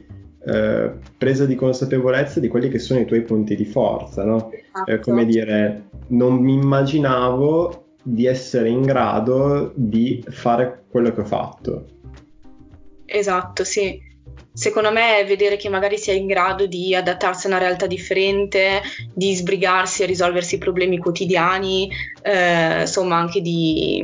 eh, 0.45 0.91
presa 1.17 1.45
di 1.45 1.55
consapevolezza 1.55 2.39
di 2.39 2.47
quelli 2.47 2.69
che 2.69 2.79
sono 2.79 2.99
i 2.99 3.05
tuoi 3.05 3.21
punti 3.23 3.55
di 3.55 3.65
forza, 3.65 4.23
no? 4.23 4.51
Esatto. 4.51 4.91
Eh, 4.91 4.99
come 4.99 5.25
dire, 5.25 5.85
non 6.09 6.35
mi 6.35 6.53
immaginavo 6.53 7.84
di 8.07 8.27
essere 8.27 8.69
in 8.69 8.83
grado 8.83 9.71
di 9.73 10.23
fare 10.29 10.83
quello 10.89 11.11
che 11.11 11.21
ho 11.21 11.25
fatto. 11.25 11.85
Esatto, 13.05 13.63
sì. 13.63 13.99
Secondo 14.53 14.91
me 14.91 15.23
vedere 15.25 15.57
che 15.57 15.69
magari 15.69 15.97
si 15.97 16.11
è 16.11 16.13
in 16.13 16.27
grado 16.27 16.67
di 16.67 16.95
adattarsi 16.95 17.47
a 17.47 17.49
una 17.49 17.57
realtà 17.57 17.87
differente, 17.87 18.81
di 19.13 19.33
sbrigarsi 19.33 20.03
a 20.03 20.05
risolversi 20.05 20.55
i 20.55 20.59
problemi 20.59 20.97
quotidiani, 20.97 21.89
eh, 22.21 22.81
insomma 22.81 23.17
anche 23.17 23.41
di, 23.41 24.01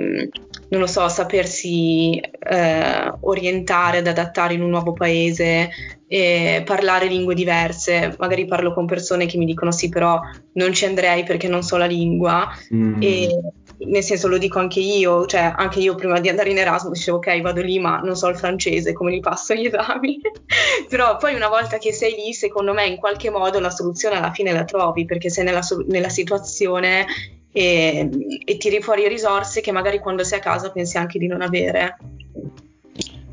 non 0.69 0.82
lo 0.82 0.88
so, 0.88 1.07
sapersi 1.07 2.19
eh, 2.19 3.13
orientare 3.21 3.99
ad 3.99 4.07
adattare 4.07 4.55
in 4.55 4.61
un 4.61 4.71
nuovo 4.71 4.93
paese, 4.93 5.69
e 6.11 6.61
parlare 6.65 7.05
lingue 7.07 7.34
diverse. 7.34 8.13
Magari 8.19 8.45
parlo 8.45 8.73
con 8.73 8.86
persone 8.86 9.28
che 9.28 9.38
mi 9.38 9.45
dicono 9.45 9.71
sì, 9.71 9.88
però 9.88 10.19
non 10.55 10.73
ci 10.73 10.84
andrei 10.84 11.23
perché 11.23 11.47
non 11.47 11.63
so 11.63 11.78
la 11.78 11.86
lingua. 11.86 12.49
Mm. 12.75 13.01
E 13.01 13.39
nel 13.86 14.03
senso 14.03 14.27
lo 14.27 14.38
dico 14.38 14.59
anche 14.59 14.79
io, 14.79 15.25
cioè 15.25 15.53
anche 15.55 15.79
io 15.79 15.95
prima 15.95 16.19
di 16.19 16.29
andare 16.29 16.51
in 16.51 16.57
Erasmus 16.57 16.97
dicevo 16.97 17.17
ok 17.17 17.41
vado 17.41 17.61
lì 17.61 17.79
ma 17.79 17.99
non 17.99 18.15
so 18.15 18.27
il 18.27 18.38
francese, 18.38 18.93
come 18.93 19.11
li 19.11 19.19
passo 19.19 19.53
gli 19.53 19.65
esami, 19.65 20.19
però 20.89 21.17
poi 21.17 21.34
una 21.34 21.47
volta 21.47 21.77
che 21.77 21.91
sei 21.91 22.15
lì 22.15 22.34
secondo 22.34 22.73
me 22.73 22.86
in 22.86 22.97
qualche 22.97 23.29
modo 23.29 23.59
la 23.59 23.69
soluzione 23.69 24.17
alla 24.17 24.32
fine 24.32 24.51
la 24.51 24.65
trovi 24.65 25.05
perché 25.05 25.29
sei 25.29 25.45
nella, 25.45 25.61
nella 25.88 26.09
situazione 26.09 27.05
e, 27.51 28.09
e 28.45 28.57
tiri 28.57 28.82
fuori 28.82 29.07
risorse 29.07 29.61
che 29.61 29.71
magari 29.71 29.99
quando 29.99 30.23
sei 30.23 30.39
a 30.39 30.41
casa 30.41 30.71
pensi 30.71 30.97
anche 30.97 31.19
di 31.19 31.27
non 31.27 31.41
avere. 31.41 31.97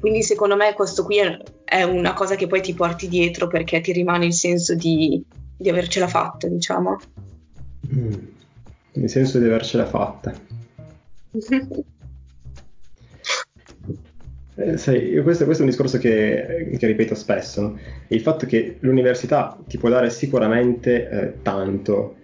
Quindi 0.01 0.23
secondo 0.23 0.57
me 0.57 0.75
questo 0.75 1.05
qui 1.05 1.19
è 1.65 1.83
una 1.83 2.15
cosa 2.15 2.37
che 2.37 2.47
poi 2.47 2.63
ti 2.63 2.73
porti 2.73 3.09
dietro 3.09 3.49
perché 3.49 3.81
ti 3.81 3.93
rimane 3.93 4.27
il 4.27 4.33
senso 4.33 4.75
di, 4.75 5.23
di 5.57 5.69
avercela 5.69 6.07
fatta, 6.07 6.47
diciamo. 6.47 6.99
Mm. 7.93 8.37
Il 8.93 9.09
senso 9.09 9.39
di 9.39 9.45
avercela 9.45 9.87
fatta. 9.87 10.33
eh, 14.59 14.77
sai, 14.77 15.21
questo, 15.23 15.45
questo, 15.45 15.63
è 15.63 15.67
un 15.67 15.71
discorso 15.71 15.99
che, 15.99 16.77
che 16.79 16.87
ripeto 16.87 17.15
spesso, 17.15 17.61
no? 17.61 17.79
il 18.09 18.21
fatto 18.21 18.47
che 18.47 18.77
l'università 18.81 19.57
ti 19.67 19.79
può 19.79 19.89
dare 19.89 20.11
sicuramente 20.11 21.09
eh, 21.09 21.35
tanto, 21.43 22.17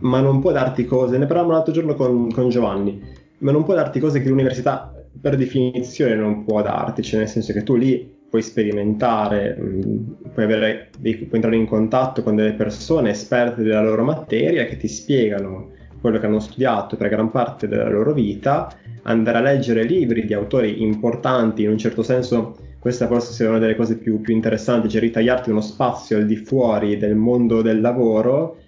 ma 0.00 0.20
non 0.20 0.40
può 0.40 0.52
darti 0.52 0.84
cose, 0.84 1.18
ne 1.18 1.26
parlavamo 1.26 1.52
l'altro 1.52 1.72
giorno 1.72 1.94
con, 1.94 2.30
con 2.30 2.50
Giovanni, 2.50 3.02
ma 3.38 3.50
non 3.50 3.64
può 3.64 3.74
darti 3.74 3.98
cose 3.98 4.20
che 4.22 4.28
l'università 4.28 4.94
per 5.20 5.36
definizione 5.36 6.14
non 6.14 6.44
può 6.44 6.62
darti, 6.62 7.02
cioè 7.02 7.18
nel 7.18 7.28
senso 7.28 7.52
che 7.52 7.64
tu 7.64 7.74
lì 7.74 8.20
puoi 8.28 8.42
sperimentare, 8.42 9.56
mm, 9.60 10.12
puoi, 10.32 10.44
avere, 10.44 10.88
puoi 11.00 11.28
entrare 11.32 11.56
in 11.56 11.66
contatto 11.66 12.22
con 12.22 12.36
delle 12.36 12.54
persone 12.54 13.10
esperte 13.10 13.62
della 13.62 13.82
loro 13.82 14.04
materia 14.04 14.64
che 14.64 14.76
ti 14.76 14.88
spiegano 14.88 15.71
quello 16.02 16.18
che 16.18 16.26
hanno 16.26 16.40
studiato 16.40 16.96
per 16.96 17.08
gran 17.08 17.30
parte 17.30 17.66
della 17.66 17.88
loro 17.88 18.12
vita, 18.12 18.70
andare 19.04 19.38
a 19.38 19.40
leggere 19.40 19.84
libri 19.84 20.26
di 20.26 20.34
autori 20.34 20.82
importanti, 20.82 21.62
in 21.62 21.70
un 21.70 21.78
certo 21.78 22.02
senso 22.02 22.56
questa 22.78 23.06
forse 23.06 23.44
è 23.44 23.48
una 23.48 23.60
delle 23.60 23.76
cose 23.76 23.96
più, 23.96 24.20
più 24.20 24.34
interessanti, 24.34 24.88
cioè 24.88 25.00
ritagliarti 25.00 25.50
uno 25.50 25.60
spazio 25.60 26.16
al 26.16 26.26
di 26.26 26.34
fuori 26.34 26.98
del 26.98 27.14
mondo 27.14 27.62
del 27.62 27.80
lavoro 27.80 28.58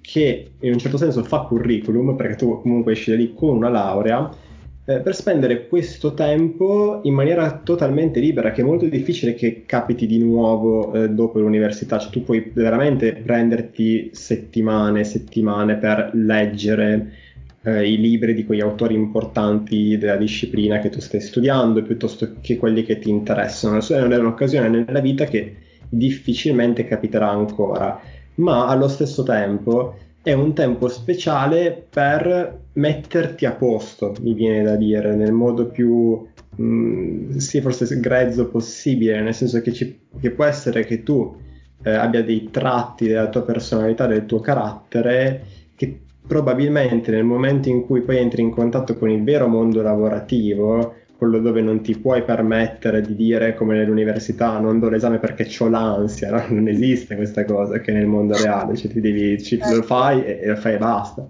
che 0.00 0.52
in 0.60 0.72
un 0.72 0.78
certo 0.78 0.96
senso 0.96 1.24
fa 1.24 1.40
curriculum, 1.40 2.14
perché 2.14 2.36
tu 2.36 2.60
comunque 2.60 2.92
esci 2.92 3.10
da 3.10 3.16
lì 3.16 3.34
con 3.34 3.56
una 3.56 3.70
laurea, 3.70 4.30
eh, 4.86 5.00
per 5.00 5.14
spendere 5.14 5.66
questo 5.66 6.12
tempo 6.12 7.00
in 7.04 7.14
maniera 7.14 7.60
totalmente 7.64 8.20
libera, 8.20 8.52
che 8.52 8.60
è 8.60 8.64
molto 8.64 8.86
difficile 8.86 9.34
che 9.34 9.64
capiti 9.64 10.06
di 10.06 10.18
nuovo 10.18 10.92
eh, 10.92 11.08
dopo 11.08 11.38
l'università, 11.38 11.98
cioè 11.98 12.10
tu 12.10 12.22
puoi 12.22 12.50
veramente 12.52 13.14
prenderti 13.14 14.10
settimane 14.12 15.00
e 15.00 15.04
settimane 15.04 15.76
per 15.76 16.10
leggere 16.12 17.12
eh, 17.62 17.90
i 17.90 17.98
libri 17.98 18.34
di 18.34 18.44
quegli 18.44 18.60
autori 18.60 18.94
importanti 18.94 19.96
della 19.96 20.16
disciplina 20.16 20.78
che 20.80 20.90
tu 20.90 21.00
stai 21.00 21.20
studiando, 21.20 21.82
piuttosto 21.82 22.34
che 22.42 22.58
quelli 22.58 22.84
che 22.84 22.98
ti 22.98 23.08
interessano. 23.08 23.78
È 23.78 24.16
un'occasione 24.18 24.68
nella 24.68 25.00
vita 25.00 25.24
che 25.24 25.56
difficilmente 25.88 26.86
capiterà 26.86 27.30
ancora, 27.30 27.98
ma 28.36 28.66
allo 28.66 28.88
stesso 28.88 29.22
tempo 29.22 29.96
è 30.24 30.32
un 30.32 30.54
tempo 30.54 30.88
speciale 30.88 31.86
per 31.90 32.60
metterti 32.72 33.44
a 33.44 33.52
posto, 33.52 34.14
mi 34.22 34.32
viene 34.32 34.62
da 34.62 34.74
dire, 34.74 35.14
nel 35.14 35.32
modo 35.32 35.66
più 35.66 36.26
mh, 36.56 36.64
mm, 36.64 37.36
sì, 37.36 37.60
forse 37.60 38.00
grezzo 38.00 38.48
possibile, 38.48 39.20
nel 39.20 39.34
senso 39.34 39.60
che, 39.60 39.70
ci, 39.74 40.00
che 40.18 40.30
può 40.30 40.46
essere 40.46 40.86
che 40.86 41.02
tu 41.02 41.36
eh, 41.82 41.90
abbia 41.90 42.24
dei 42.24 42.48
tratti 42.50 43.06
della 43.06 43.28
tua 43.28 43.42
personalità, 43.42 44.06
del 44.06 44.24
tuo 44.24 44.40
carattere, 44.40 45.44
che 45.76 46.00
probabilmente 46.26 47.10
nel 47.10 47.24
momento 47.24 47.68
in 47.68 47.84
cui 47.84 48.00
poi 48.00 48.16
entri 48.16 48.40
in 48.40 48.50
contatto 48.50 48.96
con 48.96 49.10
il 49.10 49.22
vero 49.22 49.46
mondo 49.46 49.82
lavorativo, 49.82 50.94
quello 51.24 51.40
dove 51.40 51.62
non 51.62 51.80
ti 51.80 51.96
puoi 51.96 52.22
permettere 52.22 53.00
di 53.00 53.14
dire 53.14 53.54
come 53.54 53.76
nell'università 53.76 54.58
non 54.58 54.78
do 54.78 54.90
l'esame 54.90 55.18
perché 55.18 55.48
ho 55.58 55.68
l'ansia, 55.68 56.30
no? 56.30 56.44
non 56.48 56.68
esiste 56.68 57.16
questa 57.16 57.44
cosa 57.44 57.80
che 57.80 57.92
nel 57.92 58.06
mondo 58.06 58.36
reale, 58.36 58.76
cioè 58.76 58.90
ti 58.90 59.00
devi, 59.00 59.42
ci, 59.42 59.58
lo 59.58 59.82
fai 59.82 60.22
e, 60.22 60.40
e, 60.42 60.48
lo 60.48 60.56
fai 60.56 60.74
e 60.74 60.78
basta. 60.78 61.26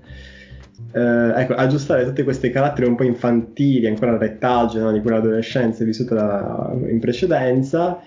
Eh, 0.92 1.40
ecco, 1.40 1.54
aggiustare 1.54 2.04
tutti 2.04 2.24
questi 2.24 2.50
caratteri 2.50 2.88
un 2.88 2.96
po' 2.96 3.04
infantili, 3.04 3.86
ancora 3.86 4.12
al 4.12 4.18
retaggio 4.18 4.80
no? 4.80 4.92
di 4.92 5.00
quell'adolescenza 5.00 5.84
vissuta 5.84 6.14
da, 6.14 6.72
in 6.88 6.98
precedenza, 6.98 8.00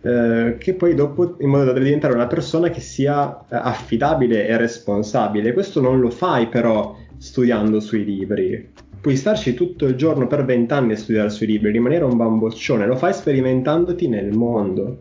eh, 0.00 0.56
che 0.58 0.74
poi 0.74 0.94
dopo 0.94 1.36
in 1.40 1.48
modo 1.48 1.64
da 1.64 1.72
diventare 1.72 2.14
una 2.14 2.28
persona 2.28 2.70
che 2.70 2.80
sia 2.80 3.36
eh, 3.48 3.56
affidabile 3.56 4.46
e 4.46 4.56
responsabile. 4.56 5.52
Questo 5.52 5.80
non 5.80 5.98
lo 5.98 6.10
fai 6.10 6.46
però 6.46 6.96
studiando 7.16 7.78
sui 7.80 8.04
libri, 8.04 8.71
puoi 9.02 9.16
starci 9.16 9.52
tutto 9.52 9.84
il 9.86 9.96
giorno 9.96 10.28
per 10.28 10.44
vent'anni 10.44 10.92
a 10.92 10.96
studiare 10.96 11.28
sui 11.28 11.48
libri, 11.48 11.72
rimanere 11.72 12.04
un 12.04 12.16
bamboccione, 12.16 12.86
lo 12.86 12.94
fai 12.94 13.12
sperimentandoti 13.12 14.06
nel 14.06 14.30
mondo. 14.30 15.00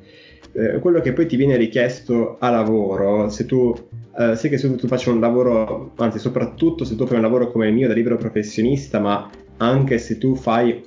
Eh, 0.54 0.80
quello 0.80 1.02
che 1.02 1.14
poi 1.14 1.28
ti 1.28 1.36
viene 1.36 1.56
richiesto 1.56 2.38
a 2.40 2.50
lavoro, 2.50 3.30
se 3.30 3.46
tu 3.46 3.74
eh, 4.18 4.36
sai 4.36 4.50
che 4.50 4.58
se 4.58 4.76
tu 4.76 4.88
faccia 4.88 5.12
un 5.12 5.20
lavoro, 5.20 5.92
anzi 5.98 6.18
soprattutto 6.18 6.84
se 6.84 6.96
tu 6.96 7.06
fai 7.06 7.18
un 7.18 7.22
lavoro 7.22 7.52
come 7.52 7.68
il 7.68 7.74
mio 7.76 7.88
da 7.88 7.94
libero 7.94 8.18
professionista, 8.18 9.00
ma 9.00 9.30
anche 9.58 10.00
se 10.00 10.18
tu 10.18 10.34
fai 10.36 10.84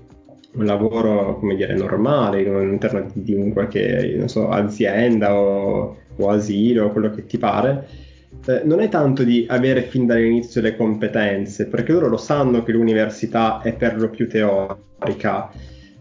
un 0.55 0.65
lavoro, 0.65 1.39
come 1.39 1.55
dire, 1.55 1.75
normale 1.77 2.45
all'interno 2.49 3.07
di, 3.13 3.23
di 3.23 3.35
un 3.35 3.53
qualche, 3.53 4.27
so, 4.27 4.49
azienda 4.49 5.37
o, 5.37 5.97
o 6.17 6.31
asilo 6.31 6.91
quello 6.91 7.11
che 7.11 7.27
ti 7.27 7.39
pare, 7.39 7.87
eh, 8.47 8.63
non 8.65 8.81
è 8.81 8.89
tanto 8.89 9.23
di 9.25 9.47
avere 9.49 9.83
fin 9.83 10.07
dall'inizio 10.07 10.61
le 10.61 10.77
competenze, 10.77 11.67
perché 11.67 11.93
loro 11.93 12.09
lo 12.09 12.17
sanno 12.17 12.63
che 12.63 12.73
l'università 12.73 13.61
è 13.63 13.73
per 13.73 13.99
lo 13.99 14.11
più 14.11 14.29
teorica. 14.29 15.51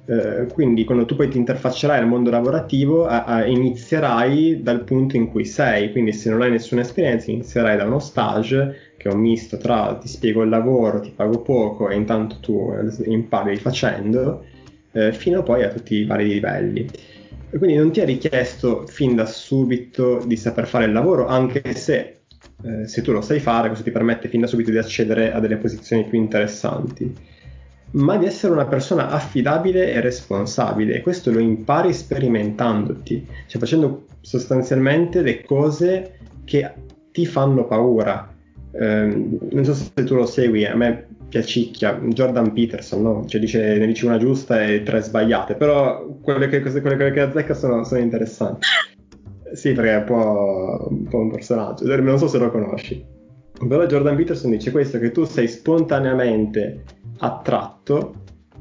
Eh, 0.06 0.48
quindi 0.52 0.84
quando 0.84 1.06
tu 1.06 1.16
poi 1.16 1.30
ti 1.30 1.38
interfaccerai 1.38 1.98
al 1.98 2.08
mondo 2.08 2.30
lavorativo 2.30 3.06
a, 3.06 3.24
a, 3.24 3.46
inizierai 3.46 4.62
dal 4.62 4.84
punto 4.84 5.16
in 5.16 5.30
cui 5.30 5.46
sei, 5.46 5.92
quindi 5.94 6.12
se 6.12 6.30
non 6.30 6.42
hai 6.42 6.52
nessuna 6.52 6.82
esperienza 6.82 7.32
inizierai 7.32 7.78
da 7.78 7.86
uno 7.86 8.00
stage 8.00 8.92
che 8.98 9.08
è 9.08 9.14
un 9.14 9.22
misto 9.22 9.56
tra 9.58 9.98
ti 10.02 10.10
spiego 10.10 10.44
il 10.44 10.50
lavoro, 10.50 11.00
ti 11.00 11.12
pago 11.16 11.42
poco 11.42 11.90
e 11.90 11.96
intanto 11.96 12.38
tu 12.42 12.74
eh, 12.74 13.10
impari 13.10 13.56
facendo, 13.56 14.44
eh, 14.92 15.14
fino 15.14 15.42
poi 15.44 15.64
a 15.64 15.70
tutti 15.70 15.96
i 15.96 16.06
vari 16.06 16.28
livelli. 16.28 16.90
Quindi 17.50 17.76
non 17.76 17.92
ti 17.92 18.00
è 18.00 18.06
richiesto 18.06 18.86
fin 18.88 19.16
da 19.16 19.26
subito 19.26 20.24
di 20.26 20.36
saper 20.36 20.66
fare 20.68 20.86
il 20.86 20.92
lavoro, 20.92 21.28
anche 21.28 21.76
se 21.76 22.23
eh, 22.66 22.88
se 22.88 23.02
tu 23.02 23.12
lo 23.12 23.22
sai 23.22 23.40
fare, 23.40 23.68
questo 23.68 23.84
ti 23.84 23.92
permette 23.92 24.30
fin 24.30 24.42
da 24.42 24.48
subito 24.48 24.72
di 24.72 24.78
accedere 24.78 25.34
a 25.34 25.40
delle 25.40 25.58
posizioni 25.58 26.06
più 26.06 26.18
interessanti, 26.18 27.14
ma 27.92 28.18
di 28.18 28.26
essere 28.26 28.54
una 28.54 28.66
persona 28.66 29.10
affidabile 29.10 29.92
e 29.92 30.00
responsabile. 30.00 30.96
E 30.96 31.02
questo 31.02 31.32
lo 31.32 31.40
impari 31.40 31.94
sperimentandoti, 31.94 33.28
cioè 33.48 33.60
facendo 33.60 34.06
sostanzialmente 34.22 35.22
le 35.22 35.44
cose 35.44 36.20
che 36.46 36.72
ti 37.12 37.26
fanno 37.26 37.66
paura. 37.66 38.32
Eh, 38.72 39.28
non 39.52 39.66
so 39.66 39.74
se 39.74 39.92
tu 40.04 40.16
lo 40.16 40.26
segui, 40.26 40.66
a 40.66 40.76
me 40.76 41.08
piacicchia 41.34 42.00
Jordan 42.00 42.54
Peterson, 42.54 43.02
no? 43.02 43.26
cioè 43.26 43.42
dice, 43.42 43.78
ne 43.78 43.88
dice 43.88 44.06
una 44.06 44.20
giusta 44.20 44.64
e 44.64 44.84
tre 44.84 45.02
sbagliate, 45.02 45.56
però 45.56 46.06
quelle 46.22 46.48
che, 46.48 46.62
quelle 46.62 47.12
che 47.12 47.20
azzecca 47.20 47.56
sono, 47.56 47.84
sono 47.84 48.02
interessanti. 48.02 48.68
Sì, 49.54 49.74
perché 49.74 49.92
è 49.92 49.98
un 49.98 50.04
po', 50.04 50.88
un 50.90 51.04
po' 51.04 51.18
un 51.20 51.32
personaggio, 51.32 52.02
non 52.02 52.18
so 52.18 52.28
se 52.28 52.38
lo 52.38 52.50
conosci. 52.50 53.06
Però 53.68 53.86
Jordan 53.86 54.16
Peterson 54.16 54.52
dice 54.52 54.72
questo, 54.72 55.00
che 55.00 55.12
tu 55.12 55.24
sei 55.26 55.48
spontaneamente 55.48 56.84
attratto 57.20 58.16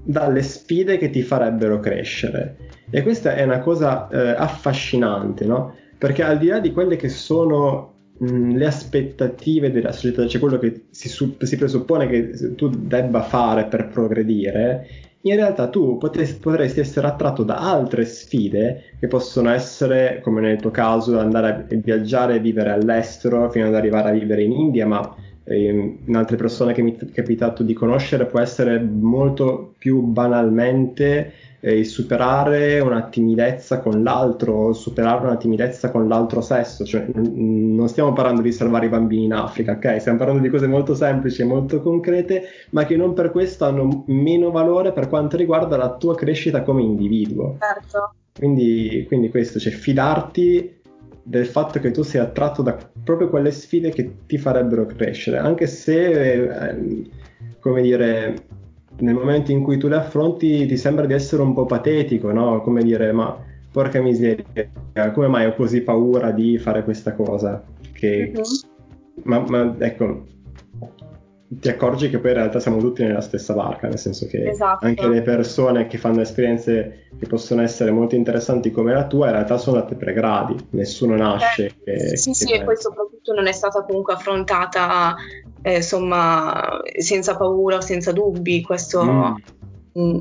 dalle 0.05 0.43
sfide 0.43 0.99
che 0.99 1.11
ti 1.11 1.23
farebbero 1.23 1.81
crescere. 1.81 2.57
E 2.91 3.03
questa 3.03 3.35
è 3.35 3.43
una 3.43 3.61
cosa 3.61 4.09
eh, 4.09 4.35
affascinante, 4.37 5.47
no? 5.47 5.75
Perché 5.97 6.23
al 6.23 6.39
di 6.39 6.49
là 6.49 6.59
di 6.59 6.73
quelle 6.73 6.97
che 6.97 7.09
sono 7.09 7.95
mh, 8.19 8.57
le 8.57 8.67
aspettative 8.67 9.71
della 9.71 9.93
società, 9.93 10.27
cioè 10.27 10.41
quello 10.41 10.59
che 10.59 10.87
si, 10.91 11.09
si 11.09 11.57
presuppone 11.57 12.07
che 12.07 12.55
tu 12.55 12.69
debba 12.69 13.23
fare 13.23 13.65
per 13.65 13.89
progredire, 13.89 14.87
in 15.23 15.37
realtà 15.37 15.69
tu 15.69 15.99
potresti, 15.99 16.41
potresti 16.41 16.81
essere 16.81 17.07
attratto 17.07 17.43
da 17.45 17.57
altre 17.59 18.05
sfide 18.05 18.97
che 18.99 19.07
possono 19.07 19.51
essere, 19.51 20.21
come 20.23 20.41
nel 20.41 20.61
tuo 20.61 20.71
caso, 20.71 21.19
andare 21.19 21.49
a 21.49 21.65
viaggiare 21.69 22.37
e 22.37 22.41
vivere 22.41 22.71
all'estero 22.71 23.51
fino 23.51 23.67
ad 23.67 23.75
arrivare 23.75 24.11
a 24.11 24.13
vivere 24.13 24.43
in 24.43 24.53
India, 24.53 24.87
ma 24.87 25.15
eh, 25.45 25.99
in 26.05 26.17
altre 26.17 26.37
persone 26.37 26.73
che 26.73 26.83
mi 26.83 26.97
è 26.97 27.11
capitato 27.13 27.63
di 27.63 27.73
conoscere 27.73 28.27
può 28.27 28.41
essere 28.41 28.81
molto 28.81 29.75
più 29.79 30.01
banalmente 30.03 31.33
eh, 31.65 31.85
superare 31.85 32.81
una 32.81 33.05
timidezza 33.05 33.79
con 33.79 34.03
l'altro, 34.03 34.73
superare 34.73 35.25
una 35.25 35.37
timidezza 35.37 35.93
con 35.93 36.09
l'altro 36.09 36.41
sesso, 36.41 36.85
cioè 36.85 37.07
n- 37.15 37.77
non 37.77 37.89
stiamo 37.89 38.13
parlando 38.13 38.43
di 38.43 38.51
salvare 38.51 38.87
i 38.87 38.89
bambini 38.89 39.27
in 39.27 39.33
Africa, 39.33 39.73
ok? 39.73 40.01
Stiamo 40.01 40.19
parlando 40.19 40.43
di 40.43 40.49
cose 40.49 40.67
molto 40.67 40.97
semplici 40.97 41.43
e 41.43 41.45
molto 41.45 41.81
concrete, 41.81 42.43
ma 42.71 42.85
che 42.85 42.97
non 42.97 43.15
per 43.15 43.31
questo 43.31 43.65
hanno 43.65 44.03
meno 44.09 44.51
valore 44.51 44.93
per 44.93 45.09
quanto 45.09 45.37
riguarda 45.37 45.77
la 45.77 45.95
tua 45.95 46.17
crescita 46.17 46.63
come 46.63 46.83
individuo. 46.83 47.59
Certo. 47.61 48.15
Quindi, 48.37 49.05
quindi 49.07 49.31
questo, 49.31 49.61
cioè 49.61 49.73
fidarti 49.73 50.81
del 51.23 51.47
fatto 51.47 51.79
che 51.79 51.93
tu 51.93 52.03
sei 52.03 52.21
attratto 52.21 52.63
da 52.63 52.77
proprio 53.05 53.29
quelle 53.29 53.53
sfide 53.53 53.91
che 53.91 54.27
ti 54.27 54.37
farebbero 54.37 54.85
crescere, 54.87 55.39
anche 55.39 55.69
se 55.69 56.41
eh, 56.43 57.11
come 57.61 57.83
dire, 57.83 58.35
nel 58.99 59.15
momento 59.15 59.51
in 59.51 59.63
cui 59.63 59.79
tu 59.79 59.89
le 59.89 59.97
affronti 59.97 60.67
ti 60.67 60.77
sembra 60.77 61.07
di 61.07 61.15
essere 61.15 61.43
un 61.43 61.55
po' 61.55 61.67
patetico, 61.67 62.33
no? 62.33 62.61
Come 62.63 62.83
dire, 62.83 63.13
ma 63.13 63.37
porca 63.71 64.01
miseria, 64.01 64.45
come 65.13 65.29
mai 65.29 65.47
ho 65.47 65.55
così 65.55 65.81
paura 65.81 66.31
di 66.31 66.59
fare 66.59 66.85
questa 66.85 67.15
cosa? 67.15 67.63
Che... 67.93 68.33
Mm-hmm. 68.33 68.43
Ma, 69.25 69.45
ma, 69.47 69.75
ecco, 69.79 70.25
ti 71.61 71.69
accorgi 71.69 72.09
che 72.09 72.19
poi 72.19 72.31
in 72.31 72.37
realtà 72.37 72.61
siamo 72.61 72.79
tutti 72.79 73.03
nella 73.03 73.21
stessa 73.21 73.53
barca, 73.53 73.87
nel 73.87 73.99
senso 73.99 74.27
che 74.27 74.49
esatto. 74.49 74.87
anche 74.87 75.07
le 75.07 75.21
persone 75.23 75.87
che 75.87 75.99
fanno 75.99 76.23
esperienze 76.23 77.09
che 77.19 77.27
possono 77.27 77.61
essere 77.61 77.91
molto 77.91 78.15
interessanti 78.15 78.71
come 78.71 78.95
la 78.95 79.07
tua, 79.07 79.27
in 79.27 79.33
realtà 79.33 79.59
sono 79.59 79.77
andate 79.77 79.97
per 79.97 80.15
gradi, 80.15 80.57
nessuno 80.71 81.15
nasce. 81.15 81.67
Eh, 81.85 81.97
che, 81.97 82.17
sì, 82.17 82.31
che 82.31 82.35
sì, 82.35 82.53
e 82.53 82.65
poi 82.65 82.77
soprattutto 82.77 83.35
non 83.35 83.47
è 83.47 83.53
stata 83.53 83.85
comunque 83.85 84.15
affrontata 84.15 85.15
eh, 85.63 85.77
insomma 85.77 86.81
senza 86.99 87.37
paura 87.37 87.81
senza 87.81 88.13
dubbi, 88.13 88.63
questo... 88.63 89.03
Mm, 89.05 89.35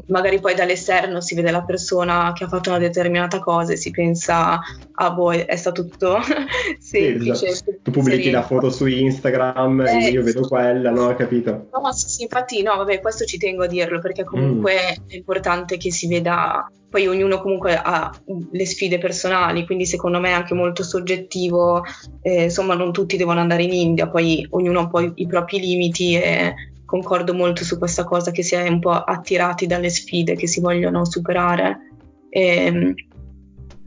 magari 0.07 0.39
poi 0.39 0.53
dall'esterno 0.53 1.21
si 1.21 1.33
vede 1.33 1.49
la 1.49 1.63
persona 1.63 2.33
che 2.33 2.43
ha 2.43 2.47
fatto 2.47 2.69
una 2.69 2.79
determinata 2.79 3.39
cosa 3.39 3.71
e 3.71 3.77
si 3.77 3.91
pensa 3.91 4.59
ah 4.93 5.11
boh 5.11 5.31
è 5.31 5.55
stato 5.55 5.87
tutto 5.87 6.17
semplice 6.77 7.53
sì, 7.53 7.63
tu 7.81 7.91
pubblichi 7.91 8.31
la 8.31 8.43
foto 8.43 8.69
su 8.69 8.85
Instagram 8.85 9.85
eh, 9.87 10.09
io 10.09 10.23
vedo 10.23 10.47
quella 10.47 10.91
no 10.91 11.07
ho 11.07 11.15
capito? 11.15 11.69
No 11.71 11.91
sì, 11.93 12.09
sì, 12.09 12.21
infatti 12.23 12.61
no 12.61 12.75
vabbè 12.75 12.99
questo 12.99 13.23
ci 13.23 13.37
tengo 13.37 13.63
a 13.63 13.67
dirlo 13.67 13.99
perché 13.99 14.25
comunque 14.25 14.73
mm. 14.73 15.07
è 15.07 15.15
importante 15.15 15.77
che 15.77 15.91
si 15.91 16.07
veda 16.07 16.69
poi 16.91 17.07
ognuno 17.07 17.39
comunque 17.39 17.79
ha 17.81 18.13
le 18.51 18.65
sfide 18.65 18.97
personali, 18.97 19.65
quindi 19.65 19.85
secondo 19.85 20.19
me 20.19 20.31
è 20.31 20.33
anche 20.33 20.53
molto 20.53 20.83
soggettivo, 20.83 21.83
eh, 22.21 22.43
insomma 22.43 22.75
non 22.75 22.91
tutti 22.91 23.15
devono 23.15 23.39
andare 23.39 23.63
in 23.63 23.71
India, 23.71 24.09
poi 24.09 24.45
ognuno 24.49 24.79
ha 24.79 24.81
un 24.81 24.89
po' 24.89 24.99
i, 24.99 25.11
i 25.15 25.25
propri 25.25 25.61
limiti 25.61 26.15
e 26.15 26.53
concordo 26.91 27.33
molto 27.33 27.63
su 27.63 27.77
questa 27.77 28.03
cosa 28.03 28.31
che 28.31 28.43
si 28.43 28.53
è 28.53 28.67
un 28.67 28.81
po' 28.81 28.91
attirati 28.91 29.65
dalle 29.65 29.89
sfide 29.89 30.35
che 30.35 30.45
si 30.45 30.59
vogliono 30.59 31.05
superare. 31.05 31.93
E, 32.27 32.65
ehm, 32.65 32.93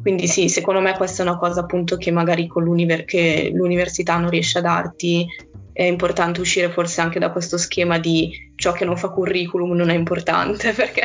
quindi 0.00 0.26
sì, 0.26 0.48
secondo 0.48 0.80
me 0.80 0.96
questa 0.96 1.22
è 1.22 1.26
una 1.26 1.36
cosa 1.36 1.60
appunto 1.60 1.98
che 1.98 2.10
magari 2.10 2.46
con 2.46 2.64
l'univer- 2.64 3.04
che 3.04 3.50
l'università 3.52 4.16
non 4.16 4.30
riesce 4.30 4.58
a 4.58 4.62
darti. 4.62 5.26
È 5.70 5.82
importante 5.82 6.40
uscire 6.40 6.70
forse 6.70 7.02
anche 7.02 7.18
da 7.18 7.30
questo 7.30 7.58
schema 7.58 7.98
di 7.98 8.52
ciò 8.54 8.72
che 8.72 8.86
non 8.86 8.96
fa 8.96 9.10
curriculum 9.10 9.72
non 9.72 9.90
è 9.90 9.94
importante, 9.94 10.72
perché 10.74 11.02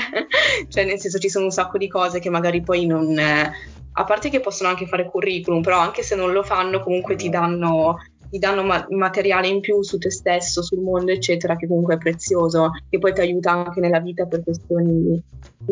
cioè 0.69 0.85
nel 0.85 0.99
senso 0.99 1.19
ci 1.19 1.27
sono 1.27 1.45
un 1.45 1.51
sacco 1.51 1.77
di 1.77 1.89
cose 1.89 2.19
che 2.19 2.29
magari 2.29 2.61
poi 2.61 2.85
non... 2.85 3.19
È, 3.19 3.51
a 3.91 4.03
parte 4.05 4.29
che 4.29 4.39
possono 4.39 4.69
anche 4.69 4.87
fare 4.87 5.05
curriculum, 5.05 5.61
però 5.61 5.79
anche 5.79 6.01
se 6.01 6.15
non 6.15 6.31
lo 6.31 6.43
fanno 6.43 6.81
comunque 6.81 7.17
ti 7.17 7.27
danno 7.27 7.97
ti 8.29 8.37
danno 8.37 8.63
ma- 8.63 8.85
materiale 8.89 9.47
in 9.47 9.59
più 9.59 9.81
su 9.81 9.97
te 9.97 10.11
stesso, 10.11 10.61
sul 10.61 10.81
mondo, 10.81 11.11
eccetera, 11.11 11.55
che 11.55 11.67
comunque 11.67 11.95
è 11.95 11.97
prezioso, 11.97 12.71
che 12.89 12.99
poi 12.99 13.13
ti 13.13 13.21
aiuta 13.21 13.51
anche 13.51 13.79
nella 13.79 13.99
vita 13.99 14.25
per 14.25 14.43
questioni 14.43 15.21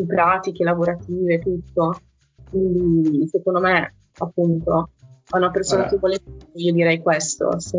pratiche, 0.06 0.64
lavorative, 0.64 1.40
tutto. 1.40 2.00
Quindi 2.50 3.28
secondo 3.28 3.60
me, 3.60 3.94
appunto, 4.18 4.90
a 5.30 5.38
una 5.38 5.52
persona 5.52 5.88
allora. 5.88 5.94
che 5.94 6.00
vuole 6.00 6.20
io 6.54 6.74
direi 6.74 7.00
questo. 7.00 7.60
Se... 7.60 7.78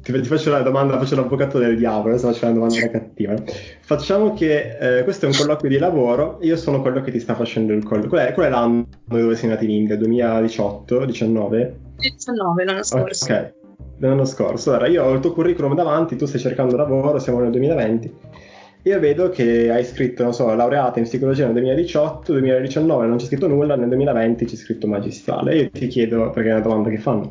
Ti, 0.00 0.12
ti, 0.12 0.24
faccio 0.24 0.50
la 0.50 0.62
domanda, 0.62 0.98
faccio 0.98 1.16
l'avvocato 1.16 1.58
del 1.58 1.76
diavolo, 1.76 2.10
adesso 2.10 2.30
faccio 2.30 2.44
una 2.44 2.54
domanda 2.54 2.88
cattiva. 2.90 3.34
Facciamo 3.80 4.32
che 4.32 4.98
eh, 4.98 5.04
questo 5.04 5.26
è 5.26 5.28
un 5.28 5.34
colloquio 5.36 5.70
di 5.70 5.78
lavoro, 5.78 6.38
io 6.42 6.56
sono 6.56 6.80
quello 6.82 7.00
che 7.00 7.10
ti 7.10 7.18
sta 7.18 7.34
facendo 7.34 7.72
il 7.72 7.82
colloquio. 7.82 8.10
Qual 8.10 8.26
è, 8.26 8.32
qual 8.32 8.46
è 8.46 8.50
l'anno 8.50 8.86
dove 9.04 9.34
sei 9.34 9.48
nato 9.48 9.64
in 9.64 9.70
India? 9.70 9.96
2018? 9.96 11.04
19? 11.04 11.80
19 11.96 12.64
l'anno 12.64 12.82
scorso. 12.84 13.24
Ok, 13.24 13.54
dell'anno 13.96 14.24
scorso. 14.24 14.70
Allora, 14.70 14.88
io 14.88 15.04
ho 15.04 15.12
il 15.12 15.20
tuo 15.20 15.32
curriculum 15.32 15.74
davanti, 15.74 16.16
tu 16.16 16.26
stai 16.26 16.40
cercando 16.40 16.76
lavoro, 16.76 17.18
siamo 17.18 17.40
nel 17.40 17.50
2020. 17.50 18.14
Io 18.82 19.00
vedo 19.00 19.28
che 19.28 19.70
hai 19.70 19.84
scritto, 19.84 20.22
non 20.22 20.32
so, 20.32 20.54
laureata 20.54 20.98
in 20.98 21.04
psicologia 21.04 21.44
nel 21.44 21.52
2018, 21.54 22.32
2019 22.32 23.06
non 23.06 23.16
c'è 23.16 23.26
scritto 23.26 23.48
nulla, 23.48 23.76
nel 23.76 23.88
2020 23.88 24.44
c'è 24.44 24.56
scritto 24.56 24.86
magistrale. 24.86 25.56
Io 25.56 25.70
ti 25.70 25.88
chiedo, 25.88 26.30
perché 26.30 26.50
è 26.50 26.52
una 26.52 26.62
domanda 26.62 26.88
che 26.88 26.98
fanno, 26.98 27.30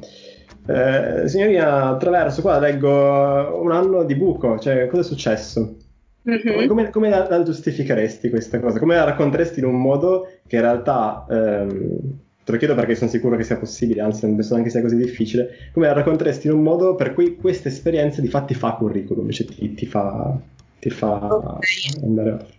eh, 0.68 1.28
signorina, 1.28 1.86
attraverso 1.88 2.41
qua 2.41 2.60
leggo 2.60 3.62
un 3.62 3.72
anno 3.72 4.04
di 4.04 4.16
buco, 4.16 4.60
cioè 4.60 4.88
cosa 4.88 5.02
è 5.02 5.06
successo? 5.06 5.78
Mm-hmm. 6.30 6.68
Come, 6.68 6.89
come 6.89 7.10
la, 7.10 7.26
la, 7.30 7.41
giustificheresti 7.41 8.30
questa 8.30 8.60
cosa? 8.60 8.80
Come 8.80 8.95
la 8.95 9.06
racconteresti 9.06 9.60
in 9.60 9.66
un 9.66 9.80
modo 9.80 10.28
che 10.45 10.58
in 10.58 10.62
realtà 10.62 11.26
ehm, 11.30 12.20
Te 12.48 12.54
lo 12.54 12.60
chiedo 12.60 12.76
perché 12.76 12.95
sono 12.95 13.10
sicuro 13.10 13.36
che 13.36 13.43
sia 13.43 13.58
possibile, 13.58 14.00
anzi 14.00 14.26
non 14.26 14.36
penso 14.36 14.54
neanche 14.54 14.70
sia 14.70 14.80
così 14.82 14.95
difficile. 14.95 15.70
Come 15.74 15.88
la 15.88 15.91
racconteresti 15.91 16.48
in 16.48 16.54
un 16.54 16.64
modo 16.64 16.95
per 16.95 17.14
cui 17.14 17.36
questa 17.36 17.68
esperienza 17.68 18.22
di 18.22 18.30
fatti 18.30 18.54
fa 18.54 18.72
curriculum, 18.72 19.30
cioè 19.32 19.48
ti, 19.48 19.74
ti 19.74 19.86
fa, 19.86 20.34
ti 20.80 20.89
fa 20.89 21.26
okay. 21.26 21.60
andare 22.02 22.30
avanti? 22.30 22.54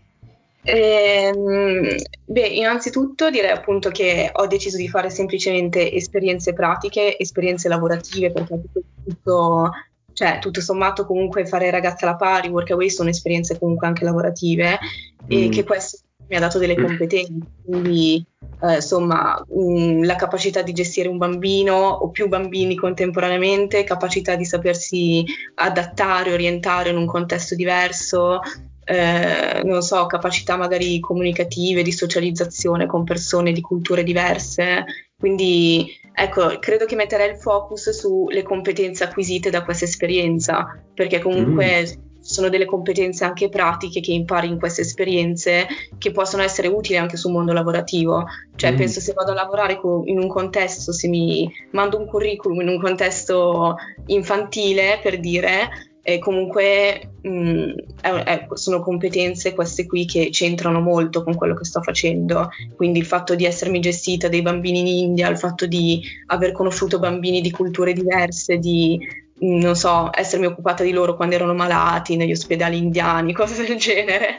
Ehm, 0.65 1.97
beh, 2.23 2.47
innanzitutto 2.49 3.31
direi 3.31 3.51
appunto 3.51 3.89
che 3.89 4.29
ho 4.31 4.47
deciso 4.47 4.77
di 4.77 4.91
fare 4.91 5.09
semplicemente 5.09 5.91
esperienze 5.91 6.53
pratiche, 6.53 7.17
esperienze 7.19 7.69
lavorative, 7.69 8.31
perché 8.31 8.61
tutto, 8.61 8.83
tutto, 9.07 9.71
cioè, 10.13 10.39
tutto 10.39 10.61
sommato 10.61 11.07
comunque 11.07 11.47
fare 11.47 11.71
ragazza 11.71 12.07
alla 12.07 12.17
pari, 12.17 12.49
workaway 12.49 12.91
sono 12.91 13.09
esperienze 13.09 13.59
comunque 13.59 13.87
anche 13.87 14.05
lavorative 14.05 14.79
mm. 15.25 15.29
e 15.29 15.49
che 15.49 15.65
questo 15.65 16.01
mi 16.29 16.37
ha 16.37 16.41
dato 16.41 16.59
delle 16.59 16.75
competenze, 16.75 17.47
quindi 17.65 18.25
eh, 18.63 18.77
insomma 18.77 19.43
mh, 19.49 20.05
la 20.05 20.17
capacità 20.17 20.63
di 20.63 20.73
gestire 20.73 21.09
un 21.09 21.17
bambino 21.17 21.75
o 21.75 22.11
più 22.11 22.29
bambini 22.29 22.75
contemporaneamente, 22.75 23.85
capacità 23.85 24.35
di 24.37 24.45
sapersi 24.45 25.25
adattare, 25.55 26.33
orientare 26.33 26.91
in 26.91 26.97
un 26.97 27.07
contesto 27.07 27.55
diverso, 27.55 28.41
eh, 28.85 29.63
non 29.65 29.83
so, 29.83 30.07
capacità 30.07 30.57
magari 30.57 30.99
comunicative, 31.01 31.83
di 31.83 31.93
socializzazione 31.93 32.87
con 32.87 33.05
persone 33.05 33.53
di 33.53 33.61
culture 33.61 34.03
diverse. 34.03 34.85
Quindi 35.17 35.87
ecco, 36.13 36.59
credo 36.59 36.85
che 36.85 36.95
metterei 36.95 37.31
il 37.31 37.37
focus 37.37 37.91
sulle 37.91 38.43
competenze 38.43 39.05
acquisite 39.05 39.51
da 39.51 39.63
questa 39.63 39.85
esperienza, 39.85 40.79
perché 40.95 41.21
comunque 41.21 41.83
mm 41.83 42.07
sono 42.29 42.51
delle 42.51 42.67
competenze 42.67 43.25
anche 43.25 43.49
pratiche 43.49 44.01
che 44.01 44.13
impari 44.13 44.49
in 44.49 44.59
queste 44.59 44.83
esperienze 44.83 45.67
che 45.97 46.13
possono 46.13 46.43
essere 46.43 46.69
utili 46.69 46.99
anche 46.99 47.17
sul 47.17 47.33
mondo 47.33 47.55
lavorativo. 47.55 48.27
Cioè, 48.55 48.73
mm. 48.73 48.77
penso 48.77 49.01
se 49.01 49.15
vado 49.15 49.31
a 49.31 49.35
lavorare 49.35 49.81
in 50.05 50.19
un 50.19 50.29
contesto, 50.29 50.93
se 50.93 51.09
mi 51.09 51.51
mando 51.71 51.99
un 51.99 52.07
curriculum 52.07 52.61
in 52.61 52.69
un 52.69 52.81
contesto 52.81 53.77
infantile, 54.09 55.01
per 55.03 55.21
dire, 55.21 55.71
e 56.03 56.19
comunque 56.19 57.13
mh, 57.23 57.31
mm, 57.31 57.71
è, 58.03 58.09
è, 58.11 58.47
sono 58.53 58.81
competenze 58.83 59.55
queste 59.55 59.87
qui 59.87 60.05
che 60.05 60.29
c'entrano 60.31 60.81
molto 60.81 61.25
con 61.25 61.35
quello 61.35 61.55
che 61.55 61.65
sto 61.65 61.81
facendo. 61.81 62.51
Quindi 62.77 62.99
il 62.99 63.07
fatto 63.07 63.35
di 63.35 63.47
essermi 63.47 63.81
gestita 63.81 64.29
dei 64.29 64.43
bambini 64.43 64.81
in 64.81 64.87
India, 64.87 65.31
il 65.31 65.39
fatto 65.39 65.65
di 65.67 66.03
aver 66.27 66.53
conosciuto 66.53 66.99
bambini 66.99 67.41
di 67.41 67.51
culture 67.51 67.95
diverse, 67.95 68.59
di 68.59 68.99
non 69.41 69.77
so, 69.77 70.11
essermi 70.13 70.47
occupata 70.47 70.83
di 70.83 70.93
loro 70.93 71.15
quando 71.15 71.35
erano 71.35 71.55
malati 71.55 72.17
negli 72.17 72.33
ospedali 72.33 72.79
indiani, 72.79 73.33
cose 73.35 73.65
del 73.65 73.79
genere. 73.79 74.39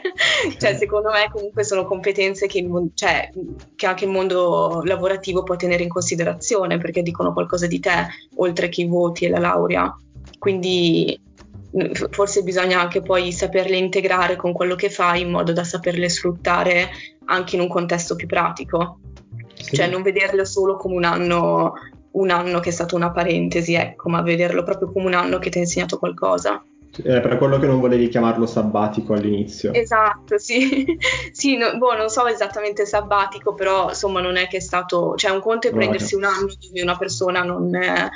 cioè, 0.58 0.76
secondo 0.76 1.10
me 1.10 1.30
comunque 1.32 1.64
sono 1.64 1.84
competenze 1.84 2.46
che, 2.46 2.58
il, 2.58 2.90
cioè, 2.94 3.30
che, 3.76 3.86
anche 3.86 4.04
il 4.04 4.10
mondo 4.10 4.82
lavorativo 4.84 5.42
può 5.42 5.56
tenere 5.56 5.82
in 5.82 5.88
considerazione 5.88 6.78
perché 6.78 7.02
dicono 7.02 7.32
qualcosa 7.32 7.66
di 7.66 7.80
te, 7.80 8.08
oltre 8.36 8.68
che 8.68 8.82
i 8.82 8.86
voti 8.86 9.24
e 9.24 9.28
la 9.28 9.38
laurea. 9.38 9.96
Quindi 10.38 11.18
forse 12.10 12.42
bisogna 12.42 12.80
anche 12.80 13.00
poi 13.00 13.30
saperle 13.30 13.76
integrare 13.76 14.34
con 14.34 14.52
quello 14.52 14.74
che 14.74 14.90
fai 14.90 15.20
in 15.20 15.30
modo 15.30 15.52
da 15.52 15.62
saperle 15.62 16.08
sfruttare 16.08 16.88
anche 17.26 17.54
in 17.54 17.62
un 17.62 17.68
contesto 17.68 18.16
più 18.16 18.26
pratico. 18.26 18.98
Sì. 19.54 19.76
Cioè 19.76 19.88
non 19.88 20.02
vederle 20.02 20.44
solo 20.44 20.76
come 20.76 20.96
un 20.96 21.04
anno 21.04 21.74
un 22.12 22.30
anno 22.30 22.60
che 22.60 22.70
è 22.70 22.72
stato 22.72 22.96
una 22.96 23.10
parentesi, 23.10 23.74
ecco, 23.74 24.08
ma 24.08 24.22
vederlo 24.22 24.62
proprio 24.62 24.90
come 24.90 25.06
un 25.06 25.14
anno 25.14 25.38
che 25.38 25.50
ti 25.50 25.58
ha 25.58 25.62
insegnato 25.62 25.98
qualcosa. 25.98 26.62
È 26.92 27.20
per 27.20 27.38
quello 27.38 27.58
che 27.58 27.66
non 27.66 27.78
volevi 27.78 28.08
chiamarlo 28.08 28.46
sabbatico 28.46 29.14
all'inizio. 29.14 29.72
Esatto, 29.72 30.38
sì. 30.38 30.84
sì, 31.30 31.56
no, 31.56 31.76
boh, 31.78 31.96
non 31.96 32.08
so 32.08 32.26
esattamente 32.26 32.84
sabbatico, 32.84 33.54
però 33.54 33.90
insomma 33.90 34.20
non 34.20 34.36
è 34.36 34.48
che 34.48 34.56
è 34.56 34.60
stato... 34.60 35.14
Cioè 35.16 35.30
un 35.30 35.40
conto 35.40 35.68
è 35.68 35.72
prendersi 35.72 36.16
un 36.16 36.24
anno 36.24 36.48
dove 36.60 36.82
una 36.82 36.96
persona 36.96 37.44
non, 37.44 37.72
eh, 37.74 38.10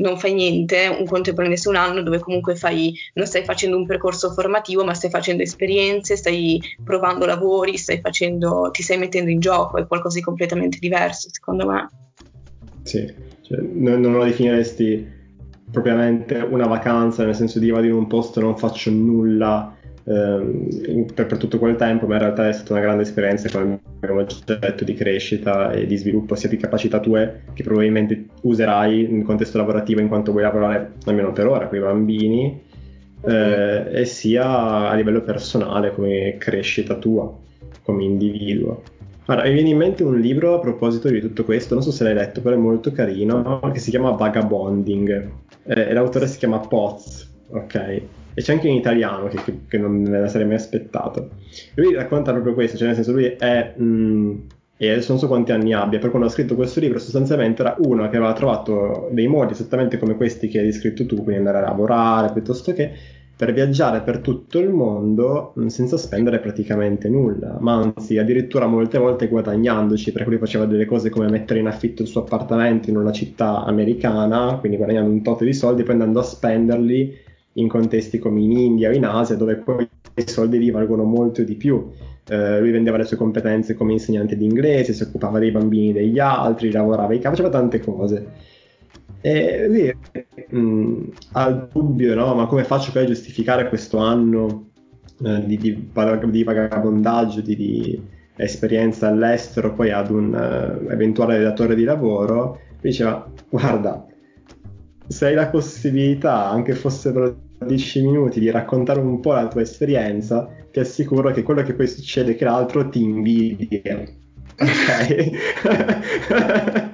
non 0.00 0.18
fai 0.18 0.34
niente, 0.34 0.88
un 0.88 1.06
conto 1.06 1.30
è 1.30 1.34
prendersi 1.34 1.68
un 1.68 1.76
anno 1.76 2.02
dove 2.02 2.18
comunque 2.18 2.56
fai, 2.56 2.92
non 3.14 3.26
stai 3.26 3.44
facendo 3.44 3.76
un 3.76 3.86
percorso 3.86 4.32
formativo, 4.32 4.84
ma 4.84 4.92
stai 4.92 5.08
facendo 5.08 5.42
esperienze, 5.42 6.16
stai 6.16 6.60
provando 6.84 7.24
lavori, 7.24 7.78
stai 7.78 8.00
facendo, 8.00 8.68
ti 8.72 8.82
stai 8.82 8.98
mettendo 8.98 9.30
in 9.30 9.40
gioco, 9.40 9.78
è 9.78 9.86
qualcosa 9.86 10.18
di 10.18 10.24
completamente 10.24 10.78
diverso 10.78 11.28
secondo 11.30 11.66
me. 11.66 11.88
Sì, 12.82 13.12
cioè, 13.42 13.60
non, 13.60 14.00
non 14.00 14.12
lo 14.12 14.24
definiresti 14.24 15.18
propriamente 15.70 16.36
una 16.36 16.66
vacanza, 16.66 17.24
nel 17.24 17.34
senso 17.34 17.58
di 17.58 17.70
vado 17.70 17.86
in 17.86 17.92
un 17.92 18.06
posto 18.06 18.40
e 18.40 18.42
non 18.42 18.56
faccio 18.56 18.90
nulla 18.90 19.76
ehm, 20.04 21.06
per, 21.14 21.26
per, 21.26 21.38
tutto 21.38 21.58
quel 21.58 21.76
tempo, 21.76 22.06
ma 22.06 22.14
in 22.14 22.20
realtà 22.20 22.48
è 22.48 22.52
stata 22.52 22.72
una 22.72 22.82
grande 22.82 23.02
esperienza 23.02 23.48
come 23.50 23.80
oggetto 24.00 24.84
di 24.84 24.94
crescita 24.94 25.70
e 25.72 25.86
di 25.86 25.96
sviluppo 25.96 26.34
sia 26.34 26.48
di 26.48 26.56
capacità 26.56 27.00
tue 27.00 27.42
che 27.52 27.62
probabilmente 27.62 28.26
userai 28.42 29.06
nel 29.08 29.24
contesto 29.24 29.58
lavorativo 29.58 30.00
in 30.00 30.08
quanto 30.08 30.32
vuoi 30.32 30.42
lavorare 30.42 30.92
almeno 31.04 31.32
per 31.32 31.46
ora 31.46 31.68
con 31.68 31.78
i 31.78 31.82
bambini 31.82 32.62
eh, 33.22 33.88
e 33.92 34.04
sia 34.06 34.88
a 34.88 34.94
livello 34.94 35.20
personale 35.20 35.92
come 35.92 36.36
crescita 36.38 36.94
tua 36.96 37.32
come 37.82 38.04
individuo. 38.04 38.82
Guarda, 39.30 39.46
mi 39.46 39.54
viene 39.54 39.68
in 39.68 39.76
mente 39.76 40.02
un 40.02 40.18
libro 40.18 40.56
a 40.56 40.58
proposito 40.58 41.08
di 41.08 41.20
tutto 41.20 41.44
questo, 41.44 41.74
non 41.74 41.84
so 41.84 41.92
se 41.92 42.02
l'hai 42.02 42.14
letto, 42.14 42.40
però 42.40 42.56
è 42.56 42.58
molto 42.58 42.90
carino, 42.90 43.60
che 43.72 43.78
si 43.78 43.90
chiama 43.90 44.10
Vagabonding. 44.10 45.30
Eh, 45.62 45.92
l'autore 45.92 46.26
si 46.26 46.36
chiama 46.36 46.58
Potts, 46.58 47.32
ok? 47.50 47.74
E 47.76 48.42
c'è 48.42 48.54
anche 48.54 48.66
in 48.66 48.74
italiano, 48.74 49.28
che, 49.28 49.40
che, 49.44 49.58
che 49.68 49.78
non 49.78 49.92
me 50.02 50.18
la 50.18 50.26
sarei 50.26 50.48
mai 50.48 50.56
aspettato. 50.56 51.28
Lui 51.76 51.94
racconta 51.94 52.32
proprio 52.32 52.54
questo, 52.54 52.76
cioè 52.76 52.88
nel 52.88 52.96
senso 52.96 53.12
lui 53.12 53.26
è... 53.26 53.72
Mh, 53.76 53.84
mm, 53.84 54.38
e 54.76 54.90
adesso 54.90 55.12
non 55.12 55.20
so 55.20 55.28
quanti 55.28 55.52
anni 55.52 55.74
abbia, 55.74 55.98
però 55.98 56.10
quando 56.10 56.26
ha 56.26 56.32
scritto 56.32 56.56
questo 56.56 56.80
libro 56.80 56.98
sostanzialmente 56.98 57.62
era 57.62 57.76
uno 57.80 58.08
che 58.08 58.16
aveva 58.16 58.32
trovato 58.32 59.10
dei 59.12 59.28
modi 59.28 59.52
esattamente 59.52 59.98
come 59.98 60.16
questi 60.16 60.48
che 60.48 60.58
hai 60.58 60.64
descritto 60.64 61.06
tu, 61.06 61.16
quindi 61.16 61.36
andare 61.36 61.58
a 61.58 61.68
lavorare 61.68 62.32
piuttosto 62.32 62.72
che 62.72 62.90
per 63.40 63.54
viaggiare 63.54 64.02
per 64.02 64.18
tutto 64.18 64.58
il 64.58 64.68
mondo 64.68 65.54
mm, 65.58 65.68
senza 65.68 65.96
spendere 65.96 66.40
praticamente 66.40 67.08
nulla, 67.08 67.56
ma 67.58 67.76
anzi 67.76 68.18
addirittura 68.18 68.66
molte 68.66 68.98
volte 68.98 69.28
guadagnandoci, 69.28 70.12
perché 70.12 70.28
lui 70.28 70.38
faceva 70.38 70.66
delle 70.66 70.84
cose 70.84 71.08
come 71.08 71.30
mettere 71.30 71.58
in 71.58 71.66
affitto 71.66 72.02
il 72.02 72.08
suo 72.08 72.20
appartamento 72.20 72.90
in 72.90 72.98
una 72.98 73.12
città 73.12 73.64
americana, 73.64 74.58
quindi 74.60 74.76
guadagnando 74.76 75.10
un 75.10 75.22
tot 75.22 75.42
di 75.42 75.54
soldi, 75.54 75.84
poi 75.84 75.92
andando 75.92 76.18
a 76.18 76.22
spenderli 76.22 77.16
in 77.54 77.66
contesti 77.66 78.18
come 78.18 78.42
in 78.42 78.52
India 78.52 78.90
o 78.90 78.92
in 78.92 79.06
Asia, 79.06 79.36
dove 79.36 79.56
poi 79.56 79.88
i 80.16 80.28
soldi 80.28 80.58
lì 80.58 80.70
valgono 80.70 81.04
molto 81.04 81.42
di 81.42 81.54
più 81.54 81.90
eh, 82.30 82.60
lui 82.60 82.70
vendeva 82.70 82.96
le 82.96 83.04
sue 83.04 83.16
competenze 83.16 83.74
come 83.74 83.92
insegnante 83.92 84.36
di 84.36 84.44
inglese, 84.44 84.92
si 84.92 85.02
occupava 85.02 85.40
dei 85.40 85.50
bambini 85.50 85.92
degli 85.92 86.20
altri, 86.20 86.70
lavorava 86.70 87.12
in 87.12 87.20
casa, 87.20 87.34
faceva 87.34 87.50
tante 87.50 87.80
cose. 87.80 88.26
E 89.22 89.66
lui 89.68 89.94
mh, 90.48 90.58
mm, 90.58 91.02
ha 91.32 91.50
dubbio, 91.50 92.14
no? 92.14 92.34
Ma 92.34 92.46
come 92.46 92.64
faccio 92.64 92.92
poi 92.92 93.02
a 93.02 93.06
giustificare 93.06 93.68
questo 93.68 93.98
anno 93.98 94.70
eh, 95.24 95.44
di, 95.44 95.58
di, 95.58 95.90
di, 96.30 96.42
vagabondaggio, 96.44 97.40
di, 97.42 97.56
di, 97.56 98.02
esperienza 98.36 99.08
all'estero, 99.08 99.74
poi 99.74 99.90
ad 99.90 100.10
un 100.10 100.32
uh, 100.32 100.90
eventuale 100.90 101.42
datore 101.42 101.74
di 101.74 101.84
lavoro? 101.84 102.60
Lui 102.80 102.90
diceva, 102.90 103.30
guarda, 103.50 104.06
se 105.06 105.26
hai 105.26 105.34
la 105.34 105.48
possibilità, 105.48 106.48
anche 106.48 106.74
fosse 106.74 107.12
per 107.12 107.36
10 107.58 108.02
minuti, 108.02 108.40
di 108.40 108.50
raccontare 108.50 109.00
un 109.00 109.20
po' 109.20 109.32
la 109.32 109.48
tua 109.48 109.60
esperienza, 109.60 110.48
ti 110.72 110.80
assicuro 110.80 111.30
che 111.32 111.42
quello 111.42 111.62
che 111.62 111.74
poi 111.74 111.86
succede 111.86 112.32
è 112.32 112.36
che 112.36 112.44
l'altro 112.44 112.88
ti 112.88 113.02
invidia. 113.02 114.02
Ok? 114.58 115.30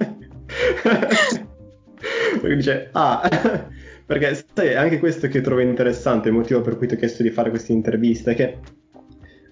perché 2.46 2.56
dice, 2.56 2.88
ah, 2.92 3.28
perché 4.06 4.44
sai, 4.54 4.74
anche 4.74 4.98
questo 4.98 5.26
che 5.28 5.40
trovo 5.40 5.60
interessante, 5.60 6.28
il 6.28 6.34
motivo 6.34 6.60
per 6.60 6.76
cui 6.76 6.86
ti 6.86 6.94
ho 6.94 6.98
chiesto 6.98 7.22
di 7.22 7.30
fare 7.30 7.50
questa 7.50 7.72
intervista, 7.72 8.30
è 8.30 8.34
che 8.34 8.58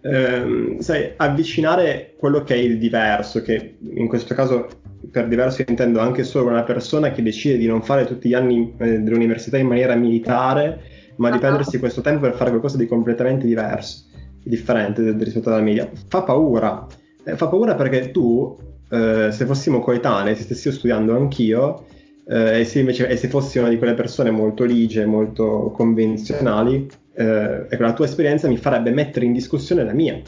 ehm, 0.03 0.79
sai, 0.79 1.13
avvicinare 1.17 2.15
quello 2.17 2.43
che 2.43 2.55
è 2.55 2.59
il 2.59 2.79
diverso, 2.79 3.43
che 3.43 3.79
in 3.81 4.07
questo 4.07 4.35
caso 4.35 4.69
per 5.11 5.27
diverso 5.29 5.63
intendo 5.67 6.01
anche 6.01 6.25
solo 6.25 6.49
una 6.49 6.63
persona 6.63 7.11
che 7.11 7.23
decide 7.23 7.59
di 7.59 7.67
non 7.67 7.83
fare 7.83 8.07
tutti 8.07 8.29
gli 8.29 8.35
anni 8.35 8.75
eh, 8.79 9.01
dell'università 9.01 9.59
in 9.59 9.67
maniera 9.67 9.95
militare, 9.95 10.81
ma 11.17 11.31
di 11.31 11.39
prendersi 11.39 11.79
questo 11.79 12.01
tempo 12.01 12.21
per 12.21 12.35
fare 12.35 12.51
qualcosa 12.51 12.77
di 12.77 12.87
completamente 12.87 13.47
diverso 13.47 14.13
differente 14.45 15.15
rispetto 15.19 15.49
alla 15.49 15.61
media, 15.61 15.91
fa 16.09 16.23
paura. 16.23 16.87
Eh, 17.25 17.37
fa 17.37 17.49
paura 17.49 17.75
perché 17.75 18.11
tu, 18.11 18.57
eh, 18.91 19.31
se 19.33 19.47
fossimo 19.47 19.81
coetanei, 19.81 20.37
se 20.37 20.43
stessi 20.43 20.71
studiando 20.71 21.17
anch'io, 21.17 21.87
eh, 22.27 22.61
e, 22.61 22.65
se 22.65 22.79
invece, 22.81 23.09
e 23.09 23.17
se 23.17 23.29
fossi 23.29 23.59
una 23.59 23.69
di 23.69 23.79
quelle 23.79 23.95
persone 23.95 24.31
molto 24.31 24.65
ligie, 24.65 25.05
molto 25.07 25.73
convenzionali, 25.75 26.89
eh, 27.15 27.67
ecco, 27.69 27.83
la 27.83 27.93
tua 27.93 28.07
esperienza 28.07 28.49
mi 28.49 28.57
farebbe 28.57 28.91
mettere 28.91 29.27
in 29.27 29.33
discussione 29.33 29.85
la 29.85 29.93
mia. 29.93 30.21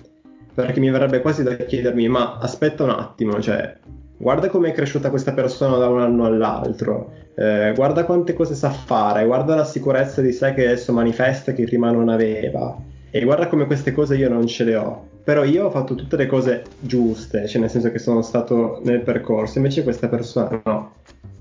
Perché 0.55 0.81
mi 0.81 0.91
verrebbe 0.91 1.21
quasi 1.21 1.43
da 1.43 1.55
chiedermi, 1.55 2.09
ma 2.09 2.39
aspetta 2.39 2.83
un 2.83 2.91
attimo, 2.91 3.41
cioè, 3.41 3.77
guarda 4.17 4.49
come 4.49 4.71
è 4.71 4.73
cresciuta 4.73 5.11
questa 5.11 5.33
persona 5.33 5.77
da 5.77 5.89
un 5.89 6.01
anno 6.01 6.25
all'altro, 6.25 7.13
eh, 7.35 7.73
guarda 7.75 8.05
quante 8.05 8.33
cose 8.33 8.55
sa 8.55 8.71
fare, 8.71 9.27
guarda 9.27 9.55
la 9.55 9.65
sicurezza 9.65 10.23
di 10.23 10.33
sé 10.33 10.55
che 10.55 10.65
adesso 10.65 10.95
manifesta 10.95 11.53
che 11.53 11.65
prima 11.65 11.91
non 11.91 12.09
aveva. 12.09 12.75
E 13.17 13.25
guarda 13.25 13.49
come 13.49 13.65
queste 13.65 13.93
cose 13.93 14.15
io 14.15 14.29
non 14.29 14.47
ce 14.47 14.65
le 14.65 14.77
ho. 14.77 15.09
Però 15.25 15.43
io 15.43 15.65
ho 15.65 15.71
fatto 15.71 15.95
tutte 15.95 16.17
le 16.17 16.27
cose 16.27 16.65
giuste, 16.81 17.49
cioè 17.49 17.63
nel 17.63 17.71
senso 17.71 17.91
che 17.91 17.99
sono 17.99 18.21
stato 18.21 18.83
nel 18.85 19.01
percorso, 19.01 19.57
invece 19.57 19.83
questa 19.83 20.09
persona 20.09 20.61
no. 20.63 20.93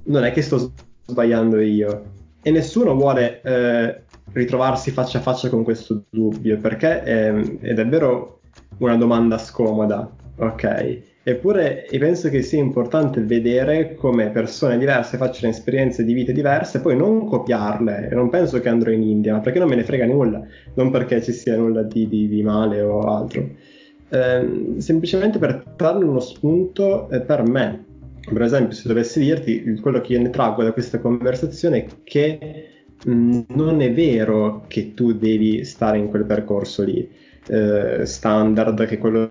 Non 0.03 0.23
è 0.23 0.31
che 0.31 0.41
sto 0.41 0.71
sbagliando 1.05 1.59
io. 1.59 2.03
E 2.41 2.49
nessuno 2.49 2.95
vuole 2.95 3.41
eh, 3.41 4.03
ritrovarsi 4.31 4.91
faccia 4.91 5.17
a 5.17 5.21
faccia 5.21 5.49
con 5.49 5.65
questo 5.65 6.03
dubbio, 6.09 6.57
perché 6.59 7.03
è, 7.03 7.33
è 7.33 7.73
davvero 7.73 8.39
una 8.77 8.95
domanda 8.95 9.37
scomoda, 9.37 10.09
ok? 10.37 11.01
Eppure 11.27 11.87
penso 11.97 12.29
che 12.29 12.43
sia 12.43 12.59
importante 12.59 13.19
vedere 13.19 13.95
come 13.95 14.29
persone 14.29 14.77
diverse 14.77 15.17
facciano 15.17 15.51
esperienze 15.51 16.03
di 16.03 16.13
vite 16.13 16.31
diverse, 16.33 16.81
poi 16.81 16.95
non 16.95 17.25
copiarle. 17.25 18.09
Non 18.11 18.29
penso 18.29 18.61
che 18.61 18.69
andrò 18.69 18.91
in 18.91 19.01
India, 19.01 19.39
perché 19.39 19.57
non 19.57 19.67
me 19.67 19.75
ne 19.75 19.83
frega 19.83 20.05
nulla, 20.05 20.45
non 20.75 20.91
perché 20.91 21.23
ci 21.23 21.31
sia 21.31 21.55
nulla 21.55 21.81
di, 21.81 22.07
di, 22.07 22.27
di 22.27 22.43
male 22.43 22.79
o 22.81 22.99
altro. 22.99 23.49
Eh, 24.07 24.75
semplicemente 24.77 25.39
per 25.39 25.63
trarne 25.75 26.05
uno 26.05 26.19
spunto 26.19 27.09
eh, 27.09 27.21
per 27.21 27.41
me. 27.41 27.85
Per 28.31 28.41
esempio, 28.43 28.75
se 28.75 28.87
dovessi 28.87 29.19
dirti 29.19 29.79
quello 29.81 30.01
che 30.01 30.13
io 30.13 30.21
ne 30.21 30.29
traggo 30.29 30.61
da 30.61 30.73
questa 30.73 30.99
conversazione 30.99 31.85
è 31.85 31.87
che 32.03 32.67
mh, 33.03 33.11
mm, 33.11 33.39
non 33.47 33.81
è 33.81 33.91
vero 33.91 34.65
che 34.67 34.93
tu 34.93 35.13
devi 35.13 35.63
stare 35.65 35.97
in 35.97 36.09
quel 36.09 36.25
percorso 36.25 36.83
lì 36.83 37.09
eh, 37.47 38.05
standard, 38.05 38.85
che 38.85 38.99
quello 38.99 39.29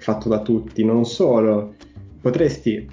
fatto 0.00 0.28
da 0.28 0.40
tutti, 0.40 0.84
non 0.84 1.04
solo, 1.04 1.74
potresti, 2.20 2.88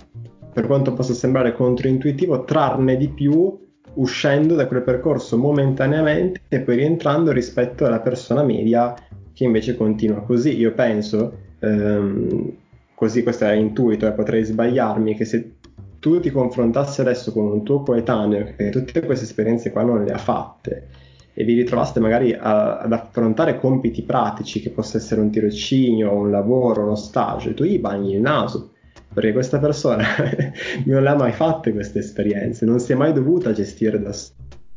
per 0.54 0.68
quanto 0.68 0.94
possa 0.94 1.14
sembrare 1.14 1.54
controintuitivo, 1.54 2.44
trarne 2.44 2.98
di 2.98 3.10
più 3.10 3.60
uscendo 3.96 4.56
da 4.56 4.68
quel 4.68 4.84
percorso 4.84 5.38
momentaneamente 5.38 6.42
e 6.48 6.62
poi 6.62 6.78
rientrando 6.78 7.32
rispetto 7.32 7.86
alla 7.86 8.00
persona 8.00 8.44
media 8.44 8.96
che 9.34 9.44
invece 9.44 9.76
continua 9.76 10.22
così. 10.22 10.58
Io 10.58 10.74
penso, 10.74 11.38
ehm, 11.60 12.52
così 12.96 13.24
questo 13.24 13.46
è 13.46 13.54
intuito 13.54 14.08
e 14.08 14.12
potrei 14.12 14.44
sbagliarmi, 14.44 15.16
che 15.16 15.26
se 15.26 15.56
tu 16.00 16.20
ti 16.20 16.32
confrontassi 16.32 17.02
adesso 17.02 17.32
con 17.32 17.46
un 17.46 17.64
tuo 17.64 17.82
coetaneo 17.82 18.54
che 18.58 18.70
tutte 18.70 19.02
queste 19.04 19.26
esperienze 19.26 19.72
qua 19.72 19.84
non 19.84 20.04
le 20.04 20.12
ha 20.12 20.18
fatte 20.18 20.88
e 21.34 21.44
vi 21.44 21.56
ritrovaste 21.56 22.00
magari 22.00 22.34
a, 22.34 22.78
ad 22.80 22.94
affrontare 22.94 23.60
compiti 23.60 24.04
pratici 24.04 24.60
che 24.60 24.70
possa 24.70 24.98
essere 24.98 25.22
un 25.22 25.32
tirocinio, 25.32 26.14
un 26.14 26.30
lavoro, 26.30 26.84
uno 26.84 26.96
stage, 26.96 27.50
e 27.50 27.54
tu 27.54 27.64
gli 27.64 27.80
bagni 27.80 28.14
il 28.14 28.22
naso 28.22 28.72
perché 29.14 29.32
questa 29.32 29.60
persona 29.60 30.04
non 30.86 31.04
le 31.04 31.10
ha 31.10 31.16
mai 31.16 31.32
fatte 31.32 31.72
queste 31.72 32.00
esperienze, 32.00 32.66
non 32.66 32.80
si 32.80 32.92
è 32.92 32.96
mai 32.96 33.14
dovuta 33.14 33.52
gestire 33.52 34.02
da 34.02 34.12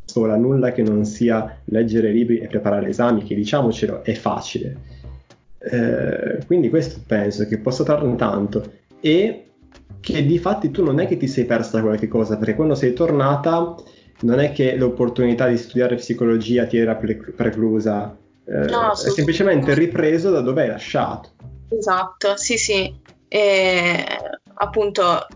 sola 0.04 0.36
nulla 0.36 0.72
che 0.72 0.82
non 0.82 1.04
sia 1.04 1.60
leggere 1.64 2.12
libri 2.12 2.38
e 2.38 2.46
preparare 2.46 2.88
esami, 2.88 3.24
che 3.24 3.34
diciamocelo 3.34 4.04
è 4.04 4.12
facile. 4.12 4.94
Eh, 5.58 6.38
quindi 6.46 6.68
questo 6.68 7.00
penso 7.04 7.46
che 7.46 7.58
possa 7.58 7.82
trarre 7.82 8.14
tanto 8.14 8.72
e 9.00 9.46
che 9.98 10.24
di 10.24 10.38
fatti 10.38 10.70
tu 10.70 10.84
non 10.84 11.00
è 11.00 11.06
che 11.08 11.16
ti 11.16 11.26
sei 11.26 11.44
persa 11.46 11.80
qualche 11.80 12.06
cosa, 12.06 12.36
perché 12.36 12.54
quando 12.54 12.74
sei 12.74 12.92
tornata 12.92 13.74
non 14.20 14.40
è 14.40 14.52
che 14.52 14.76
l'opportunità 14.76 15.46
di 15.48 15.56
studiare 15.56 15.96
psicologia 15.96 16.66
ti 16.66 16.78
era 16.78 16.94
preclusa, 16.94 18.16
eh, 18.46 18.64
no, 18.66 18.92
è 18.92 19.10
semplicemente 19.10 19.74
ripreso 19.74 20.30
da 20.30 20.40
dove 20.40 20.62
hai 20.62 20.68
lasciato. 20.68 21.30
Esatto, 21.68 22.36
sì, 22.36 22.56
sì. 22.56 22.94
E, 23.28 24.04
appunto, 24.54 25.26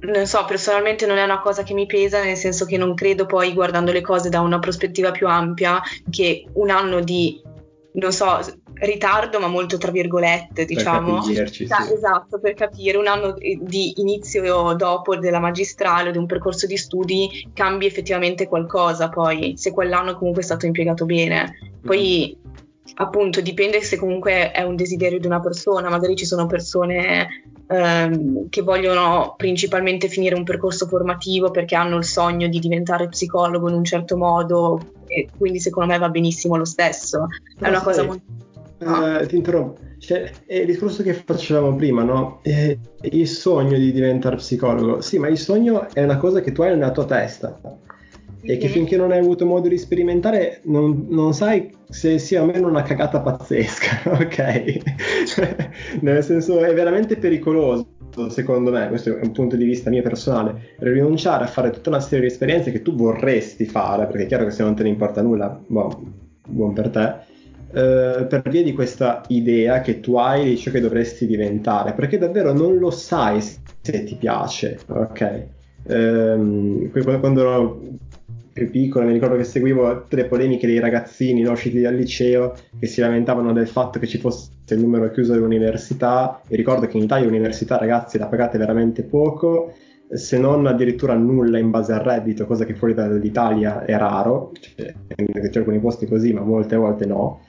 non 0.00 0.26
so, 0.26 0.44
personalmente 0.46 1.06
non 1.06 1.18
è 1.18 1.22
una 1.22 1.40
cosa 1.40 1.62
che 1.62 1.74
mi 1.74 1.86
pesa, 1.86 2.22
nel 2.22 2.36
senso 2.36 2.64
che 2.64 2.78
non 2.78 2.94
credo 2.94 3.26
poi, 3.26 3.52
guardando 3.52 3.92
le 3.92 4.00
cose 4.00 4.28
da 4.28 4.40
una 4.40 4.58
prospettiva 4.58 5.10
più 5.10 5.26
ampia, 5.26 5.80
che 6.08 6.46
un 6.54 6.70
anno 6.70 7.00
di, 7.00 7.40
non 7.92 8.12
so, 8.12 8.40
ritardo, 8.80 9.38
ma 9.40 9.48
molto 9.48 9.78
tra 9.78 9.90
virgolette, 9.90 10.64
diciamo. 10.64 11.20
Per 11.20 11.34
capirci, 11.34 11.66
sì. 11.66 11.92
Esatto, 11.92 12.38
per 12.38 12.54
capire 12.54 12.96
un 12.96 13.06
anno 13.06 13.34
di 13.34 14.00
inizio 14.00 14.74
dopo 14.74 15.16
della 15.16 15.40
magistrale 15.40 16.08
o 16.08 16.12
di 16.12 16.18
un 16.18 16.26
percorso 16.26 16.66
di 16.66 16.76
studi 16.76 17.48
cambi 17.52 17.86
effettivamente 17.86 18.48
qualcosa, 18.48 19.08
poi 19.08 19.54
se 19.56 19.72
quell'anno 19.72 20.16
comunque 20.16 20.42
è 20.42 20.44
stato 20.44 20.66
impiegato 20.66 21.04
bene. 21.04 21.56
Poi 21.82 22.36
mm. 22.36 22.92
appunto 22.96 23.40
dipende 23.40 23.82
se 23.82 23.96
comunque 23.96 24.50
è 24.50 24.62
un 24.62 24.76
desiderio 24.76 25.18
di 25.18 25.26
una 25.26 25.40
persona, 25.40 25.90
magari 25.90 26.16
ci 26.16 26.24
sono 26.24 26.46
persone 26.46 27.28
ehm, 27.66 28.48
che 28.48 28.62
vogliono 28.62 29.34
principalmente 29.36 30.08
finire 30.08 30.34
un 30.34 30.44
percorso 30.44 30.86
formativo 30.86 31.50
perché 31.50 31.74
hanno 31.74 31.96
il 31.96 32.04
sogno 32.04 32.48
di 32.48 32.58
diventare 32.58 33.08
psicologo 33.08 33.68
in 33.68 33.74
un 33.74 33.84
certo 33.84 34.16
modo 34.16 34.80
e 35.06 35.28
quindi 35.36 35.60
secondo 35.60 35.92
me 35.92 35.98
va 35.98 36.08
benissimo 36.08 36.56
lo 36.56 36.64
stesso. 36.64 37.26
È 37.58 37.68
una 37.68 37.82
cosa 37.82 38.04
molto 38.04 38.48
Uh, 38.80 39.26
ti 39.26 39.36
interrompo. 39.36 39.80
Cioè, 39.98 40.30
è 40.46 40.56
il 40.56 40.66
discorso 40.66 41.02
che 41.02 41.12
facevamo 41.12 41.74
prima, 41.76 42.02
no? 42.02 42.40
È 42.42 42.76
il 43.02 43.28
sogno 43.28 43.76
di 43.76 43.92
diventare 43.92 44.36
psicologo. 44.36 45.00
Sì, 45.02 45.18
ma 45.18 45.28
il 45.28 45.38
sogno 45.38 45.88
è 45.92 46.02
una 46.02 46.16
cosa 46.16 46.40
che 46.40 46.52
tu 46.52 46.62
hai 46.62 46.70
nella 46.70 46.90
tua 46.90 47.04
testa. 47.04 47.60
e 48.42 48.56
che 48.56 48.68
finché 48.68 48.96
non 48.96 49.12
hai 49.12 49.18
avuto 49.18 49.44
modo 49.44 49.68
di 49.68 49.76
sperimentare 49.76 50.62
non, 50.64 51.08
non 51.10 51.34
sai 51.34 51.76
se 51.90 52.18
sia 52.18 52.42
o 52.42 52.46
meno 52.46 52.68
una 52.68 52.82
cagata 52.82 53.20
pazzesca, 53.20 54.12
ok? 54.18 54.80
Nel 56.00 56.24
senso 56.24 56.60
è 56.60 56.72
veramente 56.72 57.16
pericoloso 57.16 57.86
secondo 58.28 58.70
me, 58.70 58.88
questo 58.88 59.16
è 59.16 59.20
un 59.22 59.32
punto 59.32 59.56
di 59.56 59.64
vista 59.64 59.90
mio 59.90 60.02
personale, 60.02 60.74
rinunciare 60.78 61.44
a 61.44 61.46
fare 61.46 61.70
tutta 61.70 61.90
una 61.90 62.00
serie 62.00 62.26
di 62.26 62.32
esperienze 62.32 62.72
che 62.72 62.82
tu 62.82 62.94
vorresti 62.94 63.64
fare, 63.64 64.06
perché 64.06 64.24
è 64.24 64.26
chiaro 64.26 64.44
che 64.44 64.50
se 64.50 64.62
non 64.62 64.74
te 64.74 64.82
ne 64.82 64.88
importa 64.88 65.22
nulla, 65.22 65.58
boh, 65.66 66.02
buon 66.48 66.72
per 66.72 66.88
te, 66.90 67.14
eh, 67.72 68.26
per 68.28 68.42
via 68.48 68.62
di 68.62 68.72
questa 68.72 69.22
idea 69.28 69.80
che 69.80 70.00
tu 70.00 70.16
hai 70.16 70.44
di 70.44 70.56
ciò 70.56 70.70
che 70.70 70.80
dovresti 70.80 71.26
diventare, 71.26 71.92
perché 71.92 72.18
davvero 72.18 72.52
non 72.52 72.76
lo 72.78 72.90
sai 72.90 73.40
se 73.40 74.04
ti 74.04 74.16
piace, 74.16 74.78
ok? 74.86 75.46
Ehm, 75.86 76.90
quando 77.20 77.40
ero 77.40 77.80
più 78.52 78.70
piccolo 78.70 79.06
mi 79.06 79.12
ricordo 79.12 79.36
che 79.36 79.44
seguivo 79.44 80.02
tutte 80.02 80.16
le 80.16 80.24
polemiche 80.26 80.66
dei 80.66 80.80
ragazzini 80.80 81.40
no, 81.42 81.52
usciti 81.52 81.80
dal 81.80 81.94
liceo 81.94 82.54
che 82.78 82.86
si 82.86 83.00
lamentavano 83.00 83.52
del 83.52 83.68
fatto 83.68 83.98
che 83.98 84.06
ci 84.06 84.18
fosse 84.18 84.50
il 84.68 84.80
numero 84.80 85.10
chiuso 85.10 85.32
dell'università 85.32 86.42
e 86.46 86.56
ricordo 86.56 86.86
che 86.86 86.96
in 86.96 87.04
Italia 87.04 87.26
l'università 87.26 87.78
ragazzi 87.78 88.18
la 88.18 88.26
pagate 88.26 88.58
veramente 88.58 89.02
poco 89.04 89.72
se 90.12 90.38
non 90.38 90.66
addirittura 90.66 91.14
nulla 91.14 91.58
in 91.58 91.70
base 91.70 91.92
al 91.92 92.00
reddito, 92.00 92.44
cosa 92.44 92.64
che 92.64 92.74
fuori 92.74 92.94
dall'Italia 92.94 93.84
è 93.84 93.96
raro, 93.96 94.50
cioè, 94.58 94.92
c'è 95.06 95.58
alcuni 95.60 95.78
posti 95.78 96.06
così, 96.06 96.32
ma 96.32 96.40
molte 96.40 96.74
volte 96.74 97.06
no, 97.06 97.42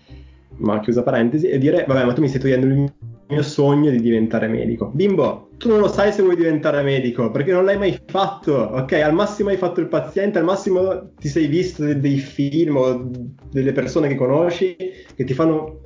ma 0.57 0.79
chiusa 0.79 1.03
parentesi, 1.03 1.47
e 1.47 1.57
dire, 1.57 1.85
vabbè, 1.87 2.05
ma 2.05 2.13
tu 2.13 2.21
mi 2.21 2.27
stai 2.27 2.41
togliendo 2.41 2.65
il 2.65 2.93
mio 3.27 3.41
sogno 3.43 3.89
di 3.89 4.01
diventare 4.01 4.47
medico. 4.47 4.91
Bimbo, 4.93 5.49
tu 5.57 5.69
non 5.69 5.79
lo 5.79 5.87
sai 5.87 6.11
se 6.11 6.21
vuoi 6.21 6.35
diventare 6.35 6.81
medico, 6.81 7.31
perché 7.31 7.51
non 7.51 7.65
l'hai 7.65 7.77
mai 7.77 7.99
fatto, 8.05 8.53
ok? 8.53 8.93
Al 8.93 9.13
massimo 9.13 9.49
hai 9.49 9.57
fatto 9.57 9.79
il 9.79 9.87
paziente, 9.87 10.39
al 10.39 10.43
massimo 10.43 11.13
ti 11.15 11.27
sei 11.27 11.47
visto 11.47 11.83
dei, 11.83 11.99
dei 11.99 12.17
film 12.17 12.75
o 12.75 13.09
delle 13.49 13.71
persone 13.71 14.07
che 14.07 14.15
conosci 14.15 14.75
che 15.15 15.23
ti 15.23 15.33
fanno, 15.33 15.79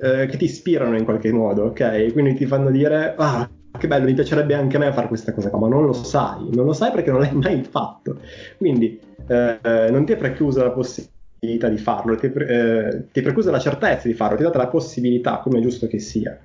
eh, 0.00 0.26
che 0.26 0.36
ti 0.36 0.44
ispirano 0.44 0.96
in 0.96 1.04
qualche 1.04 1.32
modo, 1.32 1.64
ok? 1.64 2.12
Quindi 2.12 2.34
ti 2.34 2.46
fanno 2.46 2.70
dire, 2.70 3.14
ah, 3.16 3.48
che 3.78 3.86
bello, 3.86 4.06
mi 4.06 4.14
piacerebbe 4.14 4.54
anche 4.54 4.76
a 4.76 4.80
me 4.80 4.92
fare 4.92 5.08
questa 5.08 5.32
cosa 5.32 5.50
qua, 5.50 5.60
ma 5.60 5.68
non 5.68 5.84
lo 5.84 5.92
sai, 5.92 6.48
non 6.52 6.64
lo 6.64 6.72
sai 6.72 6.90
perché 6.90 7.10
non 7.10 7.20
l'hai 7.20 7.34
mai 7.34 7.62
fatto. 7.62 8.18
Quindi 8.56 8.98
eh, 9.28 9.88
non 9.90 10.04
ti 10.04 10.12
è 10.12 10.16
preclusa 10.16 10.64
la 10.64 10.70
possibilità 10.70 11.16
di 11.40 11.78
farlo, 11.78 12.16
ti, 12.16 12.26
eh, 12.26 13.04
ti 13.12 13.22
preclusa 13.22 13.50
la 13.50 13.58
certezza 13.58 14.08
di 14.08 14.14
farlo, 14.14 14.36
ti 14.36 14.42
è 14.42 14.46
data 14.46 14.58
la 14.58 14.68
possibilità, 14.68 15.38
come 15.38 15.58
è 15.58 15.62
giusto 15.62 15.86
che 15.86 15.98
sia. 15.98 16.38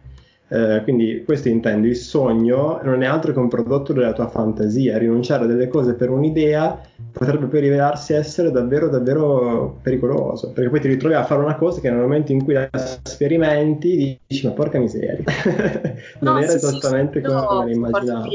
Eh, 0.50 0.82
quindi 0.84 1.24
questo 1.26 1.48
intendo, 1.50 1.88
il 1.88 1.96
sogno 1.96 2.80
non 2.84 3.02
è 3.02 3.08
altro 3.08 3.34
che 3.34 3.40
un 3.40 3.48
prodotto 3.48 3.92
della 3.92 4.14
tua 4.14 4.28
fantasia, 4.28 5.00
rinunciare 5.00 5.46
a 5.46 5.48
delle 5.48 5.68
cose 5.68 5.96
per 5.96 6.12
un'idea 6.12 6.80
potrebbe 7.12 7.48
poi 7.48 7.62
rivelarsi 7.62 8.14
essere 8.14 8.52
davvero 8.52 8.88
davvero 8.90 9.80
pericoloso, 9.82 10.52
perché 10.52 10.70
poi 10.70 10.80
ti 10.82 10.90
ritrovi 10.90 11.16
a 11.16 11.24
fare 11.24 11.42
una 11.42 11.56
cosa 11.56 11.80
che 11.80 11.90
nel 11.90 12.02
momento 12.02 12.34
in 12.34 12.44
cui 12.44 12.54
la 12.54 12.70
sperimenti 13.02 14.20
dici 14.28 14.46
ma 14.46 14.54
porca 14.54 14.78
miseria, 14.78 15.18
non 16.20 16.36
no, 16.36 16.40
era 16.40 16.50
sì, 16.50 16.58
esattamente 16.58 17.20
sì, 17.20 17.26
come 17.26 17.42
no, 17.42 17.64
me 17.64 17.66
l'immaginavo. 17.72 18.30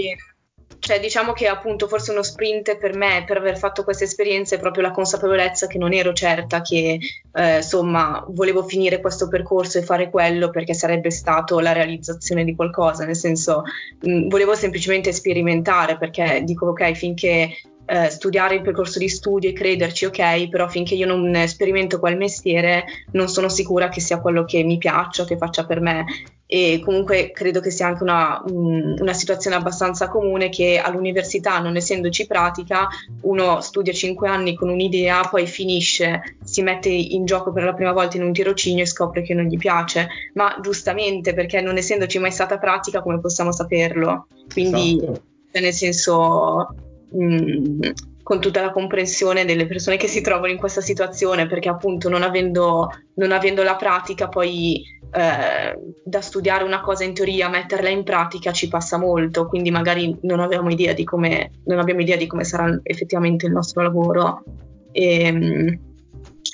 Cioè, 0.81 1.01
diciamo 1.01 1.33
che 1.33 1.49
appunto 1.49 1.89
forse 1.89 2.13
uno 2.13 2.23
sprint 2.23 2.77
per 2.77 2.97
me, 2.97 3.25
per 3.27 3.39
aver 3.39 3.59
fatto 3.59 3.83
questa 3.85 4.05
esperienza, 4.05 4.55
è 4.55 4.61
proprio 4.61 4.85
la 4.85 4.93
consapevolezza 4.93 5.67
che 5.67 5.79
non 5.79 5.93
ero 5.93 6.13
certa 6.13 6.61
che, 6.63 6.99
eh, 7.33 7.57
insomma, 7.57 8.25
volevo 8.29 8.63
finire 8.63 9.01
questo 9.01 9.29
percorso 9.29 9.79
e 9.79 9.83
fare 9.83 10.09
quello 10.09 10.51
perché 10.51 10.75
sarebbe 10.75 11.11
stato 11.11 11.59
la 11.61 11.73
realizzazione 11.73 12.45
di 12.45 12.55
qualcosa, 12.55 13.05
nel 13.05 13.17
senso, 13.17 13.63
mh, 14.01 14.29
volevo 14.29 14.55
semplicemente 14.55 15.13
sperimentare 15.13 15.99
perché 15.99 16.43
dico, 16.45 16.67
ok, 16.69 16.93
finché 16.93 17.51
eh, 17.91 18.11
studiare 18.11 18.57
il 18.57 18.61
percorso 18.61 18.99
di 18.99 19.09
studio 19.09 19.49
e 19.49 19.55
crederci, 19.55 20.05
ok, 20.05 20.49
però 20.51 20.69
finché 20.69 20.95
io 20.95 21.07
non 21.07 21.47
sperimento 21.47 21.99
quel 21.99 22.19
mestiere 22.19 22.85
non 23.13 23.29
sono 23.29 23.49
sicura 23.49 23.89
che 23.89 24.03
sia 24.03 24.21
quello 24.21 24.45
che 24.45 24.63
mi 24.63 24.77
piaccia, 24.77 25.25
che 25.25 25.39
faccia 25.39 25.65
per 25.65 25.81
me. 25.81 26.05
E 26.51 26.81
comunque 26.85 27.31
credo 27.31 27.61
che 27.61 27.71
sia 27.71 27.87
anche 27.87 28.03
una, 28.03 28.43
una 28.45 29.13
situazione 29.15 29.57
abbastanza 29.57 30.09
comune 30.09 30.51
che 30.51 30.79
all'università, 30.79 31.59
non 31.61 31.77
essendoci 31.77 32.27
pratica, 32.27 32.89
uno 33.23 33.61
studia 33.63 33.93
5 33.93 34.29
anni 34.29 34.55
con 34.55 34.69
un'idea, 34.69 35.27
poi 35.29 35.47
finisce, 35.47 36.37
si 36.45 36.61
mette 36.63 36.91
in 36.91 37.25
gioco 37.25 37.53
per 37.53 37.65
la 37.65 37.75
prima 37.75 37.93
volta 37.93 38.19
in 38.19 38.23
un 38.23 38.33
tirocinio 38.33 38.83
e 38.83 38.87
scopre 38.87 39.23
che 39.23 39.33
non 39.33 39.45
gli 39.45 39.57
piace. 39.57 40.09
Ma 40.35 40.59
giustamente, 40.61 41.33
perché 41.33 41.63
non 41.63 41.79
essendoci 41.79 42.19
mai 42.19 42.33
stata 42.33 42.59
pratica, 42.59 43.01
come 43.03 43.21
possiamo 43.21 43.53
saperlo? 43.53 44.27
Quindi, 44.51 44.99
esatto. 45.03 45.23
nel 45.53 45.73
senso, 45.73 46.75
mh, 47.11 47.91
con 48.23 48.41
tutta 48.41 48.61
la 48.61 48.71
comprensione 48.71 49.47
delle 49.47 49.67
persone 49.67 49.97
che 49.97 50.07
si 50.07 50.21
trovano 50.21 50.53
in 50.53 50.59
questa 50.59 50.83
situazione, 50.83 51.47
perché 51.47 51.71
appunto 51.71 52.11
non 52.11 52.23
avendo, 52.23 52.91
non 53.15 53.33
avendo 53.33 53.63
la 53.63 53.77
pratica 53.77 54.29
poi 54.29 54.85
eh, 55.11 55.79
da 56.05 56.21
studiare 56.21 56.63
una 56.63 56.83
cosa 56.83 57.05
in 57.05 57.15
teoria, 57.15 57.49
metterla 57.49 57.89
in 57.89 58.05
pratica 58.05 58.53
ci 58.53 58.69
passa 58.69 58.99
molto, 58.99 59.47
quindi 59.47 59.71
magari 59.71 60.15
non 60.23 60.41
abbiamo 60.41 60.69
idea 60.69 60.93
di 60.93 61.05
come, 61.05 61.53
abbiamo 61.69 62.01
idea 62.01 62.17
di 62.17 62.27
come 62.27 62.45
sarà 62.45 62.79
effettivamente 62.83 63.47
il 63.47 63.53
nostro 63.53 63.83
lavoro. 63.83 64.45
E, 64.93 65.25
ehm, 65.25 65.79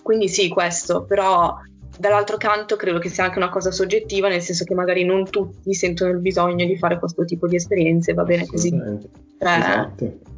quindi 0.00 0.28
sì, 0.28 0.48
questo, 0.48 1.02
però 1.02 1.56
dall'altro 1.98 2.36
canto 2.36 2.76
credo 2.76 3.00
che 3.00 3.08
sia 3.08 3.24
anche 3.24 3.38
una 3.38 3.50
cosa 3.50 3.72
soggettiva, 3.72 4.28
nel 4.28 4.42
senso 4.42 4.62
che 4.62 4.74
magari 4.74 5.04
non 5.04 5.28
tutti 5.28 5.74
sentono 5.74 6.12
il 6.12 6.20
bisogno 6.20 6.66
di 6.66 6.76
fare 6.76 7.00
questo 7.00 7.24
tipo 7.24 7.48
di 7.48 7.56
esperienze, 7.56 8.14
va 8.14 8.22
bene 8.22 8.46
così. 8.46 8.68
Eh, 8.68 9.58
esatto. 9.58 10.32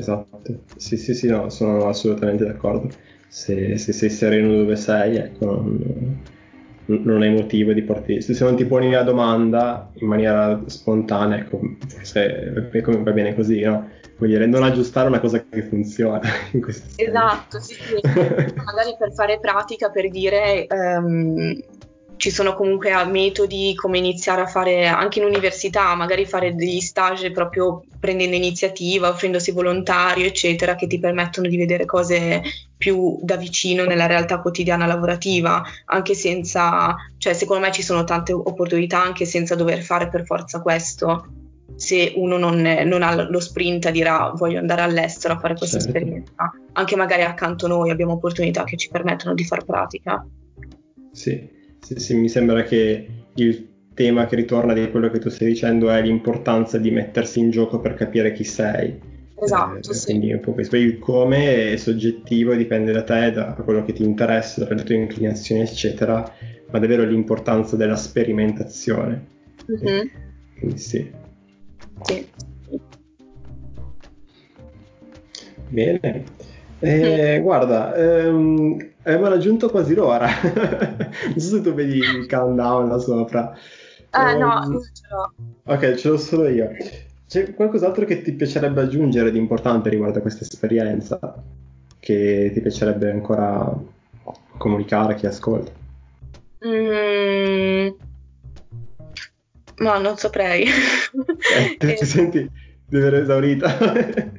Esatto, 0.00 0.60
sì, 0.76 0.96
sì, 0.96 1.14
sì, 1.14 1.28
no, 1.28 1.50
sono 1.50 1.86
assolutamente 1.86 2.46
d'accordo. 2.46 2.88
Se, 3.28 3.76
se 3.76 3.92
sei 3.92 4.08
sereno 4.08 4.56
dove 4.56 4.76
sei, 4.76 5.16
ecco, 5.16 5.44
non, 5.44 6.18
non 6.86 7.22
hai 7.22 7.30
motivo 7.30 7.72
di 7.74 7.82
porti. 7.82 8.22
Se 8.22 8.42
non 8.42 8.56
ti 8.56 8.64
poni 8.64 8.90
la 8.90 9.02
domanda 9.02 9.90
in 9.96 10.08
maniera 10.08 10.58
spontanea, 10.66 11.38
ecco, 11.38 11.60
forse 11.86 12.70
va 12.72 13.12
bene 13.12 13.34
così, 13.34 13.60
no? 13.60 13.88
Vuol 14.16 14.30
dire 14.30 14.46
non 14.46 14.62
aggiustare 14.62 15.08
una 15.08 15.20
cosa 15.20 15.44
che 15.48 15.62
funziona. 15.62 16.20
In 16.52 16.64
esatto, 16.96 17.60
sì, 17.60 17.74
sì. 17.74 18.00
Magari 18.02 18.96
per 18.98 19.12
fare 19.12 19.38
pratica, 19.38 19.90
per 19.90 20.10
dire. 20.10 20.66
Um, 20.70 21.54
ci 22.20 22.30
sono 22.30 22.52
comunque 22.52 22.92
metodi 23.06 23.72
come 23.74 23.96
iniziare 23.96 24.42
a 24.42 24.46
fare 24.46 24.86
anche 24.86 25.20
in 25.20 25.24
università, 25.24 25.94
magari 25.94 26.26
fare 26.26 26.54
degli 26.54 26.80
stage 26.80 27.30
proprio 27.30 27.82
prendendo 27.98 28.36
iniziativa, 28.36 29.08
offrendosi 29.08 29.52
volontario, 29.52 30.26
eccetera, 30.26 30.74
che 30.74 30.86
ti 30.86 30.98
permettono 30.98 31.48
di 31.48 31.56
vedere 31.56 31.86
cose 31.86 32.42
più 32.76 33.18
da 33.22 33.36
vicino 33.36 33.84
nella 33.84 34.04
realtà 34.04 34.38
quotidiana 34.40 34.84
lavorativa, 34.84 35.62
anche 35.86 36.12
senza, 36.12 36.94
cioè 37.16 37.32
secondo 37.32 37.64
me 37.64 37.72
ci 37.72 37.82
sono 37.82 38.04
tante 38.04 38.34
opportunità 38.34 39.02
anche 39.02 39.24
senza 39.24 39.54
dover 39.54 39.80
fare 39.80 40.10
per 40.10 40.26
forza 40.26 40.60
questo. 40.60 41.26
Se 41.74 42.12
uno 42.16 42.36
non, 42.36 42.60
non 42.60 43.02
ha 43.02 43.14
lo 43.14 43.40
sprint 43.40 43.86
a 43.86 43.90
dirà 43.90 44.30
voglio 44.36 44.58
andare 44.58 44.82
all'estero 44.82 45.32
a 45.32 45.38
fare 45.38 45.54
questa 45.54 45.78
certo. 45.78 45.96
esperienza, 45.96 46.50
anche 46.72 46.96
magari 46.96 47.22
accanto 47.22 47.64
a 47.64 47.68
noi 47.68 47.90
abbiamo 47.90 48.12
opportunità 48.12 48.64
che 48.64 48.76
ci 48.76 48.90
permettono 48.90 49.32
di 49.32 49.44
far 49.44 49.64
pratica. 49.64 50.22
Sì, 51.12 51.58
sì, 51.90 51.98
sì, 51.98 52.14
mi 52.14 52.28
sembra 52.28 52.62
che 52.62 53.06
il 53.34 53.68
tema 53.94 54.26
che 54.26 54.36
ritorna 54.36 54.72
di 54.72 54.88
quello 54.92 55.10
che 55.10 55.18
tu 55.18 55.28
stai 55.28 55.48
dicendo 55.48 55.90
è 55.90 56.00
l'importanza 56.00 56.78
di 56.78 56.92
mettersi 56.92 57.40
in 57.40 57.50
gioco 57.50 57.80
per 57.80 57.94
capire 57.94 58.32
chi 58.32 58.44
sei. 58.44 58.96
Esatto, 59.34 59.90
eh, 59.90 59.94
sì. 59.94 60.04
Quindi 60.04 60.32
un 60.32 60.38
po' 60.38 60.52
questo. 60.52 60.76
Il 60.76 61.00
come 61.00 61.72
è 61.72 61.76
soggettivo, 61.76 62.54
dipende 62.54 62.92
da 62.92 63.02
te, 63.02 63.32
da 63.32 63.54
quello 63.54 63.84
che 63.84 63.92
ti 63.92 64.04
interessa, 64.04 64.64
dalle 64.64 64.84
tue 64.84 64.94
inclinazioni, 64.94 65.62
eccetera, 65.62 66.32
ma 66.70 66.78
davvero 66.78 67.02
l'importanza 67.04 67.74
della 67.74 67.96
sperimentazione. 67.96 69.26
Mm-hmm. 69.68 70.06
Quindi 70.60 70.78
sì. 70.78 71.10
Sì. 72.02 72.26
Bene. 75.70 76.24
Eh. 76.80 77.40
Guarda, 77.42 77.94
ehm, 77.94 78.92
abbiamo 79.02 79.28
raggiunto 79.28 79.68
quasi 79.68 79.94
l'ora. 79.94 80.28
non 80.42 81.38
so 81.38 81.56
se 81.56 81.60
tu 81.60 81.72
vedi 81.74 81.98
il 81.98 82.26
countdown 82.26 82.88
là 82.88 82.98
sopra. 82.98 83.56
Ah, 84.10 84.32
um, 84.32 84.38
no, 84.38 84.62
ehm, 84.62 84.70
non 84.70 84.82
ce 84.82 85.02
l'ho. 85.08 85.32
Ok, 85.64 85.94
ce 85.94 86.08
l'ho 86.08 86.16
solo 86.16 86.48
io. 86.48 86.70
C'è 87.28 87.54
qualcos'altro 87.54 88.04
che 88.06 88.22
ti 88.22 88.32
piacerebbe 88.32 88.80
aggiungere 88.80 89.30
di 89.30 89.38
importante 89.38 89.88
riguardo 89.88 90.18
a 90.18 90.22
questa 90.22 90.42
esperienza? 90.42 91.18
Che 92.00 92.50
ti 92.52 92.60
piacerebbe 92.60 93.10
ancora 93.10 93.72
comunicare 94.56 95.12
a 95.12 95.16
chi 95.16 95.26
ascolta? 95.26 95.70
Mm, 96.66 97.88
ma 99.76 99.98
non 99.98 100.16
saprei. 100.16 100.64
Eh, 100.64 101.76
ti 101.78 101.92
eh. 101.92 102.04
senti 102.04 102.50
di 102.86 102.96
aver 102.96 103.14
esaurita? 103.14 104.38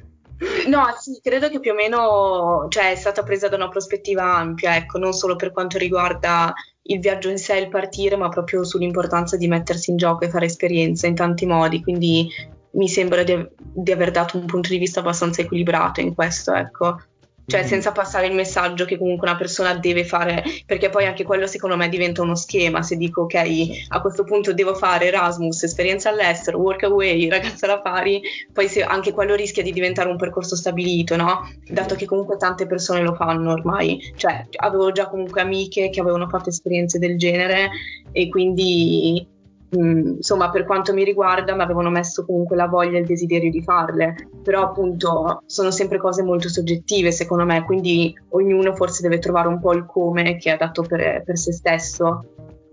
No, 0.67 0.85
sì, 0.99 1.19
credo 1.21 1.49
che 1.49 1.59
più 1.59 1.71
o 1.71 1.75
meno 1.75 2.65
cioè, 2.69 2.91
è 2.91 2.95
stata 2.95 3.21
presa 3.21 3.47
da 3.47 3.57
una 3.57 3.69
prospettiva 3.69 4.23
ampia, 4.23 4.75
ecco, 4.75 4.97
non 4.97 5.13
solo 5.13 5.35
per 5.35 5.51
quanto 5.51 5.77
riguarda 5.77 6.51
il 6.83 6.99
viaggio 6.99 7.29
in 7.29 7.37
sé, 7.37 7.57
il 7.57 7.69
partire, 7.69 8.15
ma 8.15 8.29
proprio 8.29 8.63
sull'importanza 8.63 9.37
di 9.37 9.47
mettersi 9.47 9.91
in 9.91 9.97
gioco 9.97 10.25
e 10.25 10.29
fare 10.29 10.45
esperienza 10.45 11.05
in 11.05 11.15
tanti 11.15 11.45
modi. 11.45 11.83
Quindi 11.83 12.27
mi 12.71 12.87
sembra 12.87 13.21
di, 13.23 13.47
di 13.55 13.91
aver 13.91 14.09
dato 14.09 14.37
un 14.37 14.45
punto 14.45 14.69
di 14.69 14.77
vista 14.77 15.01
abbastanza 15.01 15.41
equilibrato 15.41 16.01
in 16.01 16.15
questo, 16.15 16.53
ecco. 16.53 16.97
Cioè 17.45 17.63
mm. 17.63 17.67
senza 17.67 17.91
passare 17.91 18.27
il 18.27 18.33
messaggio 18.33 18.85
che 18.85 18.97
comunque 18.97 19.27
una 19.27 19.37
persona 19.37 19.73
deve 19.75 20.05
fare, 20.05 20.43
perché 20.65 20.89
poi 20.89 21.05
anche 21.05 21.23
quello 21.23 21.47
secondo 21.47 21.75
me 21.75 21.89
diventa 21.89 22.21
uno 22.21 22.35
schema, 22.35 22.81
se 22.81 22.95
dico 22.95 23.21
ok, 23.21 23.85
a 23.89 24.01
questo 24.01 24.23
punto 24.23 24.53
devo 24.53 24.75
fare 24.75 25.07
Erasmus, 25.07 25.63
esperienza 25.63 26.09
all'estero, 26.09 26.59
work 26.59 26.83
away, 26.83 27.27
ragazza 27.29 27.67
da 27.67 27.79
pari, 27.79 28.21
poi 28.51 28.67
se, 28.67 28.83
anche 28.83 29.11
quello 29.11 29.35
rischia 29.35 29.63
di 29.63 29.71
diventare 29.71 30.09
un 30.09 30.17
percorso 30.17 30.55
stabilito, 30.55 31.15
no? 31.15 31.49
Dato 31.67 31.95
che 31.95 32.05
comunque 32.05 32.37
tante 32.37 32.67
persone 32.67 33.01
lo 33.01 33.15
fanno 33.15 33.51
ormai, 33.51 34.13
cioè 34.15 34.47
avevo 34.57 34.91
già 34.91 35.07
comunque 35.07 35.41
amiche 35.41 35.89
che 35.89 35.99
avevano 35.99 36.27
fatto 36.27 36.49
esperienze 36.49 36.99
del 36.99 37.17
genere 37.17 37.69
e 38.11 38.29
quindi 38.29 39.39
Mm, 39.77 40.15
insomma, 40.17 40.49
per 40.49 40.65
quanto 40.65 40.93
mi 40.93 41.05
riguarda, 41.05 41.55
mi 41.55 41.61
avevano 41.61 41.89
messo 41.89 42.25
comunque 42.25 42.57
la 42.57 42.67
voglia 42.67 42.97
e 42.97 43.01
il 43.01 43.05
desiderio 43.05 43.49
di 43.49 43.61
farle, 43.61 44.15
però 44.43 44.63
appunto 44.63 45.43
sono 45.45 45.71
sempre 45.71 45.97
cose 45.97 46.23
molto 46.23 46.49
soggettive 46.49 47.11
secondo 47.11 47.45
me, 47.45 47.63
quindi 47.63 48.13
ognuno 48.29 48.75
forse 48.75 49.01
deve 49.01 49.19
trovare 49.19 49.47
un 49.47 49.59
po' 49.61 49.73
il 49.73 49.85
come 49.85 50.35
che 50.35 50.49
è 50.49 50.53
adatto 50.53 50.81
per, 50.81 51.23
per 51.23 51.37
se 51.37 51.53
stesso, 51.53 52.25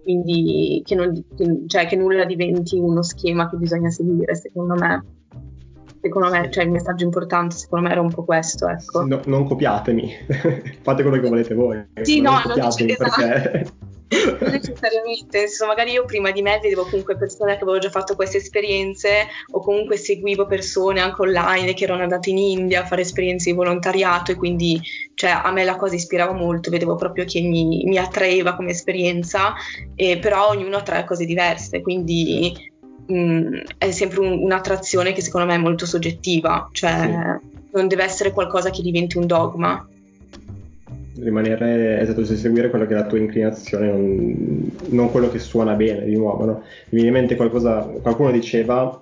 quindi 0.03 0.82
che, 0.84 0.96
non, 0.96 1.12
che, 1.36 1.62
cioè, 1.68 1.86
che 1.86 1.94
nulla 1.94 2.24
diventi 2.24 2.78
uno 2.78 3.03
schema 3.03 3.49
che 3.49 3.57
bisogna 3.57 3.90
seguire 3.90 4.34
secondo 4.34 4.74
me 4.74 5.18
secondo 6.01 6.30
me, 6.30 6.51
cioè 6.51 6.64
il 6.64 6.70
messaggio 6.70 7.05
importante 7.05 7.57
secondo 7.57 7.86
me 7.86 7.92
era 7.92 8.01
un 8.01 8.12
po' 8.12 8.24
questo, 8.24 8.68
ecco. 8.68 9.05
No, 9.05 9.20
non 9.26 9.46
copiatemi, 9.46 10.12
fate 10.82 11.03
quello 11.03 11.20
che 11.20 11.28
volete 11.28 11.55
voi. 11.55 11.84
Sì, 12.03 12.20
non 12.20 12.34
no, 12.34 12.40
copiatemi 12.42 12.96
non 12.99 13.09
perché... 13.09 13.61
Esatto. 13.61 13.86
non 14.40 14.51
necessariamente, 14.51 15.42
insomma, 15.42 15.72
magari 15.72 15.92
io 15.92 16.05
prima 16.07 16.30
di 16.30 16.40
me 16.40 16.59
vedevo 16.62 16.84
comunque 16.84 17.16
persone 17.16 17.53
che 17.53 17.62
avevano 17.62 17.78
già 17.78 17.90
fatto 17.90 18.14
queste 18.14 18.38
esperienze 18.38 19.26
o 19.51 19.61
comunque 19.61 19.99
seguivo 19.99 20.46
persone 20.46 21.01
anche 21.01 21.20
online 21.20 21.74
che 21.74 21.84
erano 21.84 22.03
andate 22.03 22.30
in 22.30 22.38
India 22.38 22.82
a 22.82 22.86
fare 22.86 23.03
esperienze 23.03 23.51
di 23.51 23.57
volontariato 23.57 24.32
e 24.32 24.36
quindi 24.36 24.80
cioè, 25.14 25.30
a 25.30 25.51
me 25.51 25.64
la 25.64 25.76
cosa 25.76 25.96
ispirava 25.96 26.32
molto, 26.32 26.70
vedevo 26.70 26.94
proprio 26.94 27.24
che 27.24 27.40
mi, 27.40 27.82
mi 27.84 27.99
attraeva 27.99 28.55
come 28.55 28.70
esperienza, 28.70 29.53
e, 29.96 30.18
però 30.18 30.51
ognuno 30.51 30.76
attrae 30.76 31.05
cose 31.05 31.24
diverse, 31.24 31.82
quindi 31.82 32.68
mh, 33.09 33.62
è 33.78 33.90
sempre 33.90 34.20
un, 34.20 34.42
un'attrazione 34.42 35.12
che 35.12 35.22
secondo 35.22 35.46
me 35.46 35.54
è 35.54 35.59
molto 35.59 35.86
soggettiva, 35.86 36.68
cioè 36.72 37.38
sì. 37.40 37.48
non 37.72 37.88
deve 37.88 38.04
essere 38.04 38.32
qualcosa 38.32 38.70
che 38.70 38.82
diventi 38.82 39.16
un 39.16 39.26
dogma 39.26 39.86
rimanere 41.20 42.00
esatto, 42.00 42.24
seguire 42.24 42.70
quello 42.70 42.86
che 42.86 42.94
è 42.94 42.96
la 42.96 43.06
tua 43.06 43.18
inclinazione, 43.18 43.86
non, 43.88 44.70
non 44.90 45.11
quello 45.11 45.28
che 45.30 45.38
suona 45.38 45.74
bene 45.74 46.04
di 46.04 46.16
nuovo. 46.16 46.44
No? 46.44 46.62
Mi 46.90 47.00
viene 47.00 47.09
in 47.09 47.14
mente 47.14 47.36
qualcosa, 47.36 47.80
qualcuno 47.80 48.30
diceva 48.30 49.00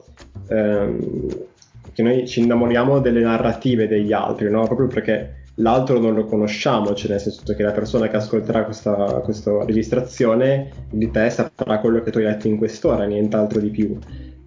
ehm, 0.48 1.28
che 1.92 2.02
noi 2.02 2.26
ci 2.26 2.40
innamoriamo 2.40 3.00
delle 3.00 3.20
narrative 3.20 3.86
degli 3.86 4.12
altri, 4.12 4.50
no? 4.50 4.64
proprio 4.64 4.86
perché 4.86 5.44
l'altro 5.57 5.98
non 5.98 6.14
lo 6.14 6.24
conosciamo, 6.24 6.94
cioè 6.94 7.11
nel 7.11 7.20
senso 7.20 7.54
che 7.54 7.62
la 7.62 7.72
persona 7.72 8.09
che 8.09 8.16
ascolterà 8.16 8.64
questa, 8.64 9.20
questa 9.24 9.64
registrazione 9.64 10.70
di 10.90 11.11
te 11.11 11.30
saprà 11.30 11.78
quello 11.78 12.02
che 12.02 12.11
tu 12.11 12.18
hai 12.18 12.24
letto 12.24 12.48
in 12.48 12.59
quest'ora, 12.59 13.04
nient'altro 13.04 13.61
di 13.61 13.70
più. 13.70 13.98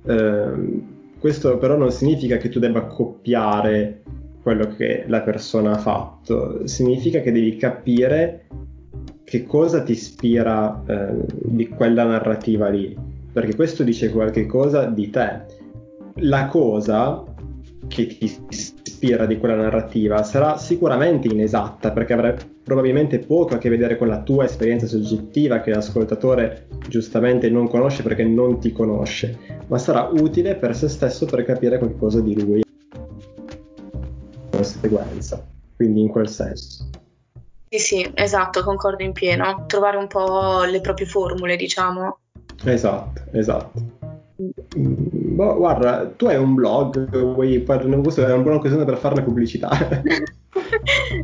Eh, 0.05 0.82
questo 1.20 1.57
però 1.57 1.78
non 1.78 1.91
significa 1.91 2.38
che 2.38 2.49
tu 2.49 2.60
debba 2.60 2.86
copiare 2.86 4.03
quello 4.41 4.68
che 4.76 5.03
la 5.07 5.22
persona 5.22 5.72
ha 5.72 5.78
fatto, 5.78 6.66
significa 6.68 7.20
che 7.22 7.32
devi 7.32 7.55
capire 7.57 8.47
che 9.24 9.43
cosa 9.43 9.84
ti 9.84 9.91
ispira 9.91 10.84
eh, 10.88 11.26
di 11.43 11.68
quella 11.68 12.03
narrativa 12.03 12.70
lì, 12.70 12.97
perché 13.32 13.55
questo 13.55 13.84
dice 13.84 14.10
qualche 14.10 14.45
cosa 14.45 14.86
di 14.86 15.10
te. 15.10 15.57
La 16.22 16.47
cosa 16.47 17.24
che 17.88 18.07
ti 18.07 18.26
ispira 19.00 19.26
di 19.26 19.38
quella 19.38 19.56
narrativa 19.56 20.22
sarà 20.24 20.58
sicuramente 20.58 21.30
inesatta 21.30 21.91
perché 21.91 22.12
avrà 22.12 22.36
probabilmente 22.62 23.20
poco 23.20 23.56
a 23.56 23.58
che 23.58 23.70
vedere 23.70 23.97
con 23.97 24.10
la 24.10 24.22
tua 24.22 24.43
esperienza 24.43 24.88
soggettiva 24.88 25.62
che 25.62 25.72
l'ascoltatore 25.72 26.68
giustamente 26.89 27.50
non 27.50 27.70
conosce 27.70 28.04
perché 28.04 28.26
non 28.26 28.60
ti 28.60 28.74
conosce, 28.74 29.38
ma 29.68 29.78
sarà 29.78 30.10
utile 30.12 30.56
per 30.56 30.76
se 30.76 30.89
stesso 30.89 31.26
per 31.26 31.45
capire 31.45 31.78
qualcosa 31.78 32.20
di 32.20 32.39
lui 32.39 32.62
conseguenza, 34.52 35.41
quindi 35.78 36.02
in 36.02 36.10
quel 36.10 36.28
senso. 36.28 36.89
Sì, 37.70 37.80
sì, 37.80 38.12
esatto, 38.14 38.64
concordo 38.64 39.04
in 39.04 39.14
pieno. 39.14 39.64
Trovare 39.68 39.95
un 39.95 40.08
po' 40.08 40.64
le 40.64 40.82
proprie 40.82 41.06
formule, 41.06 41.56
diciamo. 41.56 42.18
Esatto, 42.66 43.22
esatto. 43.32 43.99
Boh, 44.40 45.56
guarda, 45.56 46.08
tu 46.16 46.28
hai 46.28 46.38
un 46.38 46.54
blog, 46.54 47.10
vuoi 47.10 47.60
farne 47.60 48.02
questo 48.02 48.26
è 48.26 48.32
una 48.32 48.42
buona 48.42 48.58
occasione 48.58 48.86
per 48.86 48.98
farne 48.98 49.22
pubblicità. 49.22 49.70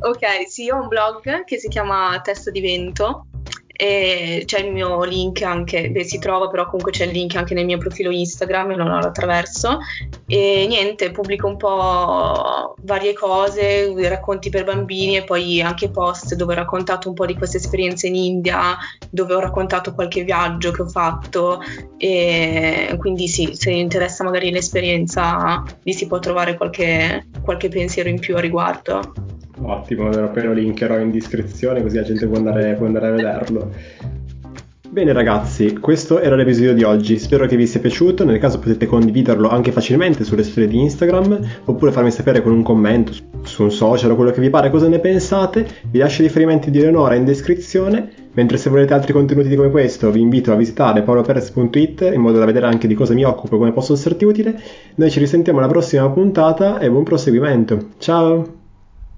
ok, 0.01 0.47
sì, 0.47 0.69
ho 0.69 0.81
un 0.81 0.87
blog 0.87 1.45
che 1.45 1.57
si 1.57 1.69
chiama 1.69 2.19
Testo 2.21 2.51
di 2.51 2.59
Vento 2.59 3.27
e 3.77 4.43
c'è 4.45 4.59
il 4.59 4.71
mio 4.71 5.03
link 5.03 5.41
anche, 5.41 5.89
beh, 5.89 6.03
si 6.03 6.17
trova 6.17 6.47
però 6.47 6.65
comunque 6.65 6.91
c'è 6.91 7.05
il 7.05 7.11
link 7.11 7.35
anche 7.35 7.53
nel 7.53 7.65
mio 7.65 7.77
profilo 7.77 8.09
Instagram 8.09 8.71
non 8.71 8.87
lo 8.87 8.95
attraverso 8.95 9.79
e 10.27 10.65
niente, 10.67 11.11
pubblico 11.11 11.47
un 11.47 11.57
po' 11.57 12.75
varie 12.81 13.13
cose, 13.13 13.93
racconti 14.07 14.49
per 14.49 14.63
bambini 14.63 15.17
e 15.17 15.23
poi 15.23 15.61
anche 15.61 15.89
post 15.89 16.35
dove 16.35 16.53
ho 16.53 16.57
raccontato 16.57 17.09
un 17.09 17.15
po' 17.15 17.25
di 17.25 17.35
queste 17.35 17.57
esperienze 17.57 18.07
in 18.07 18.15
India, 18.15 18.77
dove 19.09 19.33
ho 19.33 19.39
raccontato 19.39 19.93
qualche 19.93 20.23
viaggio 20.23 20.71
che 20.71 20.81
ho 20.81 20.87
fatto 20.87 21.61
e 21.97 22.95
quindi 22.97 23.27
sì, 23.27 23.51
se 23.53 23.71
interessa 23.71 24.23
magari 24.23 24.51
l'esperienza 24.51 25.63
lì 25.83 25.93
si 25.93 26.07
può 26.07 26.19
trovare 26.19 26.55
qualche, 26.55 27.27
qualche 27.43 27.69
pensiero 27.69 28.09
in 28.09 28.19
più 28.19 28.37
a 28.37 28.39
riguardo. 28.39 29.35
Ottimo, 29.61 30.09
appena 30.09 30.47
lo 30.47 30.53
linkerò 30.53 30.99
in 30.99 31.11
descrizione 31.11 31.81
così 31.81 31.95
la 31.95 32.03
gente 32.03 32.27
può 32.27 32.37
andare, 32.37 32.73
può 32.73 32.85
andare 32.85 33.07
a 33.07 33.11
vederlo. 33.11 33.71
Bene 34.95 35.11
ragazzi, 35.11 35.77
questo 35.77 36.21
era 36.21 36.37
l'episodio 36.37 36.73
di 36.73 36.83
oggi, 36.83 37.17
spero 37.19 37.47
che 37.47 37.57
vi 37.57 37.67
sia 37.67 37.81
piaciuto, 37.81 38.23
nel 38.23 38.39
caso 38.39 38.59
potete 38.59 38.85
condividerlo 38.85 39.49
anche 39.49 39.73
facilmente 39.73 40.23
sulle 40.23 40.43
storie 40.43 40.69
di 40.69 40.79
Instagram 40.79 41.37
oppure 41.65 41.91
farmi 41.91 42.11
sapere 42.11 42.41
con 42.41 42.53
un 42.53 42.63
commento 42.63 43.11
su 43.43 43.63
un 43.63 43.71
social 43.71 44.11
o 44.11 44.15
quello 44.15 44.31
che 44.31 44.39
vi 44.39 44.49
pare 44.49 44.69
cosa 44.69 44.87
ne 44.87 44.99
pensate, 44.99 45.67
vi 45.89 45.99
lascio 45.99 46.21
i 46.21 46.27
riferimenti 46.27 46.71
di 46.71 46.79
Eleonora 46.79 47.15
in 47.15 47.25
descrizione, 47.25 48.09
mentre 48.33 48.57
se 48.57 48.69
volete 48.69 48.93
altri 48.93 49.11
contenuti 49.11 49.53
come 49.53 49.69
questo 49.69 50.11
vi 50.11 50.21
invito 50.21 50.53
a 50.53 50.55
visitare 50.55 51.01
paoloperez.it 51.01 52.11
in 52.13 52.21
modo 52.21 52.39
da 52.39 52.45
vedere 52.45 52.67
anche 52.67 52.87
di 52.87 52.93
cosa 52.93 53.13
mi 53.13 53.25
occupo 53.25 53.55
e 53.55 53.57
come 53.57 53.73
posso 53.73 53.91
esserti 53.91 54.23
utile, 54.23 54.57
noi 54.95 55.11
ci 55.11 55.19
risentiamo 55.19 55.59
alla 55.59 55.67
prossima 55.67 56.09
puntata 56.09 56.79
e 56.79 56.89
buon 56.89 57.03
proseguimento, 57.03 57.89
ciao! 57.97 58.63